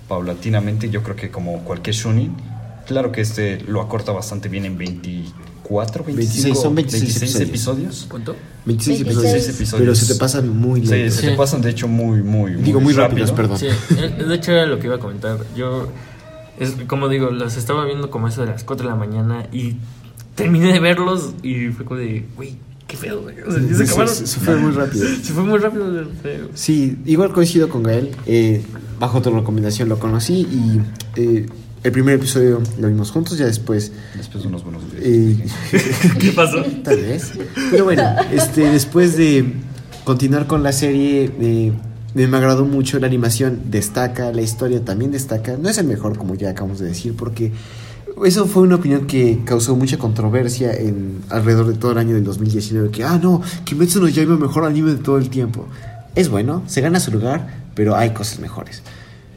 paulatinamente. 0.10 0.90
Yo 0.90 1.02
creo 1.02 1.16
que 1.16 1.32
como 1.32 1.60
cualquier 1.60 1.96
shonen, 1.96 2.34
claro 2.88 3.14
que 3.14 3.22
este 3.22 3.62
lo 3.62 3.80
acorta 3.80 4.12
bastante 4.12 4.50
bien 4.50 4.66
en 4.66 4.78
24, 5.72 6.04
25, 6.04 6.16
26, 6.16 6.60
son 6.62 6.76
26 6.76 7.18
episodios. 7.22 7.50
episodios. 7.50 8.06
¿Cuánto? 8.10 8.36
26 8.66 9.06
26 9.06 9.26
episodios, 9.26 9.56
episodios. 9.56 9.80
Pero 9.82 9.96
se 9.96 10.14
te 10.14 10.20
pasan 10.20 10.50
muy 10.50 10.86
Sí, 10.86 11.10
se 11.10 11.30
te 11.30 11.36
pasan 11.36 11.62
de 11.62 11.70
hecho 11.70 11.88
muy, 11.88 12.22
muy, 12.22 12.54
Digo, 12.56 12.80
muy 12.80 12.94
rápidos, 12.94 13.32
perdón. 13.32 13.58
Sí, 13.58 13.68
eh, 13.68 14.24
de 14.28 14.36
hecho 14.36 14.52
era 14.52 14.66
lo 14.66 14.80
que 14.80 14.88
iba 14.88 14.96
a 14.98 15.00
comentar. 15.00 15.40
Yo, 15.56 15.88
es, 16.60 16.72
como 16.88 17.10
digo, 17.10 17.30
los 17.32 17.58
estaba 17.58 17.86
viendo 17.86 18.10
como 18.12 18.28
eso 18.28 18.42
de 18.42 18.48
las 18.52 18.64
4 18.64 18.86
de 18.86 18.90
la 18.92 18.98
mañana 18.98 19.48
y 19.52 19.78
terminé 20.36 20.74
de 20.74 20.80
verlos 20.80 21.32
y 21.44 21.68
fue 21.70 21.86
como 21.86 22.00
de, 22.00 22.26
güey, 22.36 22.56
qué 22.88 22.98
feo, 22.98 23.22
güey. 23.22 23.36
O 23.42 23.52
sea, 23.52 23.62
ya 23.62 24.08
se 24.08 24.40
fue 24.40 24.56
muy 24.58 24.72
rápido. 24.72 25.06
Se 25.08 25.34
fue 25.34 25.44
muy 25.44 25.60
rápido. 25.60 25.86
Sí, 26.54 26.98
igual 27.06 27.32
coincido 27.34 27.70
con 27.70 27.84
Gael. 27.84 28.12
eh, 28.26 28.64
bajo 29.00 29.20
tu 29.22 29.32
recomendación 29.32 29.90
lo 29.90 29.98
conocí 29.98 30.42
y 30.52 30.80
eh, 31.20 31.48
el 31.84 31.92
primer 31.92 32.16
episodio 32.16 32.62
lo 32.80 32.88
vimos 32.88 33.12
juntos, 33.12 33.38
ya 33.38 33.46
después. 33.46 33.92
Después 34.16 34.44
de 34.44 34.50
unos 34.50 34.64
buenos 34.64 34.84
videos. 34.92 35.08
eh, 35.74 36.14
¿Qué 36.20 36.32
pasó? 36.32 36.64
Tal 36.84 36.98
vez. 36.98 37.32
Pero 37.72 37.86
bueno, 37.86 38.04
este, 38.32 38.70
después 38.70 39.18
de 39.18 39.54
continuar 40.04 40.48
con 40.48 40.62
la 40.64 40.74
serie, 40.74 41.32
eh, 41.40 41.72
me 42.14 42.38
agradó 42.38 42.66
mucho 42.66 43.00
la 43.00 43.08
animación, 43.08 43.62
destaca, 43.72 44.32
la 44.32 44.42
historia 44.42 44.84
también 44.84 45.12
destaca. 45.12 45.58
No 45.58 45.70
es 45.70 45.78
el 45.78 45.88
mejor, 45.88 46.18
como 46.18 46.36
ya 46.36 46.52
acabamos 46.52 46.80
de 46.80 46.88
decir, 46.88 47.16
porque 47.16 47.52
eso 48.26 48.46
fue 48.46 48.64
una 48.64 48.76
opinión 48.76 49.08
que 49.08 49.40
causó 49.46 49.76
mucha 49.76 49.98
controversia 49.98 50.74
en 50.74 51.22
alrededor 51.30 51.68
de 51.68 51.74
todo 51.74 51.94
el 51.94 51.98
año 51.98 52.14
del 52.14 52.24
2019, 52.24 52.92
que, 52.92 53.04
ah, 53.04 53.20
no, 53.22 53.42
Kimetsu 53.64 54.02
no 54.02 54.08
Yaiba 54.08 54.38
mejor 54.38 54.66
anime 54.66 54.92
de 54.92 54.98
todo 54.98 55.18
el 55.18 55.30
tiempo. 55.30 55.66
Es 56.14 56.30
bueno, 56.30 56.62
se 56.68 56.82
gana 56.82 57.00
su 57.00 57.12
lugar, 57.12 57.62
pero 57.74 57.96
hay 57.96 58.12
cosas 58.12 58.40
mejores. 58.40 58.84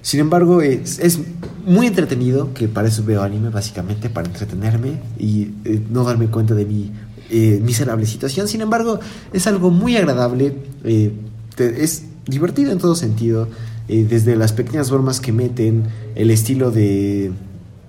Sin 0.05 0.21
embargo, 0.21 0.61
es, 0.61 0.99
es 0.99 1.19
muy 1.65 1.87
entretenido, 1.87 2.53
que 2.53 2.69
para 2.69 2.89
eso 2.89 3.03
veo 3.05 3.23
anime, 3.23 3.49
básicamente, 3.49 4.11
para 4.11 4.27
entretenerme 4.29 5.01
y 5.19 5.53
eh, 5.65 5.81
no 5.91 6.05
darme 6.05 6.27
cuenta 6.27 6.55
de 6.55 6.67
mi 6.67 6.93
eh, 7.31 7.59
miserable 7.63 8.05
situación. 8.05 8.47
Sin 8.47 8.61
embargo, 8.61 9.01
es 9.33 9.47
algo 9.47 9.71
muy 9.71 9.97
agradable, 9.97 10.59
eh, 10.85 11.11
es 11.57 12.05
divertido 12.27 12.71
en 12.71 12.77
todo 12.77 12.95
sentido, 12.95 13.49
eh, 13.89 14.07
desde 14.07 14.37
las 14.37 14.53
pequeñas 14.53 14.91
bromas 14.91 15.21
que 15.21 15.33
meten, 15.33 15.85
el 16.17 16.31
estilo 16.31 16.71
de, 16.71 17.33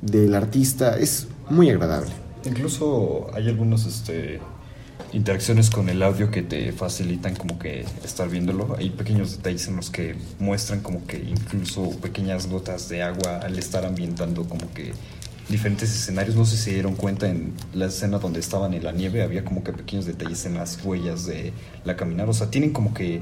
del 0.02 0.36
artista, 0.36 0.98
es 0.98 1.28
muy 1.50 1.70
agradable. 1.70 2.12
Incluso 2.46 3.28
hay 3.34 3.50
algunos 3.50 3.86
este, 3.86 4.40
interacciones 5.16 5.70
con 5.70 5.88
el 5.88 6.04
audio 6.04 6.30
que 6.30 6.44
te 6.44 6.74
facilitan 6.74 7.36
como 7.36 7.58
que 7.58 7.86
estar 8.04 8.30
viéndolo. 8.30 8.76
Hay 8.78 8.90
pequeños 8.90 9.38
detalles 9.38 9.68
en 9.70 9.78
los 9.78 9.90
que 9.90 10.16
muestran 10.40 10.82
como 10.82 11.08
que 11.08 11.18
incluso 11.18 11.90
pequeñas 12.02 12.48
gotas 12.48 12.90
de 12.90 13.02
agua 13.02 13.38
al 13.38 13.58
estar 13.58 13.86
ambientando 13.86 14.44
como 14.44 14.72
que 14.74 14.92
diferentes 15.48 15.90
escenarios. 15.96 16.36
No 16.36 16.46
sé 16.46 16.58
si 16.58 16.64
se 16.64 16.74
dieron 16.74 16.96
cuenta 16.96 17.30
en 17.30 17.54
la 17.74 17.86
escena 17.86 18.20
donde 18.20 18.42
estaban 18.42 18.74
en 18.74 18.84
la 18.84 18.92
nieve, 18.92 19.24
había 19.24 19.46
como 19.46 19.64
que 19.64 19.72
pequeños 19.72 20.06
detalles 20.06 20.46
en 20.46 20.56
las 20.56 20.84
huellas 20.84 21.26
de 21.26 21.54
la 21.86 21.96
caminar. 21.96 22.30
O 22.30 22.34
sea, 22.34 22.52
tienen 22.52 22.72
como 22.72 22.94
que 22.94 23.22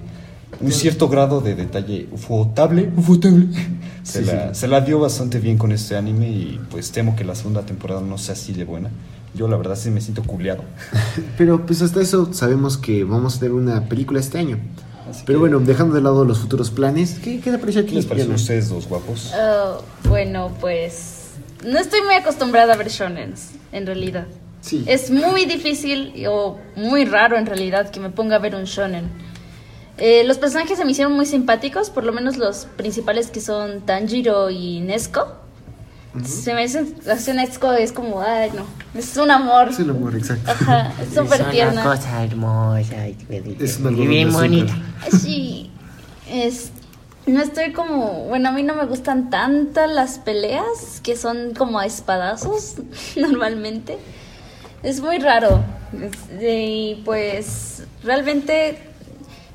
un 0.60 0.72
cierto 0.72 1.10
grado 1.10 1.42
de 1.42 1.54
detalle 1.54 2.08
ufotable. 2.12 2.90
ufotable. 2.98 3.48
Se, 4.04 4.20
Sí, 4.20 4.26
la, 4.26 4.54
sí. 4.54 4.60
se 4.60 4.68
la 4.68 4.82
dio 4.82 5.00
bastante 5.00 5.40
bien 5.40 5.58
con 5.58 5.72
este 5.72 5.96
anime 5.96 6.28
y 6.28 6.60
pues 6.70 6.92
temo 6.92 7.16
que 7.16 7.24
la 7.24 7.36
segunda 7.36 7.66
temporada 7.66 8.02
no 8.02 8.18
sea 8.18 8.34
así 8.34 8.52
de 8.52 8.66
buena. 8.66 8.90
Yo 9.36 9.48
la 9.48 9.58
verdad 9.58 9.76
sí 9.76 9.90
me 9.90 10.02
siento 10.02 10.24
culeado. 10.24 10.64
Pero 11.38 11.66
pues 11.66 11.82
hasta 11.82 12.02
eso 12.02 12.34
sabemos 12.34 12.78
que 12.78 13.04
vamos 13.04 13.38
a 13.38 13.40
tener 13.40 13.54
una 13.54 13.88
película 13.90 14.20
este 14.20 14.38
año. 14.38 14.60
Así 15.10 15.24
Pero 15.26 15.40
que, 15.40 15.42
bueno, 15.42 15.60
dejando 15.60 15.96
de 15.96 16.02
lado 16.02 16.26
los 16.26 16.40
futuros 16.40 16.72
planes, 16.72 17.20
¿qué, 17.24 17.40
qué 17.40 17.52
te 17.52 17.58
pareció 17.58 17.82
¿qué 17.82 17.88
aquí? 17.88 17.96
les 17.96 18.06
pareció 18.06 18.32
a 18.32 18.36
ustedes 18.36 18.70
dos 18.70 18.88
guapos? 18.88 19.32
Ah, 19.36 19.78
bueno, 20.08 20.52
pues 20.60 21.32
no 21.66 21.80
estoy 21.80 22.02
muy 22.02 22.16
acostumbrada 22.16 22.74
a 22.74 22.78
ver 22.78 22.90
shonens, 22.90 23.52
en 23.72 23.86
realidad. 23.86 24.28
Sí. 24.62 24.84
Es 24.88 25.12
muy 25.12 25.46
difícil 25.46 26.26
o 26.28 26.58
muy 26.76 27.06
raro 27.06 27.38
en 27.38 27.46
realidad 27.46 27.90
que 27.92 28.00
me 28.00 28.10
ponga 28.10 28.38
a 28.38 28.40
ver 28.40 28.56
un 28.56 28.64
shonen. 28.64 29.10
Eh, 29.98 30.24
los 30.24 30.38
personajes 30.38 30.78
se 30.78 30.86
me 30.86 30.92
hicieron 30.92 31.14
muy 31.14 31.26
simpáticos, 31.26 31.90
por 31.90 32.04
lo 32.04 32.14
menos 32.14 32.38
los 32.38 32.66
principales 32.78 33.28
que 33.28 33.42
son 33.42 33.82
Tanjiro 33.82 34.50
y 34.50 34.80
Nesco. 34.80 35.43
Se 36.26 36.54
me 36.54 36.62
dicen, 36.62 36.96
así 37.12 37.34
Nesco 37.34 37.72
es 37.74 37.92
como, 37.92 38.22
ay 38.22 38.52
no, 38.56 38.66
es 38.94 39.18
un 39.18 39.32
amor. 39.32 39.70
Es 39.70 39.80
el 39.80 39.90
amor, 39.90 40.16
exacto. 40.16 40.52
Ajá, 40.52 40.94
es 41.02 41.14
súper 41.16 41.50
tierna. 41.50 41.84
cosa 41.84 42.24
hermosa 42.24 43.08
y 43.08 43.18
Es 43.60 43.80
una 43.80 43.92
y 43.98 44.08
bien 44.08 44.32
bonita. 44.32 44.74
Sí, 45.20 45.72
es, 46.30 46.70
no 47.26 47.42
estoy 47.42 47.74
como, 47.74 48.26
bueno, 48.26 48.50
a 48.50 48.52
mí 48.52 48.62
no 48.62 48.76
me 48.76 48.86
gustan 48.86 49.32
tantas 49.32 49.90
las 49.90 50.20
peleas, 50.20 51.00
que 51.02 51.16
son 51.16 51.54
como 51.56 51.80
a 51.80 51.86
espadazos 51.88 52.76
normalmente. 53.16 53.98
Es 54.84 55.02
muy 55.02 55.18
raro. 55.18 55.64
Es- 56.00 56.42
Y 56.44 57.02
pues 57.06 57.84
realmente 58.04 58.78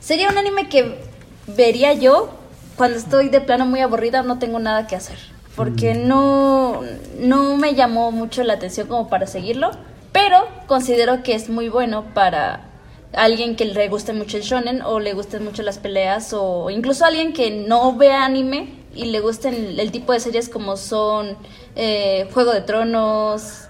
sería 0.00 0.28
un 0.28 0.38
anime 0.38 0.68
que 0.68 0.98
vería 1.46 1.92
yo 1.92 2.30
cuando 2.76 2.98
estoy 2.98 3.28
de 3.28 3.40
plano 3.40 3.64
muy 3.66 3.80
aburrida, 3.80 4.22
no 4.22 4.38
tengo 4.38 4.59
nada 4.59 4.86
que 4.88 4.96
hacer. 4.96 5.18
Porque 5.59 5.96
no, 5.96 6.82
no 7.18 7.56
me 7.56 7.74
llamó 7.74 8.12
mucho 8.12 8.44
la 8.44 8.52
atención 8.54 8.86
como 8.86 9.09
para 9.09 9.26
seguirlo, 9.26 9.72
pero 10.12 10.36
considero 10.68 11.24
que 11.24 11.34
es 11.34 11.50
muy 11.50 11.68
bueno 11.68 12.04
para 12.14 12.68
alguien 13.12 13.56
que 13.56 13.64
le 13.64 13.88
guste 13.88 14.12
mucho 14.12 14.36
el 14.36 14.44
shonen 14.44 14.82
o 14.82 15.00
le 15.00 15.14
gusten 15.14 15.42
mucho 15.42 15.64
las 15.64 15.78
peleas 15.78 16.32
o 16.32 16.70
incluso 16.70 17.04
alguien 17.04 17.32
que 17.32 17.50
no 17.50 17.96
vea 17.96 18.24
anime 18.24 18.68
y 18.94 19.06
le 19.06 19.18
gusten 19.18 19.52
el, 19.52 19.80
el 19.80 19.90
tipo 19.90 20.12
de 20.12 20.20
series 20.20 20.48
como 20.48 20.76
son 20.76 21.36
eh, 21.74 22.28
Juego 22.32 22.52
de 22.52 22.61
Tronos, 22.61 23.64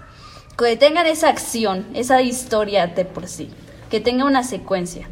que 0.58 0.76
tengan 0.76 1.06
esa 1.06 1.30
acción, 1.30 1.86
esa 1.94 2.20
historia 2.20 2.86
de 2.86 3.06
por 3.06 3.28
sí, 3.28 3.48
que 3.88 4.00
tenga 4.00 4.26
una 4.26 4.44
secuencia. 4.44 5.08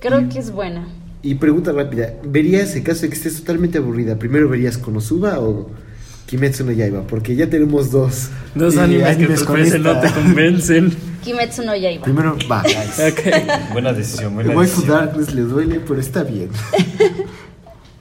Creo 0.00 0.26
que 0.30 0.38
es 0.38 0.52
buena. 0.52 0.88
Y 1.20 1.34
pregunta 1.34 1.72
rápida, 1.72 2.14
¿verías 2.22 2.74
en 2.76 2.82
caso 2.82 3.02
de 3.02 3.08
que 3.10 3.14
estés 3.14 3.40
totalmente 3.40 3.76
aburrida, 3.76 4.18
primero 4.18 4.48
verías 4.48 4.78
Konosuba 4.78 5.38
o 5.38 5.68
Kimetsu 6.26 6.64
no 6.64 6.72
Yaiba? 6.72 7.02
Porque 7.02 7.36
ya 7.36 7.48
tenemos 7.48 7.90
dos. 7.90 8.28
Dos 8.54 8.76
eh, 8.76 8.80
animes 8.80 9.16
que 9.16 9.44
con 9.44 9.82
no 9.82 10.00
te 10.00 10.10
convencen. 10.10 10.94
Kimetsu 11.24 11.62
no 11.64 11.74
Yaiba. 11.76 12.04
Primero, 12.04 12.36
va. 12.50 12.60
Ok. 12.62 13.72
Buena 13.72 13.92
decisión, 13.92 14.34
buena 14.34 14.54
Waifu 14.54 14.76
decisión. 14.80 14.98
Darkness 15.06 15.34
le 15.34 15.42
duele, 15.42 15.80
pero 15.80 16.00
está 16.00 16.22
bien. 16.22 16.50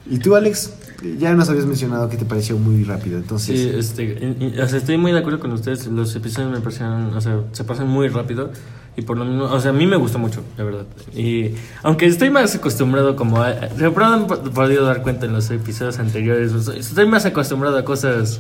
y 0.10 0.20
tú, 0.20 0.36
Alex, 0.36 0.72
ya 1.20 1.34
nos 1.34 1.50
habías 1.50 1.66
mencionado 1.66 2.10
que 2.10 2.18
te 2.18 2.26
pareció 2.26 2.58
muy 2.58 2.84
rápido, 2.84 3.18
entonces... 3.18 3.60
Sí, 3.60 3.72
este, 3.78 4.04
y- 4.04 4.54
y- 4.56 4.60
o 4.60 4.68
sea, 4.68 4.78
estoy 4.78 4.98
muy 4.98 5.12
de 5.12 5.20
acuerdo 5.20 5.40
con 5.40 5.52
ustedes. 5.52 5.86
Los 5.88 6.16
episodios 6.16 6.52
me 6.52 6.60
parecieron, 6.60 7.14
o 7.16 7.22
sea, 7.22 7.42
se 7.52 7.64
pasan 7.64 7.88
muy 7.88 8.08
rápido. 8.10 8.52
Y 8.96 9.02
por 9.02 9.18
lo 9.18 9.26
mismo, 9.26 9.46
o 9.46 9.60
sea, 9.60 9.72
a 9.72 9.74
mí 9.74 9.88
me 9.88 9.96
gustó 9.96 10.20
mucho, 10.20 10.42
la 10.58 10.64
verdad. 10.64 10.84
Y 11.16 11.52
aunque 11.82 12.06
estoy 12.06 12.30
más 12.30 12.54
acostumbrado 12.54 13.16
como 13.16 13.42
a, 13.42 13.56
se 13.76 13.86
habrán 13.86 14.28
po- 14.28 14.38
podido 14.44 14.86
dar 14.86 15.02
cuenta 15.02 15.26
en 15.26 15.34
los 15.34 15.50
episodios 15.50 15.98
anteriores, 15.98 16.52
estoy 16.68 17.08
más 17.08 17.26
acostumbrado 17.26 17.78
a 17.78 17.84
cosas 17.86 18.40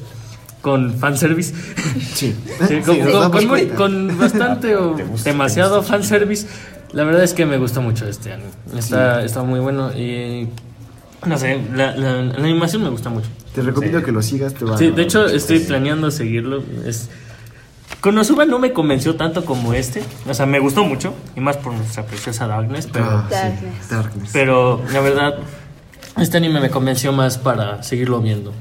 con 0.61 0.93
fanservice. 0.93 1.53
Sí, 2.13 2.35
Sí, 2.67 2.67
Sí, 2.67 2.81
con, 2.85 2.99
nos 2.99 3.29
con- 3.29 3.47
con 3.47 3.67
con 3.69 4.17
bastante 4.19 4.75
o 4.77 4.91
Te 4.95 5.03
gusta, 5.05 5.29
demasiado 5.31 5.71
te 5.71 5.77
gusta. 5.79 5.93
fanservice. 5.93 6.47
La 6.91 7.03
verdad 7.03 7.23
es 7.23 7.33
que 7.33 7.45
me 7.47 7.57
gustó 7.57 7.81
mucho 7.81 8.07
este 8.07 8.31
anime. 8.33 8.49
Está, 8.77 9.23
está 9.25 9.41
muy 9.41 9.59
bueno 9.59 9.91
y 9.97 10.47
no 11.25 11.37
sé, 11.39 11.59
la, 11.75 11.95
la- 11.95 12.21
la 12.21 12.33
animación 12.43 12.83
me 12.83 12.89
gusta 12.89 13.09
mucho. 13.09 13.27
Te 13.55 13.61
recomiendo 13.63 13.99
Sí. 13.99 14.05
que 14.05 14.11
lo 14.11 14.21
sigas, 14.21 14.53
te 14.53 14.65
va 14.65 14.77
Sí, 14.77 14.85
a- 14.87 14.91
de 14.91 15.01
hecho 15.01 15.25
estoy 15.25 15.57
planeando 15.59 16.11
seguirlo. 16.11 16.61
Es... 16.85 17.09
Konosuba 18.03 18.43
no 18.43 18.59
me 18.59 18.73
convenció 18.73 19.15
tanto 19.15 19.45
como 19.45 19.73
este. 19.73 20.03
O 20.29 20.33
sea, 20.33 20.45
me 20.45 20.59
gustó 20.59 20.83
mucho. 20.83 21.13
Y 21.37 21.39
más 21.39 21.55
por 21.55 21.71
nuestra 21.71 22.03
preciosa 22.05 22.45
Darkness. 22.47 22.89
Pero, 22.91 23.05
Ah, 23.09 23.25
sí, 23.29 23.33
Darkness. 23.33 23.89
Darkness. 23.89 24.29
pero 24.33 24.81
la 24.91 24.99
verdad, 24.99 25.35
este 26.17 26.35
anime 26.35 26.59
me 26.59 26.69
convenció 26.69 27.13
más 27.13 27.37
para 27.37 27.81
seguirlo 27.81 28.19
viendo. 28.19 28.51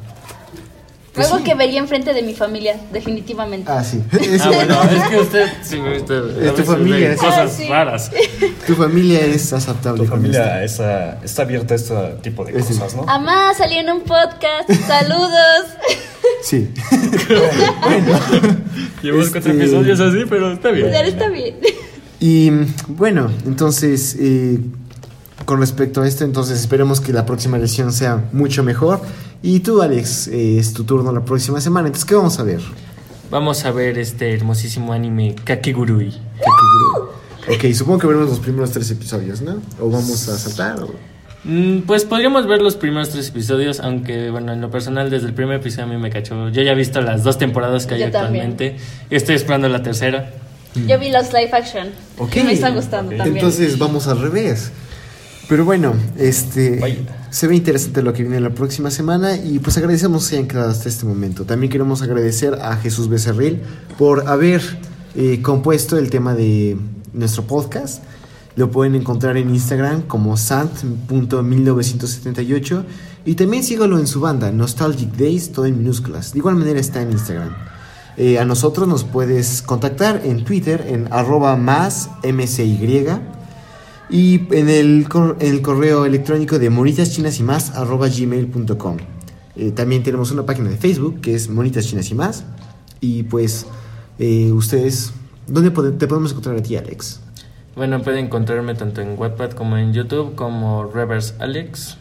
Algo 1.14 1.44
que 1.44 1.54
vería 1.54 1.78
enfrente 1.78 2.14
de 2.14 2.22
mi 2.22 2.34
familia, 2.34 2.80
definitivamente. 2.90 3.70
Ah, 3.70 3.84
sí. 3.84 4.02
Ah, 4.40 4.50
bueno, 4.54 4.82
es 4.84 5.08
que 5.10 5.18
usted 5.18 5.46
sí 5.62 5.78
me 5.78 5.96
a 5.96 6.54
tu 6.54 6.62
familia, 6.62 7.12
es- 7.12 7.20
Cosas 7.20 7.38
Ah, 7.38 7.48
sí. 7.54 7.68
raras. 7.68 8.10
Tu 8.66 8.74
familia 8.76 9.20
es 9.20 9.52
aceptable. 9.52 10.04
Tu 10.04 10.08
familia 10.08 10.62
esa, 10.64 11.18
está 11.22 11.42
abierta 11.42 11.74
a 11.74 11.76
este 11.76 11.94
tipo 12.22 12.44
de 12.44 12.52
cosas, 12.52 12.94
¿no? 12.96 13.04
Amá, 13.08 13.52
salí 13.54 13.74
en 13.76 13.90
un 13.90 14.00
podcast. 14.02 14.70
Saludos. 14.86 15.66
Sí. 16.42 16.70
Llevamos 19.02 19.26
Este- 19.26 19.40
cuatro 19.40 19.52
episodios 19.52 20.00
así, 20.00 20.18
pero 20.28 20.52
está 20.52 20.70
bien. 20.70 20.90
Ya 20.90 21.00
está 21.02 21.28
bien. 21.28 21.56
Y 22.20 22.50
bueno, 22.88 23.30
entonces, 23.46 24.16
eh, 24.18 24.58
con 25.44 25.58
respecto 25.60 26.02
a 26.02 26.08
esto, 26.08 26.24
entonces 26.24 26.60
esperemos 26.60 27.00
que 27.00 27.12
la 27.12 27.26
próxima 27.26 27.58
lección 27.58 27.92
sea 27.92 28.24
mucho 28.32 28.62
mejor. 28.62 29.00
Y 29.42 29.60
tú, 29.60 29.82
Alex, 29.82 30.28
eh, 30.28 30.58
es 30.58 30.72
tu 30.72 30.84
turno 30.84 31.10
la 31.12 31.24
próxima 31.24 31.60
semana. 31.60 31.88
Entonces, 31.88 32.04
¿qué 32.04 32.14
vamos 32.14 32.38
a 32.38 32.42
ver? 32.44 32.60
Vamos 33.30 33.64
a 33.64 33.72
ver 33.72 33.98
este 33.98 34.32
hermosísimo 34.34 34.92
anime 34.92 35.34
Kakegurui. 35.44 36.14
Ok, 37.48 37.72
supongo 37.74 37.98
que 37.98 38.06
veremos 38.06 38.28
los 38.28 38.38
primeros 38.38 38.70
tres 38.70 38.90
episodios, 38.90 39.40
¿no? 39.42 39.56
¿O 39.80 39.88
vamos 39.90 40.28
a 40.28 40.38
saltar? 40.38 40.82
o- 40.82 41.12
Mm, 41.44 41.80
Pues 41.88 42.04
podríamos 42.04 42.46
ver 42.46 42.62
los 42.62 42.76
primeros 42.76 43.08
tres 43.10 43.30
episodios, 43.30 43.80
aunque 43.80 44.30
bueno, 44.30 44.52
en 44.52 44.60
lo 44.60 44.70
personal 44.70 45.10
desde 45.10 45.26
el 45.26 45.34
primer 45.34 45.56
episodio 45.56 45.86
a 45.86 45.86
mí 45.88 45.96
me 45.96 46.08
cachó. 46.08 46.50
Yo 46.50 46.62
ya 46.62 46.70
he 46.70 46.74
visto 46.76 47.00
las 47.00 47.24
dos 47.24 47.36
temporadas 47.36 47.84
que 47.86 47.94
hay 47.94 48.00
Yo 48.02 48.10
también. 48.12 48.50
actualmente 48.52 48.76
y 49.10 49.16
estoy 49.16 49.34
esperando 49.34 49.68
la 49.68 49.82
tercera. 49.82 50.30
Yo 50.86 51.00
vi 51.00 51.10
los 51.10 51.32
live 51.32 51.50
action. 51.52 51.88
Ok. 52.18 52.36
Y 52.36 52.42
me 52.44 52.52
está 52.52 52.70
gustando 52.70 53.10
Ok. 53.10 53.16
también. 53.18 53.38
Entonces 53.38 53.76
vamos 53.76 54.06
al 54.06 54.20
revés. 54.20 54.70
Pero 55.48 55.64
bueno, 55.64 55.94
este 56.18 57.06
se 57.30 57.46
ve 57.46 57.56
interesante 57.56 58.02
lo 58.02 58.12
que 58.12 58.22
viene 58.22 58.38
la 58.40 58.50
próxima 58.50 58.90
semana 58.90 59.36
y 59.36 59.58
pues 59.58 59.78
agradecemos 59.78 60.24
que 60.24 60.28
se 60.28 60.36
hayan 60.36 60.48
quedado 60.48 60.70
hasta 60.70 60.90
este 60.90 61.06
momento. 61.06 61.44
También 61.44 61.72
queremos 61.72 62.02
agradecer 62.02 62.58
a 62.60 62.76
Jesús 62.76 63.08
Becerril 63.08 63.62
por 63.98 64.28
haber 64.28 64.60
eh, 65.14 65.40
compuesto 65.40 65.96
el 65.96 66.10
tema 66.10 66.34
de 66.34 66.76
nuestro 67.14 67.44
podcast. 67.44 68.02
Lo 68.54 68.70
pueden 68.70 68.94
encontrar 68.94 69.38
en 69.38 69.48
Instagram 69.48 70.02
como 70.02 70.36
sant.1978 70.36 72.84
y 73.24 73.34
también 73.34 73.64
sígalo 73.64 73.98
en 73.98 74.06
su 74.06 74.20
banda 74.20 74.52
Nostalgic 74.52 75.16
Days, 75.16 75.52
todo 75.52 75.64
en 75.64 75.78
minúsculas. 75.78 76.32
De 76.32 76.38
igual 76.40 76.56
manera 76.56 76.80
está 76.80 77.00
en 77.00 77.12
Instagram. 77.12 77.56
Eh, 78.18 78.38
a 78.38 78.44
nosotros 78.44 78.86
nos 78.86 79.04
puedes 79.04 79.62
contactar 79.62 80.20
en 80.24 80.44
Twitter 80.44 80.84
en 80.86 81.08
arroba 81.10 81.56
más 81.56 82.10
mcy 82.22 83.06
y 84.10 84.42
en 84.54 84.68
el, 84.68 85.06
cor- 85.08 85.36
en 85.40 85.54
el 85.54 85.62
correo 85.62 86.04
electrónico 86.04 86.58
de 86.58 86.70
monitas 86.70 87.10
chinas 87.12 87.38
y 87.40 87.42
más 87.42 87.70
arroba 87.70 88.08
gmail.com. 88.08 88.96
Eh, 89.56 89.70
también 89.70 90.02
tenemos 90.02 90.30
una 90.30 90.44
página 90.46 90.70
de 90.70 90.76
Facebook 90.76 91.20
que 91.20 91.34
es 91.34 91.48
monitas 91.48 91.86
chinas 91.86 92.10
y 92.10 92.14
más. 92.14 92.44
Y 93.00 93.22
pues 93.24 93.66
eh, 94.18 94.50
ustedes, 94.52 95.12
¿dónde 95.46 95.70
te 95.92 96.06
podemos 96.06 96.30
encontrar 96.32 96.56
a 96.56 96.62
ti, 96.62 96.76
Alex? 96.76 97.20
Bueno, 97.74 98.02
pueden 98.02 98.26
encontrarme 98.26 98.74
tanto 98.74 99.00
en 99.00 99.18
Wattpad 99.18 99.52
como 99.52 99.78
en 99.78 99.92
YouTube 99.94 100.34
como 100.34 100.84
Reverse 100.84 101.34
Alex. 101.38 101.96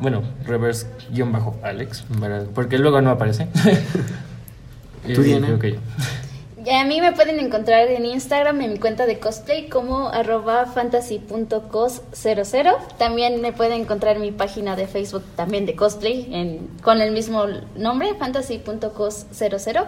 Bueno, 0.00 0.22
Reverse-Alex, 0.44 2.04
porque 2.54 2.78
luego 2.78 3.00
no 3.00 3.10
aparece. 3.10 3.46
¿Tú, 5.14 5.20
Eh, 5.20 5.24
Diana? 5.24 5.46
creo 5.46 5.58
que 5.58 5.72
yo. 5.72 5.78
A 6.70 6.84
mí 6.84 7.00
me 7.00 7.12
pueden 7.12 7.40
encontrar 7.40 7.88
en 7.88 8.06
Instagram 8.06 8.60
en 8.62 8.72
mi 8.72 8.78
cuenta 8.78 9.04
de 9.06 9.18
cosplay 9.18 9.68
como 9.68 10.08
arroba 10.08 10.64
fantasy.cos00. 10.66 12.76
También 12.96 13.40
me 13.42 13.52
pueden 13.52 13.82
encontrar 13.82 14.16
en 14.16 14.22
mi 14.22 14.30
página 14.32 14.74
de 14.76 14.86
Facebook 14.86 15.24
también 15.36 15.66
de 15.66 15.74
cosplay 15.76 16.28
en- 16.32 16.68
con 16.82 17.02
el 17.02 17.10
mismo 17.12 17.44
nombre, 17.76 18.14
fantasy.cos00. 18.14 19.84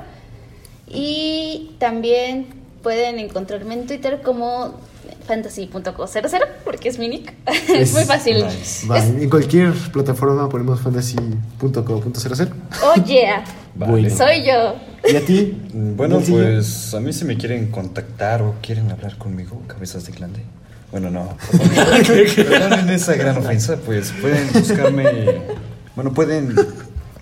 Y 0.88 1.76
también 1.78 2.46
pueden 2.82 3.18
encontrarme 3.20 3.74
en 3.74 3.86
Twitter 3.86 4.20
como 4.22 4.74
fantasy.cos00 5.26 6.46
porque 6.64 6.88
es 6.88 6.98
mi 6.98 7.08
nick. 7.08 7.34
Es, 7.68 7.92
muy 7.92 8.04
fácil. 8.04 8.44
nice. 8.44 8.86
Es- 8.94 9.04
en 9.22 9.28
cualquier 9.28 9.72
plataforma 9.92 10.48
ponemos 10.48 10.80
fantasy.co.00. 10.80 12.48
oh 12.84 12.94
yeah, 13.04 13.44
Vale. 13.74 14.10
soy 14.10 14.44
yo. 14.46 14.76
¿Y 15.10 15.16
a 15.16 15.24
ti? 15.24 15.60
Bueno, 15.72 16.20
pues 16.20 16.94
a 16.94 17.00
mí 17.00 17.12
si 17.12 17.24
me 17.24 17.36
quieren 17.36 17.70
contactar 17.70 18.42
o 18.42 18.54
quieren 18.62 18.90
hablar 18.90 19.16
conmigo, 19.18 19.60
cabezas 19.66 20.06
de 20.06 20.12
glande. 20.12 20.40
Bueno, 20.90 21.10
no. 21.10 21.36
Perdonen 22.36 22.90
esa 22.90 23.14
gran 23.14 23.36
ofensa, 23.38 23.76
pues 23.76 24.12
pueden 24.20 24.48
buscarme. 24.52 25.40
Bueno, 25.94 26.12
pueden 26.14 26.54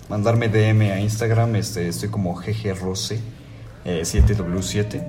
mandarme 0.09 0.49
DM 0.49 0.81
a 0.91 0.99
Instagram. 0.99 1.55
Este, 1.55 1.87
estoy 1.87 2.09
como 2.09 2.35
GGRose7W7. 2.41 5.03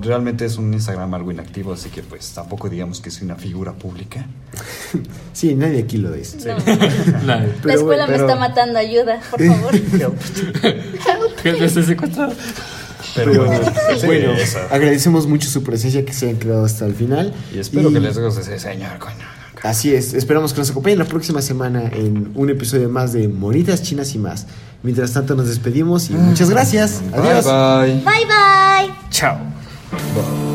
Realmente 0.00 0.44
es 0.44 0.56
un 0.56 0.72
Instagram 0.72 1.12
algo 1.14 1.30
inactivo, 1.30 1.72
así 1.72 1.90
que 1.90 2.02
pues 2.02 2.32
tampoco 2.32 2.68
digamos 2.68 3.00
que 3.00 3.10
soy 3.10 3.24
una 3.24 3.36
figura 3.36 3.72
pública. 3.72 4.26
Sí, 5.32 5.54
nadie 5.54 5.80
aquí 5.80 5.96
lo 5.96 6.14
es. 6.14 6.44
No. 6.44 6.56
Nadie. 7.24 7.24
La 7.24 7.46
Pero 7.62 7.74
escuela 7.74 8.06
bueno, 8.06 8.06
me 8.06 8.16
está 8.16 8.36
matando, 8.36 8.78
ayuda, 8.78 9.20
por 9.30 9.42
favor. 9.42 9.72
No 11.44 11.64
esté 11.64 11.82
secuestrado. 11.82 12.32
Pero, 13.14 13.32
Pero, 13.32 14.06
bueno, 14.06 14.32
sí, 14.44 14.56
agradecemos 14.70 15.26
mucho 15.26 15.48
su 15.48 15.62
presencia 15.62 16.04
que 16.04 16.12
se 16.12 16.26
hayan 16.26 16.38
quedado 16.38 16.64
hasta 16.64 16.86
el 16.86 16.94
final. 16.94 17.32
Y 17.52 17.58
espero 17.58 17.92
que 17.92 17.98
les 17.98 18.16
guste 18.18 18.42
ese 18.42 18.58
señor, 18.58 18.98
coño. 18.98 19.24
Así 19.62 19.94
es, 19.94 20.12
esperamos 20.14 20.52
que 20.52 20.58
nos 20.58 20.70
acompañen 20.70 20.98
la 20.98 21.04
próxima 21.04 21.40
semana 21.40 21.84
en 21.92 22.32
un 22.34 22.50
episodio 22.50 22.88
más 22.88 23.12
de 23.12 23.28
Monitas 23.28 23.82
Chinas 23.82 24.14
y 24.14 24.18
más. 24.18 24.46
Mientras 24.82 25.12
tanto 25.12 25.36
nos 25.36 25.46
despedimos 25.46 26.10
y 26.10 26.14
muchas 26.14 26.50
gracias. 26.50 27.00
Adiós. 27.12 27.44
Bye 27.44 28.02
bye. 28.02 28.04
Bye 28.04 28.26
bye. 28.26 28.94
Chao. 29.10 29.61
Bye. 29.92 30.51